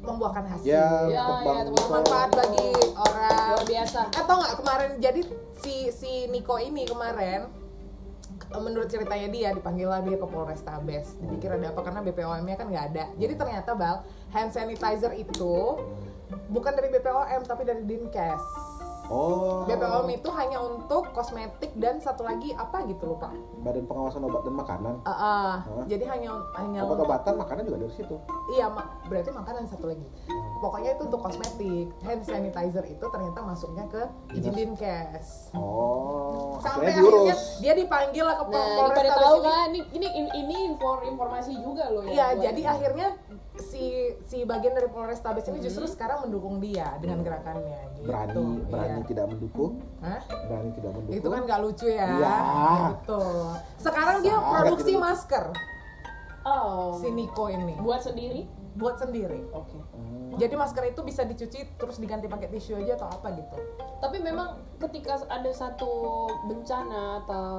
membuahkan 0.00 0.44
hasil. 0.48 0.68
Ya, 0.68 0.86
Ya, 1.06 1.22
kebang- 1.22 1.42
ya, 1.44 1.62
teman-teman. 1.64 1.74
bermanfaat 1.74 2.30
bagi 2.32 2.68
orang. 2.94 3.46
Luar 3.50 3.64
biasa. 3.66 4.00
atau 4.12 4.34
nggak 4.36 4.54
kemarin 4.56 4.90
jadi 4.98 5.20
si 5.56 5.74
si 5.90 6.10
Niko 6.26 6.56
ini 6.56 6.84
kemarin 6.84 7.50
eh, 8.48 8.60
menurut 8.60 8.86
ceritanya 8.86 9.28
dia 9.28 9.48
dipanggil 9.50 9.84
lah 9.84 10.00
dia 10.00 10.14
ke 10.14 10.24
Polrestabes 10.24 11.18
dipikir 11.18 11.50
ada 11.50 11.68
apa 11.68 11.80
karena 11.82 12.00
BPOM-nya 12.00 12.54
kan 12.54 12.66
nggak 12.66 12.86
ada. 12.88 13.04
Jadi 13.14 13.34
ternyata 13.34 13.70
bal 13.72 13.96
hand 14.30 14.50
sanitizer 14.50 15.12
itu 15.12 15.76
bukan 16.46 16.72
dari 16.72 16.88
BPOM 16.90 17.40
tapi 17.42 17.62
dari 17.62 17.82
Dinkes 17.82 18.44
oh 19.08 19.64
BPOM 19.64 20.08
itu 20.10 20.28
hanya 20.30 20.58
untuk 20.60 21.10
kosmetik 21.10 21.72
dan 21.74 21.96
satu 21.96 22.22
lagi 22.22 22.52
apa 22.52 22.84
gitu 22.84 23.08
lupa 23.08 23.32
badan 23.58 23.84
pengawasan 23.84 24.22
obat 24.22 24.42
dan 24.42 24.54
makanan 24.54 24.94
Ah, 25.00 25.10
ah. 25.10 25.52
Hah? 25.60 25.84
jadi 25.84 26.04
hanya 26.06 26.30
hanya 26.54 26.80
untuk- 26.82 27.00
obat-obatan 27.00 27.34
makanan 27.36 27.62
juga 27.64 27.78
dari 27.80 27.94
situ 27.94 28.16
Iya, 28.50 28.66
ma- 28.66 28.88
berarti 29.04 29.28
makanan 29.30 29.64
satu 29.66 29.86
lagi. 29.86 30.00
Pokoknya 30.58 30.90
itu 30.90 31.04
untuk 31.04 31.20
kosmetik. 31.20 31.92
Hand 32.00 32.22
sanitizer 32.22 32.80
itu 32.82 33.04
ternyata 33.04 33.38
masuknya 33.42 33.84
ke 33.86 34.00
izin 34.32 34.52
Dinkes. 34.52 35.52
oh 35.52 36.56
Sampai 36.58 36.88
akhirnya 36.88 36.96
diurus 36.98 37.20
akhirnya 37.28 37.36
dia 37.60 37.72
dipanggil 37.76 38.24
lah 38.24 38.36
ke 38.38 38.44
Nah, 38.48 38.88
pada 38.90 39.10
tahu 39.14 39.36
ini. 39.36 39.44
kan, 39.44 39.68
ini 39.68 39.80
ini 39.92 40.08
ini, 40.08 40.28
ini 40.34 40.54
info 40.66 40.90
informasi 41.02 41.52
juga 41.58 41.84
loh 41.88 42.02
ya. 42.02 42.10
Iya, 42.10 42.26
jadi 42.42 42.62
akhirnya 42.70 43.08
si 43.60 43.84
si 44.24 44.42
bagian 44.42 44.72
dari 44.72 44.86
Polrestabes 44.86 45.46
ini 45.46 45.58
justru 45.58 45.84
sekarang 45.84 46.24
mendukung 46.24 46.58
dia 46.58 46.94
dengan 46.98 47.20
gerakannya 47.20 47.78
gitu. 47.94 48.06
berani 48.06 48.44
berani 48.66 48.98
Iya. 48.98 49.06
tidak 49.06 49.26
mendukung 49.28 49.72
Hah? 49.98 50.20
berani 50.46 50.70
tidak 50.72 50.90
mendukung 50.94 51.16
Itu 51.18 51.28
kan 51.28 51.40
gak 51.44 51.60
lucu 51.60 51.86
ya. 51.86 52.06
Iya. 52.08 52.36
Betul. 52.94 53.46
Sekarang 53.76 54.16
dia 54.22 54.34
Sangat 54.34 54.52
produksi 54.62 54.92
masker 54.94 55.44
Oh. 56.46 56.96
si 56.96 57.10
Niko 57.10 57.50
ini 57.50 57.76
Buat 57.76 58.00
sendiri? 58.02 58.48
buat 58.78 58.94
sendiri. 58.94 59.42
Oke. 59.50 59.74
Hmm. 59.74 60.38
Jadi 60.38 60.54
masker 60.54 60.86
itu 60.86 61.02
bisa 61.02 61.26
dicuci 61.26 61.66
terus 61.74 61.98
diganti 61.98 62.30
pakai 62.30 62.46
tisu 62.46 62.78
aja 62.78 62.94
atau 62.94 63.10
apa 63.10 63.34
gitu. 63.34 63.58
Tapi 63.98 64.22
memang 64.22 64.54
ketika 64.78 65.18
ada 65.26 65.50
satu 65.50 65.90
bencana 66.46 67.26
atau 67.26 67.50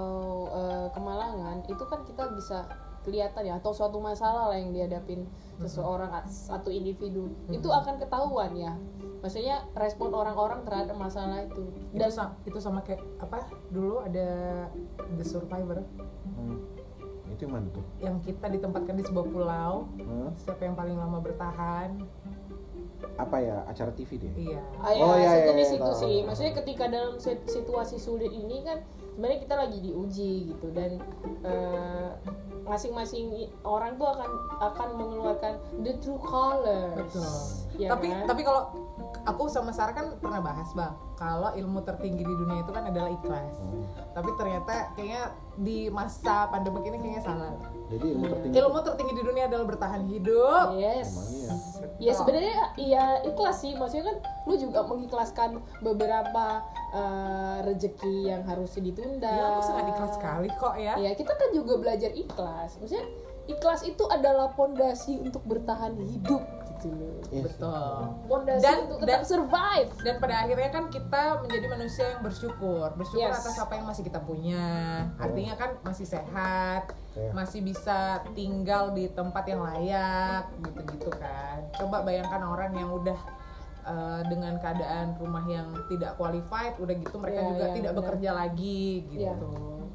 eh, 0.48 0.88
kemalangan, 0.96 1.60
itu 1.68 1.84
kan 1.84 2.08
kita 2.08 2.24
bisa 2.32 2.64
kelihatan 3.02 3.44
ya 3.44 3.58
atau 3.58 3.72
suatu 3.72 3.98
masalah 3.98 4.48
lah 4.48 4.58
yang 4.58 4.72
dihadapin 4.72 5.26
seseorang 5.58 6.12
satu 6.26 6.70
individu. 6.70 7.32
Itu 7.48 7.68
akan 7.68 7.98
ketahuan 7.98 8.54
ya. 8.54 8.74
Maksudnya 9.20 9.68
respon 9.74 10.12
orang-orang 10.12 10.64
terhadap 10.64 10.96
masalah 10.96 11.44
itu. 11.44 11.68
Itu 11.92 12.00
dan 12.00 12.08
sama, 12.08 12.32
itu 12.42 12.58
sama 12.58 12.80
kayak 12.82 13.04
apa 13.20 13.44
dulu 13.68 14.00
ada 14.00 14.28
The 15.14 15.26
Survivor. 15.26 15.84
Hmm. 16.30 16.60
itu 17.30 17.46
yang 17.46 17.54
mana 17.56 17.68
tuh? 17.70 17.86
Yang 18.00 18.16
kita 18.26 18.46
ditempatkan 18.50 18.96
di 18.96 19.04
sebuah 19.06 19.28
pulau. 19.28 19.74
Hmm? 19.96 20.34
siapa 20.36 20.60
yang 20.62 20.74
paling 20.74 20.96
lama 20.96 21.20
bertahan. 21.20 22.00
Apa 23.16 23.38
ya 23.38 23.64
acara 23.64 23.92
TV 23.92 24.18
dia? 24.18 24.32
Iya. 24.34 24.62
Ah, 24.78 24.92
ya, 24.92 25.04
Oh, 25.04 25.14
iya, 25.14 25.20
iya, 25.20 25.30
sejenis 25.38 25.68
iya, 25.68 25.78
itu 25.78 25.84
tahu. 25.86 26.00
sih. 26.00 26.16
Maksudnya 26.24 26.54
ketika 26.56 26.84
dalam 26.88 27.14
sit- 27.16 27.46
situasi 27.46 27.96
sulit 27.96 28.28
ini 28.30 28.60
kan 28.60 28.84
sebenarnya 29.14 29.40
kita 29.40 29.56
lagi 29.56 29.78
diuji 29.80 30.34
gitu. 30.50 30.68
Dan 30.72 31.00
eh, 31.44 32.10
masing-masing 32.64 33.32
orang 33.62 33.96
tuh 33.96 34.08
akan 34.08 34.30
akan 34.62 34.88
mengeluarkan 34.96 35.54
the 35.82 35.94
true 36.00 36.20
colors. 36.20 36.96
betul 36.98 37.32
Ya 37.80 37.88
tapi 37.90 38.12
kan? 38.12 38.28
tapi 38.28 38.42
kalau 38.44 38.76
aku 39.24 39.48
sama 39.48 39.72
Sarah 39.72 39.94
kan 39.94 40.20
pernah 40.20 40.40
bahas 40.40 40.68
bang 40.74 40.92
kalau 41.16 41.52
ilmu 41.54 41.80
tertinggi 41.82 42.22
di 42.22 42.36
dunia 42.36 42.60
itu 42.60 42.72
kan 42.72 42.84
adalah 42.86 43.08
ikhlas 43.10 43.56
Hmm. 43.60 43.84
tapi 44.12 44.30
ternyata 44.36 44.92
kayaknya 44.94 45.24
di 45.56 45.88
masa 45.88 46.48
pandemi 46.48 46.80
ini 46.84 46.98
kayaknya 46.98 47.24
salah 47.24 47.52
jadi 47.88 48.06
ilmu 48.10 48.26
tertinggi 48.28 48.56
ilmu 48.58 48.80
tertinggi 48.82 49.14
di 49.14 49.24
dunia 49.24 49.44
adalah 49.46 49.66
bertahan 49.66 50.02
hidup 50.06 50.66
yes. 50.76 51.10
Emang 51.10 51.28
iya. 51.30 51.54
Ya 52.00 52.16
sebenarnya 52.16 52.56
ya 52.76 53.04
ikhlas 53.24 53.60
sih. 53.60 53.76
Maksudnya 53.76 54.08
kan 54.08 54.18
lu 54.48 54.56
juga 54.56 54.84
mengikhlaskan 54.84 55.60
beberapa 55.80 56.64
eh, 56.90 57.58
rezeki 57.62 58.16
yang 58.26 58.44
harus 58.44 58.72
ditunda. 58.74 59.28
ya 59.28 59.44
aku 59.54 59.62
sangat 59.62 59.86
ikhlas 59.90 60.12
sekali 60.16 60.48
kok 60.50 60.76
ya 60.76 60.96
Ya 60.96 61.12
kita 61.12 61.36
kan 61.36 61.50
juga 61.52 61.76
belajar 61.76 62.12
ikhlas. 62.14 62.49
Maksudnya 62.76 63.06
ikhlas 63.46 63.82
itu 63.82 64.04
adalah 64.08 64.52
pondasi 64.52 65.18
untuk 65.18 65.42
bertahan 65.44 65.98
hidup 65.98 66.44
gitu 66.72 66.90
loh. 66.90 67.18
Yes. 67.28 67.44
betul 67.46 67.92
Pondasi 68.26 68.64
Dan- 68.64 68.82
untuk 68.88 69.00
dan- 69.04 69.22
survive. 69.22 69.92
dan 70.00 70.16
pada 70.18 70.36
akhirnya 70.40 70.70
kan 70.70 70.86
kita 70.88 71.22
menjadi 71.40 71.66
manusia 71.68 72.06
yang 72.08 72.22
bersyukur 72.22 72.88
bersyukur 72.96 73.20
Yes. 73.22 73.38
atas 73.38 73.58
apa 73.58 73.74
yang 73.74 73.86
masih 73.86 74.02
kita 74.02 74.20
punya 74.20 74.64
artinya 75.18 75.54
kan 75.56 75.76
masih 75.84 76.06
sehat 76.06 76.96
Iya. 77.12 77.32
masih 77.34 77.60
bisa 77.62 78.00
tinggal 78.32 78.90
di 78.92 79.10
tempat 79.10 79.44
yang 79.44 79.60
layak 79.62 80.48
gitu-gitu 80.64 81.12
kan 81.12 81.68
coba 81.76 82.02
bayangkan 82.02 82.42
orang 82.44 82.72
yang 82.72 82.90
udah 82.90 83.20
uh, 83.82 84.22
dengan 84.24 84.56
keadaan 84.58 85.14
rumah 85.16 85.44
yang 85.46 85.68
tidak 85.86 86.16
qualified 86.16 86.78
udah 86.78 86.96
gitu 86.96 87.16
mereka 87.18 87.40
Iya, 87.40 87.50
juga 87.50 87.66
iya, 87.66 87.76
tidak 87.76 87.92
benar. 87.92 88.00
bekerja 88.06 88.30
lagi 88.32 88.84
gitu 89.10 89.22
Iya. 89.22 89.34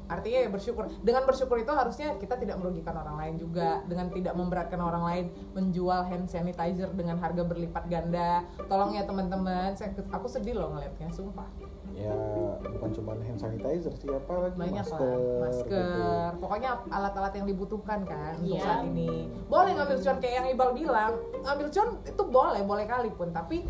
Artinya 0.05 0.39
ya 0.45 0.49
bersyukur. 0.49 0.85
Dengan 1.01 1.23
bersyukur 1.25 1.57
itu 1.57 1.71
harusnya 1.73 2.17
kita 2.17 2.37
tidak 2.37 2.57
merugikan 2.61 2.95
orang 2.97 3.17
lain 3.17 3.35
juga. 3.41 3.81
Dengan 3.85 4.09
tidak 4.13 4.33
memberatkan 4.37 4.79
orang 4.81 5.03
lain 5.05 5.25
menjual 5.53 6.05
hand 6.05 6.29
sanitizer 6.29 6.89
dengan 6.93 7.17
harga 7.17 7.41
berlipat 7.45 7.89
ganda. 7.89 8.45
Tolong 8.69 8.93
ya 8.93 9.03
teman-teman. 9.05 9.73
Saya 9.73 9.93
aku 10.13 10.27
sedih 10.29 10.57
loh 10.57 10.73
ngeliatnya 10.77 11.09
sumpah. 11.09 11.47
Ya 11.95 12.11
bukan 12.59 12.91
cuma 12.91 13.15
hand 13.15 13.39
sanitizer 13.39 13.95
sih 13.95 14.11
apa 14.11 14.33
lagi? 14.35 14.57
Banyak 14.59 14.83
masker, 14.83 14.99
lah. 14.99 15.47
Masker 15.47 15.87
gitu. 15.87 16.41
pokoknya 16.43 16.69
alat-alat 16.91 17.33
yang 17.39 17.47
dibutuhkan 17.47 17.99
kan 18.03 18.35
untuk 18.35 18.59
Iya. 18.59 18.65
saat 18.67 18.83
ini. 18.91 19.31
Boleh 19.47 19.71
ngambil 19.79 19.97
cuan 20.03 20.17
kayak 20.19 20.35
yang 20.43 20.47
Ibal 20.51 20.69
bilang. 20.75 21.11
Ngambil 21.47 21.67
cuan 21.71 21.89
itu 22.03 22.23
boleh 22.27 22.61
boleh 22.67 22.85
kali 22.85 23.09
pun. 23.15 23.31
Tapi 23.31 23.63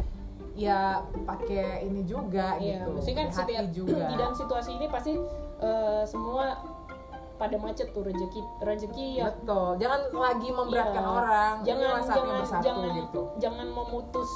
ya 0.56 1.04
pakai 1.28 1.84
ini 1.86 2.02
juga 2.08 2.56
Iya, 2.58 2.88
gitu. 2.88 2.98
mesti 2.98 3.12
kan 3.14 3.28
pakai 3.30 3.38
setiap 3.44 3.66
hati 3.68 3.76
juga. 3.76 3.94
di 4.10 4.16
dalam 4.18 4.34
situasi 4.34 4.70
ini 4.74 4.88
pasti 4.90 5.12
eh, 5.58 6.04
semua 6.04 6.60
pada 7.36 7.60
macet 7.60 7.92
tuh 7.92 8.00
rezeki 8.02 8.42
rezeki 8.62 9.08
ya 9.20 9.28
Betul. 9.30 9.76
Jangan 9.78 10.02
lagi 10.10 10.50
memberatkan 10.50 11.04
Iya. 11.04 11.12
orang. 11.12 11.54
Jangan 11.62 11.84
jangan 12.02 12.36
bersatu 12.40 12.64
jangan 12.64 12.90
gitu. 12.96 13.22
jangan 13.38 13.68
memutus 13.68 14.30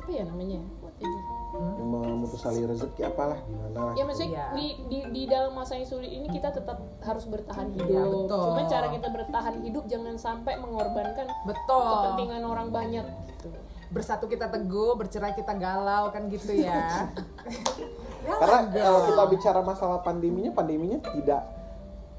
apa 0.00 0.10
ya 0.10 0.24
namanya? 0.24 0.60
What 0.80 0.96
is 0.98 1.08
it? 1.08 1.24
memutus 1.54 2.42
tali 2.42 2.66
rezeki 2.66 3.06
apalah 3.06 3.38
gimana 3.46 3.78
lah 3.78 3.94
Ya 3.94 4.02
maksudnya 4.02 4.26
Iya. 4.34 4.46
di, 4.58 4.66
di 4.90 4.98
di 5.06 5.22
dalam 5.24 5.54
masa 5.54 5.78
yang 5.78 5.86
sulit 5.86 6.10
ini 6.10 6.26
kita 6.26 6.50
tetap 6.50 6.82
harus 6.98 7.24
bertahan 7.24 7.70
hidup. 7.70 7.86
Iya, 7.86 8.02
betul. 8.04 8.42
Cuma 8.42 8.62
cara 8.66 8.86
kita 8.90 9.08
bertahan 9.08 9.54
hidup 9.62 9.84
jangan 9.86 10.16
sampai 10.16 10.58
mengorbankan 10.58 11.30
Betul. 11.46 11.84
kepentingan 11.86 12.42
orang 12.42 12.68
banyak 12.68 13.06
gitu. 13.28 13.48
Bersatu 13.92 14.26
kita 14.26 14.50
teguh, 14.50 14.98
bercerai 14.98 15.30
kita 15.32 15.54
galau 15.54 16.10
kan 16.10 16.26
gitu 16.26 16.56
ya. 16.56 17.06
Jangan 18.24 18.40
karena 18.40 18.58
kalau 18.80 19.00
kita 19.04 19.22
bicara 19.30 19.60
masalah 19.60 19.98
pandeminya 20.00 20.50
pandeminya 20.50 20.98
tidak 21.04 21.42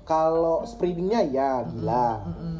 kalau 0.04 0.62
spreadingnya 0.64 1.26
ya 1.26 1.66
gila 1.66 2.22
Mm-mm. 2.24 2.56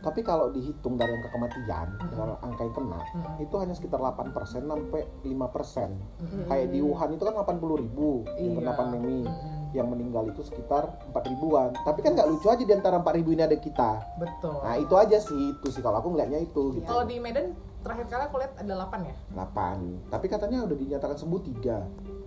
tapi 0.00 0.22
kalau 0.22 0.48
dihitung 0.48 0.94
dari 0.94 1.12
angka 1.12 1.28
kematian 1.28 1.88
dengan 2.08 2.40
angka 2.40 2.62
yang 2.62 2.72
kena 2.72 3.00
Mm-mm. 3.04 3.44
itu 3.44 3.54
hanya 3.58 3.74
sekitar 3.74 4.00
8% 4.00 4.32
sampai 4.64 5.02
5% 5.20 5.28
Mm-mm. 5.28 6.46
kayak 6.48 6.66
di 6.70 6.80
Wuhan 6.80 7.10
itu 7.12 7.22
kan 7.22 7.34
80 7.36 7.82
ribu 7.82 8.24
yang 8.38 8.56
kena 8.56 8.72
Iya. 8.72 8.78
pandemi 8.78 9.20
Mm-mm. 9.22 9.76
yang 9.76 9.92
meninggal 9.92 10.24
itu 10.26 10.40
sekitar 10.40 10.88
4 11.12 11.20
ribuan 11.28 11.76
tapi 11.84 12.00
kan 12.00 12.16
nggak 12.16 12.28
lucu 12.32 12.48
aja 12.48 12.64
di 12.64 12.72
antara 12.72 12.96
4 12.96 13.12
ribu 13.12 13.36
ini 13.36 13.44
ada 13.44 13.58
kita 13.58 13.90
Betul. 14.16 14.56
nah 14.64 14.74
itu 14.74 14.94
aja 14.96 15.18
sih 15.20 15.52
itu 15.52 15.68
sih 15.68 15.84
kalau 15.84 16.00
aku 16.00 16.16
ngeliatnya 16.16 16.40
itu 16.40 16.72
gitu 16.72 16.88
Kalau 16.88 17.04
di 17.04 17.20
Medan 17.20 17.52
terakhir 17.84 18.08
kali 18.08 18.22
aku 18.24 18.36
lihat 18.40 18.52
ada 18.56 18.72
8 18.88 19.04
ya. 19.04 19.14
8 19.36 20.08
tapi 20.08 20.26
katanya 20.26 20.64
udah 20.64 20.74
dinyatakan 20.74 21.14
sembuh 21.14 21.40
3 21.44 22.25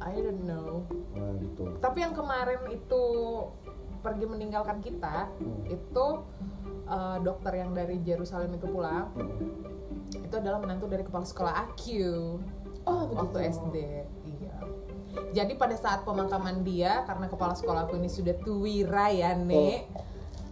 I 0.00 0.14
don't 0.16 0.42
know. 0.42 0.84
nah 1.12 1.32
gitu 1.36 1.64
Tapi 1.78 1.98
yang 2.00 2.12
kemarin 2.12 2.60
itu 2.68 3.02
pergi 3.98 4.24
meninggalkan 4.24 4.78
kita 4.78 5.26
Hmm. 5.36 5.62
itu 5.66 6.06
eh, 6.86 7.18
dokter 7.20 7.52
yang 7.56 7.72
dari 7.72 7.98
Jerusalem 8.00 8.54
itu 8.54 8.66
pulang 8.66 9.10
Hmm. 9.12 9.40
itu 10.14 10.34
adalah 10.34 10.58
menantu 10.58 10.86
dari 10.86 11.02
kepala 11.02 11.24
sekolah 11.24 11.52
AQ 11.66 11.82
Oh, 12.86 13.10
waktu 13.10 13.34
begitu. 13.34 13.58
SD. 13.58 13.76
Iya. 14.30 14.54
Jadi 15.34 15.52
pada 15.56 15.74
saat 15.74 16.06
pemakaman 16.06 16.62
dia 16.62 17.02
karena 17.02 17.26
kepala 17.26 17.50
sekolah 17.52 17.82
aku 17.82 17.98
ini 17.98 18.06
sudah 18.06 18.38
tuwira 18.38 19.10
ya, 19.10 19.34
Nek. 19.34 19.90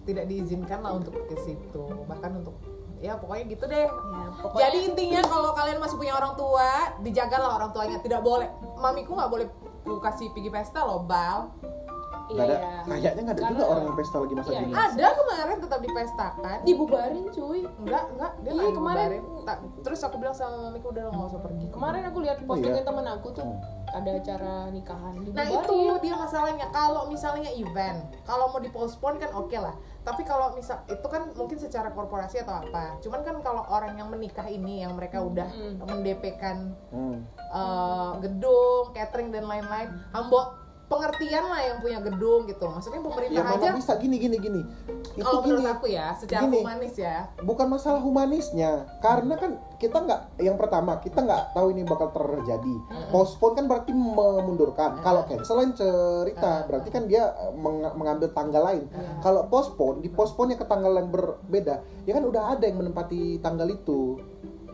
Tidak 0.03 0.27
diizinkan 0.27 0.83
lah 0.83 0.99
untuk 0.99 1.15
ke 1.25 1.39
situ. 1.39 1.85
Bahkan 2.05 2.43
untuk 2.43 2.59
ya 3.05 3.21
pokoknya 3.21 3.45
gitu 3.53 3.65
deh. 3.69 3.85
Ya, 3.85 4.27
pokoknya 4.41 4.63
Jadi 4.65 4.79
intinya 4.89 5.21
kalau 5.29 5.51
kalian 5.53 5.77
masih 5.77 5.97
punya 6.01 6.17
orang 6.17 6.33
tua, 6.41 6.71
dijagalah 7.05 7.51
orang 7.61 7.71
tuanya. 7.77 8.01
Tidak 8.01 8.21
boleh. 8.25 8.49
Mamiku 8.81 9.13
nggak 9.13 9.29
boleh 9.29 9.47
ku 9.85 10.01
kasih 10.01 10.33
pergi 10.33 10.49
pesta 10.49 10.81
loh, 10.81 11.05
Bal. 11.05 11.53
Iya, 12.27 12.35
Nggak 12.35 12.47
ada, 12.47 12.57
iya. 12.57 12.83
kayaknya 12.85 13.22
nggak 13.22 13.37
ada 13.37 13.43
juga 13.43 13.55
Karena- 13.55 13.70
orang 13.70 13.85
yang 13.85 13.97
pesta 13.97 14.16
lagi 14.16 14.35
masa 14.35 14.49
Iya, 14.49 14.59
gini. 14.59 14.70
iya. 14.70 14.83
Ada 14.85 15.07
kemarin 15.14 15.57
tetap 15.59 15.81
dipestakan. 15.81 16.57
dibubarin 16.64 17.25
cuy. 17.29 17.61
Enggak, 17.77 18.05
enggak. 18.11 18.33
Dia 18.39 18.53
Iya, 18.53 18.70
kemarin-. 18.70 19.25
Tak- 19.45 19.62
Terus 19.83 20.01
aku 20.01 20.16
bilang 20.16 20.33
sama 20.33 20.57
mamiku 20.64 20.89
udah 20.91 21.05
nggak 21.07 21.29
usah 21.29 21.41
pergi. 21.41 21.66
Kemarin 21.68 22.03
aku 22.05 22.18
lihat 22.20 22.37
Oh, 22.39 22.47
postingan 22.47 22.75
iya? 22.75 22.85
temen 22.85 23.05
aku 23.07 23.29
tuh 23.31 23.45
Hmm. 23.45 23.61
ada 23.91 24.11
acara 24.11 24.53
nikahan 24.68 25.14
Nah 25.14 25.22
dibubarin. 25.45 25.61
itu 25.61 25.77
dia 26.01 26.14
masalahnya. 26.16 26.66
Kalau 26.70 27.03
misalnya 27.07 27.51
event, 27.53 27.99
kalau 28.22 28.45
mau 28.49 28.59
dipospon 28.59 29.16
kan 29.16 29.31
oke 29.33 29.55
lah. 29.55 29.75
Tapi 30.01 30.20
kalau 30.22 30.53
misal 30.53 30.85
itu 30.85 31.07
kan 31.07 31.33
mungkin 31.33 31.57
secara 31.57 31.89
korporasi 31.89 32.37
atau 32.39 32.59
apa. 32.59 32.97
Cuman 32.99 33.20
kan 33.20 33.41
kalau 33.41 33.64
orang 33.64 33.95
yang 33.95 34.09
menikah 34.09 34.45
ini 34.45 34.81
yang 34.81 34.93
mereka 34.93 35.18
udah 35.18 35.49
Mm. 35.49 35.81
mendepkan 35.81 36.57
Hmm. 36.89 37.25
eh, 37.51 38.12
gedung, 38.20 38.91
catering 38.91 39.31
dan 39.31 39.45
lain-lain, 39.45 39.89
hamba 40.11 40.64
pengertian 40.85 41.45
lah 41.45 41.61
yang 41.61 41.76
punya 41.78 41.99
gedung 42.01 42.45
gitu. 42.45 42.64
Maksudnya 42.64 42.99
Ya 42.99 43.05
pemerintah 43.05 43.43
mana 43.47 43.57
aja. 43.59 43.70
bisa 43.72 43.93
gini 43.97 44.16
gini 44.16 44.37
gini. 44.37 44.62
Itu 45.12 45.22
Kalau 45.22 45.41
gini. 45.41 45.57
menurut 45.57 45.70
aku 45.72 45.87
ya, 45.89 46.07
secara 46.12 46.45
Gini. 46.45 46.59
humanis 46.61 46.95
ya. 46.95 47.16
bukan 47.41 47.66
masalah 47.68 48.01
humanisnya 48.01 48.70
karena 48.99 49.35
kan 49.35 49.51
kita 49.76 49.97
nggak 49.97 50.20
yang 50.39 50.57
pertama 50.57 50.97
kita 50.99 51.20
nggak 51.20 51.53
tahu 51.53 51.70
ini 51.70 51.85
bakal 51.85 52.09
terjadi 52.09 52.74
postpone 53.11 53.55
kan 53.55 53.64
berarti 53.66 53.93
memundurkan 53.93 54.97
kalau 54.99 55.22
cancel 55.24 55.57
lain 55.57 55.72
cerita 55.72 56.64
berarti 56.64 56.89
kan 56.89 57.05
dia 57.05 57.28
meng- 57.53 57.93
mengambil 57.95 58.28
tanggal 58.30 58.64
lain 58.64 58.89
kalau 59.20 59.45
postpone 59.45 60.01
di 60.01 60.09
postpone 60.09 60.55
ke 60.55 60.64
tanggal 60.64 60.95
yang 60.95 61.09
berbeda 61.09 61.74
ya 62.03 62.12
kan 62.12 62.24
udah 62.24 62.43
ada 62.51 62.64
yang 62.64 62.78
menempati 62.78 63.39
tanggal 63.39 63.68
itu 63.68 64.18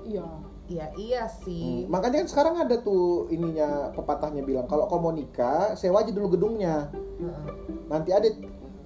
Iya. 0.02 0.24
Iya 0.71 0.87
iya 0.95 1.23
sih. 1.27 1.83
Hmm, 1.83 1.91
makanya 1.91 2.23
kan 2.23 2.29
sekarang 2.31 2.55
ada 2.57 2.79
tuh 2.79 3.27
ininya 3.29 3.91
pepatahnya 3.91 4.41
bilang 4.41 4.64
kalau 4.64 4.87
kau 4.87 4.97
mau 4.97 5.11
nikah 5.11 5.75
sewa 5.75 5.99
aja 5.99 6.09
dulu 6.09 6.31
gedungnya 6.31 6.87
Heeh. 7.18 7.47
nanti 7.87 8.11
ada 8.11 8.31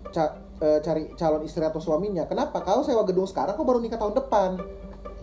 ca- 0.09 0.33
eh, 0.59 0.81
cari 0.81 1.13
calon 1.13 1.45
istri 1.45 1.61
atau 1.61 1.77
suaminya 1.79 2.25
kenapa 2.25 2.59
kau 2.59 2.81
sewa 2.81 3.05
gedung 3.05 3.29
sekarang 3.29 3.53
kau 3.53 3.63
baru 3.63 3.79
nikah 3.79 4.01
tahun 4.01 4.17
depan 4.17 4.51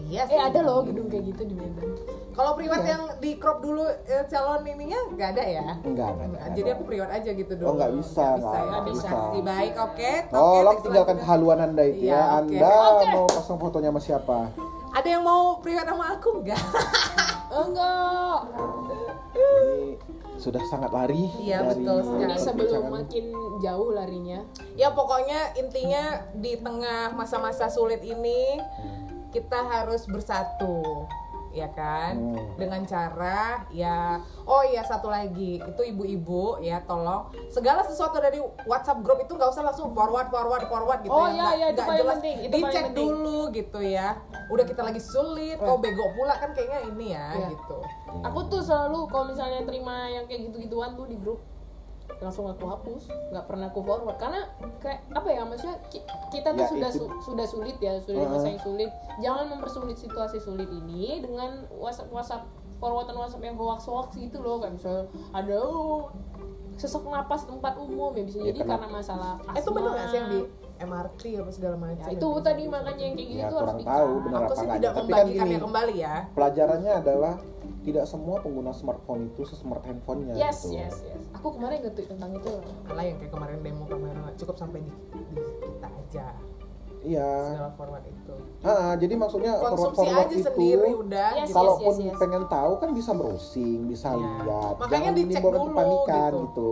Iya 0.01 0.25
sih. 0.25 0.33
Eh 0.33 0.41
ada 0.43 0.59
loh 0.61 0.81
gedung 0.81 1.05
kayak 1.07 1.29
gitu 1.29 1.45
di 1.45 1.53
Medan. 1.53 1.93
Kalau 2.31 2.53
privat 2.53 2.81
Iya. 2.81 2.89
yang 2.91 3.03
di 3.17 3.37
crop 3.37 3.59
dulu 3.59 3.85
eh, 3.85 4.25
calon 4.25 4.61
ininya 4.63 4.97
nggak 5.09 5.29
ada 5.33 5.43
ya? 5.43 5.67
enggak 5.79 6.07
enggak, 6.09 6.27
enggak 6.27 6.45
Jadi 6.53 6.69
aku 6.71 6.83
privat 6.85 7.09
aja 7.11 7.29
gitu 7.31 7.53
dulu. 7.53 7.67
Oh, 7.67 7.73
nggak 7.75 7.91
bisa, 7.95 8.25
Nggak 8.27 8.37
bisa 8.37 8.49
nggak, 8.49 8.61
ya. 8.63 8.79
Bisa 8.83 9.09
bisa. 9.09 9.41
Baik, 9.43 9.73
oke. 9.79 10.11
Tolong 10.29 10.65
next 10.67 10.83
tinggalkan 10.83 11.17
kehaluan 11.17 11.59
anda 11.59 11.83
itu 11.83 12.01
Iya, 12.03 12.13
ya. 12.13 12.21
oke. 12.35 12.53
Anda 12.53 12.71
Oke. 12.73 13.05
mau 13.11 13.25
pasang 13.27 13.57
fotonya 13.57 13.89
sama 13.89 14.01
siapa? 14.01 14.39
Ada 14.91 15.07
yang 15.09 15.23
mau 15.23 15.59
privat 15.59 15.87
sama 15.87 16.15
aku 16.15 16.43
nggak? 16.43 16.59
Enggak. 17.63 18.37
Ini 19.31 19.95
sudah 20.35 20.63
sangat 20.67 20.91
lari 20.91 21.29
Iya, 21.37 21.63
dari 21.63 21.79
betul 21.79 21.97
sekali. 22.01 22.23
Ini 22.23 22.35
sebelum 22.35 22.83
makin 22.89 23.25
jauh 23.59 23.89
larinya. 23.91 24.39
ya 24.73 24.89
pokoknya 24.89 25.53
intinya 25.55 26.03
di 26.33 26.57
tengah 26.57 27.13
masa-masa 27.13 27.69
sulit 27.69 28.01
ini 28.01 28.57
kita 29.29 29.61
harus 29.61 30.03
bersatu 30.09 31.05
ya 31.51 31.67
kan? 31.69 32.15
Hmm. 32.15 32.55
dengan 32.55 32.81
cara 32.83 33.67
ya 33.69 34.17
oh 34.43 34.63
iya 34.63 34.81
satu 34.81 35.07
lagi 35.07 35.59
itu 35.59 35.81
ibu-ibu 35.85 36.59
ya 36.59 36.79
tolong. 36.81 37.27
Segala 37.47 37.81
sesuatu 37.81 38.17
dari 38.17 38.39
WhatsApp 38.63 39.01
grup 39.01 39.19
itu 39.19 39.31
nggak 39.31 39.49
usah 39.49 39.63
langsung 39.63 39.91
forward 39.91 40.27
forward 40.27 40.63
forward 40.65 40.99
gitu 41.01 41.11
Oh, 41.11 41.27
ya. 41.27 41.31
iya, 41.31 41.43
nggak 41.43 41.53
iya, 41.53 41.65
itu 41.65 41.73
nggak 41.73 41.87
paling 41.87 42.01
jelas. 42.01 42.15
penting, 42.15 42.35
itu 42.39 42.53
dicek 42.53 42.83
penting. 42.87 42.95
dulu 42.97 43.39
gitu 43.51 43.79
ya. 43.81 44.09
Udah 44.47 44.65
kita 44.65 44.81
lagi 44.81 45.01
sulit 45.01 45.57
kau 45.57 45.77
bego 45.77 46.05
pula 46.13 46.33
kan 46.35 46.49
kayaknya 46.51 46.79
ini 46.87 47.05
ya 47.11 47.27
Iya. 47.33 47.47
gitu. 47.51 47.77
Aku 48.23 48.39
tuh 48.47 48.61
selalu 48.61 49.07
kalau 49.07 49.25
misalnya 49.27 49.61
terima 49.63 50.07
yang 50.07 50.23
kayak 50.25 50.47
gitu-gituan 50.47 50.93
tuh 50.93 51.05
di 51.05 51.15
grup 51.15 51.39
langsung 52.19 52.45
aku 52.45 52.65
hapus, 52.65 53.01
nggak 53.29 53.45
pernah 53.45 53.67
aku 53.67 53.79
forward. 53.79 54.17
Karena 54.17 54.43
kayak 54.77 55.07
apa 55.09 55.27
ya 55.27 55.41
maksudnya 55.41 55.77
ki- 55.87 56.03
kita 56.29 56.51
tuh 56.51 56.59
Ya, 56.59 56.67
sudah 56.67 56.89
itu- 56.89 56.99
su- 56.99 57.19
sudah 57.23 57.45
sulit 57.45 57.77
ya 57.77 57.95
sudah 57.97 58.19
di 58.19 58.27
masa 58.27 58.47
yang 58.49 58.59
sulit. 58.59 58.89
Jangan 59.17 59.45
mempersulit 59.47 59.95
situasi 59.95 60.37
sulit 60.37 60.67
ini 60.67 61.19
dengan 61.19 61.63
WhatsApp 61.71 62.09
WhatsApp 62.09 62.43
forwardan 62.77 63.15
WhatsApp 63.15 63.43
yang 63.43 63.55
hoax 63.55 63.85
hoax 63.85 64.11
gitu 64.15 64.37
loh. 64.37 64.57
Kayak 64.57 64.73
misalnya 64.75 65.03
ada 65.31 65.55
oh, 65.59 66.09
sesak 66.73 67.03
napas 67.03 67.43
tempat 67.43 67.73
umum. 67.75 68.11
Ya 68.11 68.23
bisa 68.23 68.37
Ya, 68.37 68.49
jadi 68.49 68.59
kenapa? 68.59 68.71
karena 68.75 68.87
masalah 68.91 69.31
Eh, 69.47 69.53
itu 69.55 69.69
bener 69.69 69.91
nggak 69.91 70.07
sih 70.07 70.17
yang 70.17 70.29
di 70.29 70.39
asma. 70.41 70.59
MRT 70.81 71.21
apa 71.37 71.51
segala 71.51 71.75
macam 71.77 71.93
ya, 72.01 72.09
itu 72.09 72.25
bisa- 72.25 72.41
tadi 72.43 72.63
makanya 72.65 73.03
yang 73.03 73.13
kayak 73.13 73.29
gitu 73.29 73.37
Ya, 73.37 73.47
tuh 73.47 73.57
harus 73.61 73.85
tahu 73.85 74.11
bener 74.19 74.33
aku 74.33 74.41
apa 74.41 74.53
sih 74.55 74.65
tidak 74.67 74.81
Tapi 74.81 74.89
kan 74.89 75.03
membagikannya 75.05 75.59
kembali 75.61 75.95
ya. 75.95 76.15
Pelajarannya 76.31 76.91
adalah 76.95 77.33
tidak 77.81 78.05
semua 78.05 78.37
pengguna 78.39 78.69
smartphone 78.71 79.27
itu 79.27 79.41
sesmart 79.43 79.81
handphonenya 79.81 80.37
yes 80.37 80.61
gitu. 80.63 80.77
yes 80.77 80.95
yes 81.01 81.21
aku 81.33 81.57
kemarin 81.57 81.81
nge-tweet 81.81 82.09
tentang 82.09 82.31
itu 82.37 82.47
loh. 82.47 82.63
Alah 82.87 83.03
yang 83.03 83.17
kayak 83.17 83.31
kemarin 83.33 83.57
demo 83.59 83.83
kamera 83.85 84.29
cukup 84.37 84.55
sampai 84.55 84.79
di, 84.79 84.91
di 85.33 85.41
kita 85.59 85.89
aja 85.89 86.27
Iya. 87.01 87.33
segala 87.49 87.73
format 87.73 88.05
itu 88.05 88.35
Ah, 88.61 88.93
jadi 88.93 89.17
maksudnya 89.17 89.57
konsumsi 89.57 90.05
forward 90.05 90.21
aja 90.21 90.35
itu 90.37 90.45
sendiri 90.45 90.89
udah 90.93 91.29
Yes, 91.33 91.49
gitu. 91.49 91.57
kalaupun 91.57 91.93
yes, 91.97 92.05
yes. 92.05 92.19
pengen 92.21 92.43
tahu 92.45 92.73
kan 92.77 92.89
bisa 92.93 93.11
browsing, 93.17 93.79
bisa 93.89 94.07
Iya. 94.13 94.21
lihat. 94.21 94.73
Makanya 94.77 94.93
Jangan 95.01 95.13
dicek 95.17 95.41
dulu, 95.41 95.57
kepanikan 95.73 96.31
gitu. 96.31 96.45
gitu. 96.45 96.71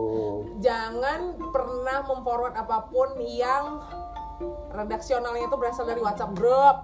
jangan 0.62 1.20
pernah 1.50 1.98
memforward 2.06 2.54
apa 2.54 2.78
pun 2.94 3.10
yang 3.18 3.66
redaksionalnya 4.70 5.50
itu 5.50 5.58
berasal 5.58 5.84
dari 5.84 6.00
WhatsApp 6.00 6.38
grup 6.38 6.78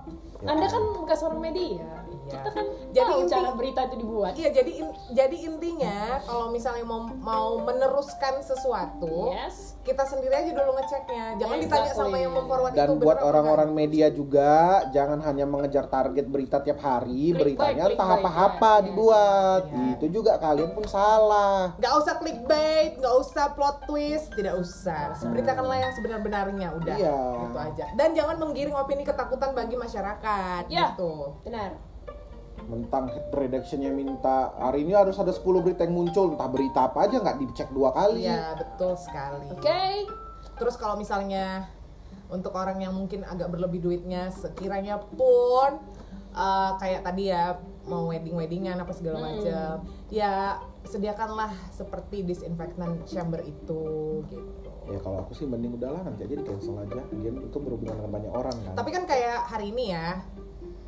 Ya. 0.44 0.52
Anda 0.52 0.68
kan 0.68 0.84
bekas 1.00 1.24
orang 1.24 1.40
media. 1.42 2.05
Iya. 2.26 2.42
Kita 2.42 2.50
kan 2.52 2.66
Jadi 2.90 3.06
tahu 3.06 3.20
inti- 3.20 3.32
cara 3.32 3.50
berita 3.52 3.80
itu 3.84 3.96
dibuat. 3.98 4.32
iya 4.34 4.50
jadi 4.52 4.72
in- 4.76 4.98
jadi 5.12 5.38
intinya 5.46 5.98
kalau 6.22 6.48
misalnya 6.50 6.82
mau 6.84 7.02
mau 7.06 7.48
meneruskan 7.60 8.42
sesuatu 8.42 9.30
Yes. 9.30 9.78
kita 9.82 10.02
sendiri 10.04 10.34
aja 10.34 10.52
dulu 10.52 10.74
ngeceknya 10.74 11.26
jangan 11.36 11.58
ditanya 11.60 11.84
Exactly. 11.86 12.02
sama 12.02 12.18
yang 12.18 12.34
memforward 12.34 12.72
itu 12.72 12.80
Dan 12.80 12.90
buat 12.98 13.18
apa 13.18 13.26
orang-orang 13.26 13.70
media 13.72 14.08
juga 14.10 14.54
jangan 14.90 15.22
hanya 15.22 15.46
mengejar 15.46 15.86
target 15.86 16.26
berita 16.26 16.58
tiap 16.60 16.80
hari, 16.80 17.30
Clickbait, 17.30 17.38
beritanya 17.38 17.84
entah 17.86 18.08
clickbait, 18.08 18.26
apa-apa 18.26 18.72
yes, 18.74 18.84
dibuat. 18.84 19.64
yes. 19.68 19.92
Itu 19.94 20.06
juga 20.12 20.32
kalian 20.36 20.72
pun 20.72 20.86
salah. 20.86 21.76
nggak 21.76 21.94
usah 21.96 22.14
clickbait, 22.16 22.92
nggak 22.96 23.16
usah 23.16 23.46
plot 23.52 23.78
twist, 23.86 24.34
tidak 24.34 24.56
usah. 24.56 25.14
Beritakanlah 25.22 25.78
yang 25.80 25.92
sebenar-benarnya, 25.92 26.68
udah. 26.74 26.96
Iya. 26.96 27.20
Itu 27.44 27.58
aja. 27.60 27.86
Dan 27.94 28.10
jangan 28.12 28.36
menggiring 28.38 28.74
opini 28.74 29.04
ketakutan 29.04 29.52
bagi 29.52 29.76
masyarakat, 29.76 30.64
Ya. 30.68 30.92
gitu. 30.92 31.36
Benar. 31.44 31.78
Mentang 32.66 33.06
redactionnya 33.30 33.90
minta 33.90 34.54
hari 34.56 34.82
ini 34.82 34.92
harus 34.92 35.16
ada 35.16 35.30
10 35.30 35.42
berita 35.60 35.84
yang 35.84 35.96
muncul 35.96 36.34
entah 36.34 36.48
berita 36.48 36.88
apa 36.88 37.06
aja 37.06 37.18
nggak 37.18 37.38
dicek 37.40 37.70
dua 37.70 37.90
kali 37.92 38.24
Iya, 38.24 38.56
betul 38.56 38.94
sekali. 38.96 39.46
Oke. 39.50 40.10
Terus 40.56 40.76
kalau 40.76 40.96
misalnya 40.96 41.68
untuk 42.26 42.52
orang 42.52 42.80
yang 42.80 42.92
mungkin 42.92 43.22
agak 43.22 43.48
berlebih 43.48 43.80
duitnya 43.80 44.32
sekiranya 44.32 44.98
pun 44.98 45.78
eh, 46.32 46.72
kayak 46.76 47.02
tadi 47.02 47.30
ya 47.30 47.56
mau 47.86 48.10
wedding 48.10 48.34
weddingan 48.34 48.78
apa 48.78 48.90
segala 48.92 49.22
Hmm. 49.22 49.30
macam 49.38 49.76
ya 50.10 50.58
sediakanlah 50.84 51.54
seperti 51.70 52.22
disinfektan 52.24 53.06
chamber 53.06 53.42
itu 53.42 53.84
gitu 54.26 54.70
ya 54.86 54.98
kalau 55.00 55.22
aku 55.22 55.34
sih 55.34 55.46
mending 55.46 55.78
udahlah 55.78 56.02
nanti 56.02 56.26
aja 56.26 56.36
di 56.36 56.42
cancel 56.42 56.78
aja 56.78 57.02
Lagian 57.10 57.42
itu 57.42 57.58
berhubungan 57.58 57.94
dengan 57.96 58.12
banyak 58.12 58.34
orang 58.34 58.58
kan 58.62 58.74
tapi 58.74 58.90
kan 58.90 59.04
kayak 59.06 59.38
hari 59.46 59.70
ini 59.70 59.94
ya 59.94 60.22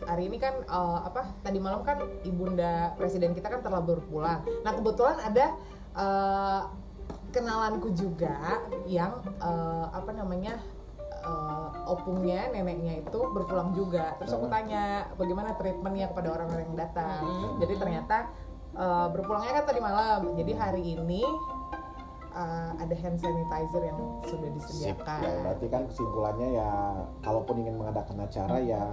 hari 0.06 0.30
ini 0.30 0.38
kan 0.38 0.54
eh, 0.62 1.00
apa 1.02 1.34
tadi 1.42 1.58
malam 1.58 1.82
kan 1.82 1.98
ibunda 2.22 2.94
presiden 2.94 3.34
kita 3.34 3.50
kan 3.50 3.62
telah 3.62 3.82
berpulang 3.82 4.46
nah 4.62 4.72
kebetulan 4.72 5.18
ada 5.18 5.46
eh, 5.94 6.62
kenalanku 7.30 7.90
juga 7.92 8.62
yang 8.86 9.18
eh, 9.40 9.86
apa 9.90 10.12
namanya 10.12 10.62
eh, 11.24 11.68
opungnya 11.88 12.52
neneknya 12.52 13.02
itu 13.02 13.20
berpulang 13.32 13.74
juga 13.74 14.14
terus 14.18 14.32
aku 14.32 14.46
Hmm. 14.46 14.54
tanya 14.54 14.84
bagaimana 15.16 15.56
treatmentnya 15.56 16.08
kepada 16.08 16.30
orang-orang 16.32 16.66
yang 16.68 16.80
datang 16.80 17.24
Hmm. 17.26 17.58
jadi 17.58 17.74
ternyata 17.76 18.18
eh, 18.78 19.08
berpulangnya 19.10 19.54
kan 19.58 19.66
tadi 19.66 19.80
malam 19.82 20.20
jadi 20.38 20.54
hari 20.54 20.84
ini 20.94 21.26
eh, 22.32 22.72
ada 22.78 22.96
hand 22.96 23.18
sanitizer 23.18 23.82
yang 23.82 24.00
sudah 24.24 24.50
Sip. 24.54 24.56
disediakan 24.62 25.20
ya 25.20 25.32
berarti 25.42 25.66
kan 25.68 25.82
kesimpulannya 25.90 26.48
ya 26.54 26.70
kalaupun 27.20 27.56
ingin 27.60 27.76
mengadakan 27.76 28.22
acara 28.22 28.62
ya 28.62 28.84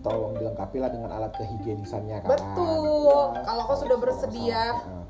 tolong 0.00 0.32
dilengkapi 0.34 0.76
lah 0.76 0.88
dengan 0.88 1.10
alat 1.10 1.32
kehigienisannya 1.34 2.22
kan 2.22 2.30
Betul. 2.30 3.24
Ya, 3.34 3.42
Kalau 3.42 3.62
kau 3.64 3.76
sudah 3.76 3.96
bersedia, 3.96 4.62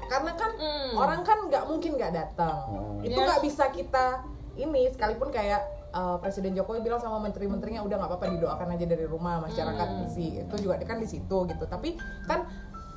karena 0.05 0.33
kan 0.35 0.51
Hmm. 0.55 0.93
orang 0.95 1.21
kan 1.23 1.39
nggak 1.47 1.65
mungkin 1.65 1.95
nggak 1.95 2.13
datang. 2.13 2.59
Hmm. 2.67 2.99
Itu 3.01 3.15
Yes. 3.15 3.27
nggak 3.27 3.41
bisa 3.43 3.65
kita 3.69 4.07
ini 4.55 4.91
sekalipun 4.91 5.29
kayak 5.29 5.63
uh, 5.89 6.19
Presiden 6.19 6.53
Jokowi 6.53 6.83
bilang 6.83 6.99
sama 6.99 7.17
menteri-menterinya 7.19 7.81
udah 7.81 7.97
nggak 7.97 8.11
apa-apa 8.11 8.27
didoakan 8.35 8.69
aja 8.75 8.85
dari 8.85 9.05
rumah 9.05 9.41
masyarakat 9.41 9.89
Hmm. 9.89 10.07
sih 10.07 10.43
itu 10.43 10.55
juga 10.59 10.77
kan 10.81 10.99
di 10.99 11.07
situ 11.07 11.37
gitu. 11.45 11.65
Tapi 11.65 11.95
kan 12.25 12.45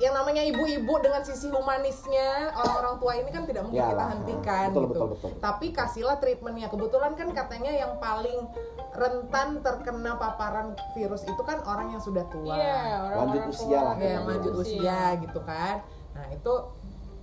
yang 0.02 0.18
namanya 0.18 0.42
ibu-ibu 0.42 0.98
dengan 0.98 1.22
sisi 1.22 1.46
humanisnya 1.46 2.50
orang-orang 2.58 2.94
tua 2.98 3.12
ini 3.14 3.30
kan 3.30 3.46
tidak 3.46 3.62
mungkin 3.62 3.78
Yalah, 3.78 3.94
kita 3.94 4.04
hentikan 4.10 4.66
betul, 4.68 4.82
gitu. 4.82 4.90
betul, 4.90 5.06
betul. 5.14 5.30
Tapi 5.38 5.66
kasihlah 5.70 6.16
treatmentnya. 6.18 6.66
Kebetulan 6.66 7.12
kan 7.14 7.28
katanya 7.30 7.70
yang 7.70 7.92
paling 8.02 8.50
rentan 8.92 9.62
terkena 9.62 10.18
paparan 10.18 10.74
virus 10.92 11.22
itu 11.22 11.38
kan 11.40 11.62
orang 11.62 11.94
yang 11.94 12.02
sudah 12.02 12.26
tua 12.28 12.50
Iya, 12.50 12.82
orang-orang 12.98 13.16
Lanjut 13.30 13.44
usia 13.54 13.78
lah. 13.78 13.94
tua. 13.94 14.04
ya 14.04 14.16
lanjut 14.20 14.52
usia 14.58 15.00
gitu 15.22 15.40
kan 15.40 15.74
nah 16.12 16.26
itu 16.28 16.52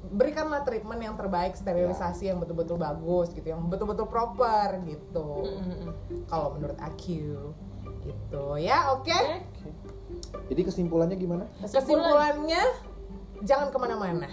berikanlah 0.09 0.63
treatment 0.63 0.97
yang 0.97 1.13
terbaik 1.13 1.53
sterilisasi 1.53 2.32
yang 2.32 2.39
betul-betul 2.39 2.80
bagus 2.80 3.30
gitu 3.36 3.53
yang 3.53 3.61
betul-betul 3.67 4.07
proper 4.07 4.80
gitu 4.88 5.45
kalau 6.25 6.55
menurut 6.55 6.80
aku 6.80 7.53
gitu 8.01 8.45
ya 8.57 8.89
oke 8.89 9.05
Oke. 9.05 9.19
Jadi 10.49 10.61
kesimpulannya 10.65 11.17
gimana? 11.17 11.45
Kesimpulannya 11.61 12.63
jangan 13.43 13.71
ke 13.71 13.77
mana-mana. 13.80 14.27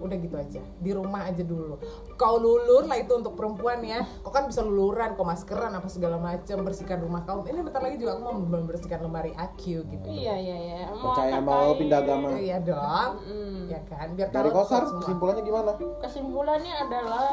Udah 0.00 0.16
gitu 0.16 0.36
aja. 0.36 0.60
Di 0.80 0.90
rumah 0.92 1.28
aja 1.28 1.40
dulu. 1.44 1.80
Kau 2.16 2.36
lulur 2.40 2.88
lah 2.88 3.00
itu 3.00 3.12
untuk 3.16 3.36
perempuan 3.36 3.80
ya. 3.84 4.04
Kau 4.24 4.32
kan 4.32 4.48
bisa 4.48 4.64
luluran 4.64 5.16
kau 5.16 5.24
maskeran 5.24 5.72
apa 5.76 5.88
segala 5.88 6.16
macam 6.20 6.64
bersihkan 6.64 7.00
rumah 7.00 7.24
kau. 7.24 7.44
Ini 7.44 7.60
bentar 7.64 7.80
lagi 7.80 7.96
juga 8.00 8.16
aku 8.16 8.22
mau 8.24 8.36
membersihkan 8.36 9.00
lemari 9.04 9.32
aku 9.36 9.84
gitu. 9.84 10.06
Iya 10.08 10.34
iya 10.36 10.56
iya. 10.56 10.78
percaya 10.92 11.40
apa 11.40 11.48
mau 11.48 11.72
pindah 11.76 11.98
agama. 12.00 12.28
Iya 12.36 12.58
dong. 12.64 13.12
Mm. 13.28 13.60
ya 13.68 13.80
kan? 13.88 14.08
Biar 14.16 14.28
dari 14.32 14.50
kosar 14.52 14.82
semua. 14.88 15.00
kesimpulannya 15.04 15.42
gimana? 15.44 15.70
Kesimpulannya 16.00 16.74
adalah 16.88 17.28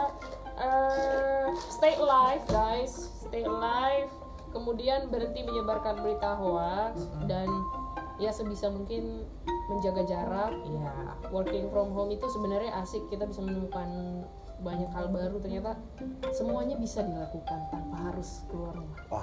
eh, 0.60 1.48
stay 1.72 1.94
alive 2.00 2.44
guys, 2.48 2.94
stay 3.24 3.44
alive. 3.44 4.12
Kemudian 4.48 5.12
berhenti 5.12 5.44
menyebarkan 5.44 6.02
berita 6.02 6.40
hoax 6.40 7.04
dan 7.28 7.52
ya 8.18 8.34
sebisa 8.34 8.70
mungkin 8.70 9.26
menjaga 9.70 10.02
jarak. 10.06 10.52
Iya. 10.66 10.94
Working 11.30 11.70
from 11.70 11.94
home 11.94 12.12
itu 12.12 12.26
sebenarnya 12.28 12.74
asik 12.82 13.04
kita 13.10 13.26
bisa 13.26 13.42
menemukan 13.44 14.24
banyak 14.58 14.90
hal 14.90 15.06
baru 15.14 15.38
ternyata 15.38 15.78
semuanya 16.34 16.74
bisa 16.82 17.06
dilakukan 17.06 17.60
tanpa 17.70 18.10
harus 18.10 18.42
keluar 18.50 18.74
rumah. 18.74 18.98
wah 19.14 19.22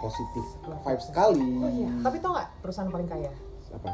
positif 0.00 0.44
vibe 0.64 1.02
sekali 1.04 1.44
Oh 1.60 1.68
iya. 1.68 1.92
Tapi 2.00 2.16
tau 2.24 2.32
nggak 2.32 2.48
perusahaan 2.64 2.88
paling 2.88 3.04
kaya? 3.04 3.32
apa 3.72 3.92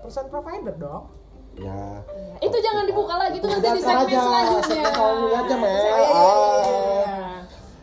Perusahaan 0.00 0.28
provider 0.32 0.74
dong. 0.80 1.12
ya 1.60 2.00
Itu 2.40 2.56
jangan 2.56 2.88
dibuka 2.88 3.20
lagi 3.20 3.36
itu 3.36 3.44
nanti 3.44 3.68
di 3.68 3.80
segmen 3.84 4.08
aja, 4.08 4.18
selanjutnya. 4.24 4.84
aja, 5.36 5.54
Mel. 5.60 7.11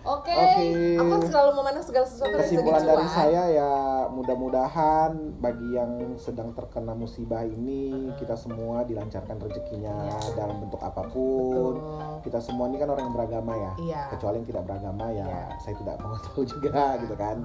Oke. 0.10 0.34
Oke. 0.34 0.66
Aku 0.95 1.07
kan 1.07 1.22
selalu 1.24 1.51
memandang 1.53 1.86
segala 1.86 2.05
sesuatu 2.05 2.34
dari 2.34 2.41
segi 2.43 2.57
Kesimpulan 2.57 2.82
dari 2.82 2.97
cuan. 2.99 3.14
saya 3.14 3.43
ya 3.47 3.72
mudah-mudahan 4.10 5.12
bagi 5.38 5.70
yang 5.72 5.91
sedang 6.16 6.49
terkena 6.51 6.93
musibah 6.93 7.41
ini 7.41 7.93
kita 8.18 8.34
semua 8.34 8.82
dilancarkan 8.84 9.38
rezekinya 9.38 9.93
dalam 10.34 10.57
bentuk 10.60 10.82
apa 10.82 11.05
pun. 11.05 11.74
Betul. 11.78 12.26
Kita 12.26 12.39
semua 12.39 12.66
ini 12.66 12.78
kan 12.78 12.89
orang 12.89 13.05
yang 13.05 13.16
beragama 13.16 13.53
ya. 13.53 13.72
Iya. 13.78 14.01
Kecuali 14.10 14.36
yang 14.38 14.47
tidak 14.47 14.64
beragama 14.66 15.05
ya 15.10 15.26
Iya. 15.26 15.41
saya 15.60 15.76
tidak 15.76 15.95
mau 15.99 16.18
tahu 16.26 16.41
juga 16.43 16.97
gitu 16.97 17.14
kan. 17.14 17.38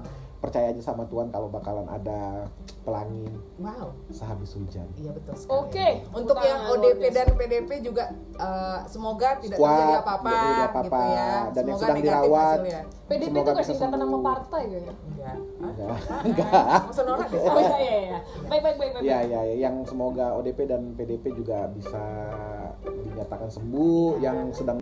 Percaya 0.45 0.69
aja 0.69 0.83
sama 0.85 1.09
Tuhan 1.09 1.33
kalau 1.33 1.49
bakalan 1.49 1.89
ada 1.89 2.45
pelangi 2.85 3.33
Wow. 3.57 3.97
sehabis 4.13 4.53
hujan. 4.53 4.85
Iya 4.95 5.11
betul 5.11 5.33
sekali. 5.35 5.57
Oke. 5.57 5.89
Untuk 6.13 6.37
Bukan 6.37 6.45
yang 6.45 6.61
ODP 6.69 7.03
dan 7.09 7.29
PDP 7.33 7.71
juga 7.81 8.05
eh, 8.37 8.79
semoga 8.85 9.41
tidak 9.41 9.57
Squad, 9.57 9.73
terjadi 9.73 9.97
apa-apa 9.97 10.29
tidak 10.29 10.45
terjadi 10.45 10.65
apa-apa. 10.69 11.01
gitu 11.01 11.09
ya. 11.09 11.25
Dan 11.25 11.41
yang 11.41 11.49
semoga 11.65 11.81
sedang 11.81 11.97
negatif 11.97 12.13
dirawat. 12.21 12.45
hasilnya. 12.53 12.81
PDP 13.05 13.25
Semoga 13.25 13.41
itu 13.45 13.57
gak 13.57 13.67
singkatan 13.67 13.99
nama 13.99 14.19
partai 14.21 14.63
gitu 14.69 14.85
ya? 14.85 14.95
Enggak. 15.09 15.37
Enggak. 15.65 15.97
Enggak. 16.29 16.79
Maksud 16.85 17.05
deh. 17.05 17.17
Oh 17.41 17.59
iya 17.59 17.79
iya 17.81 17.97
iya. 18.05 18.19
Baik 18.45 18.61
baik 18.61 18.77
baik 18.77 18.91
baik. 18.93 19.03
Ya, 19.03 19.19
ya, 19.25 19.41
yang 19.49 19.75
semoga 19.89 20.37
ODP 20.37 20.69
dan 20.69 20.93
PDP 20.93 21.33
juga 21.33 21.73
bisa 21.73 22.05
dinyatakan 22.85 23.49
sembuh, 23.49 24.21
yang 24.21 24.53
sedang 24.53 24.77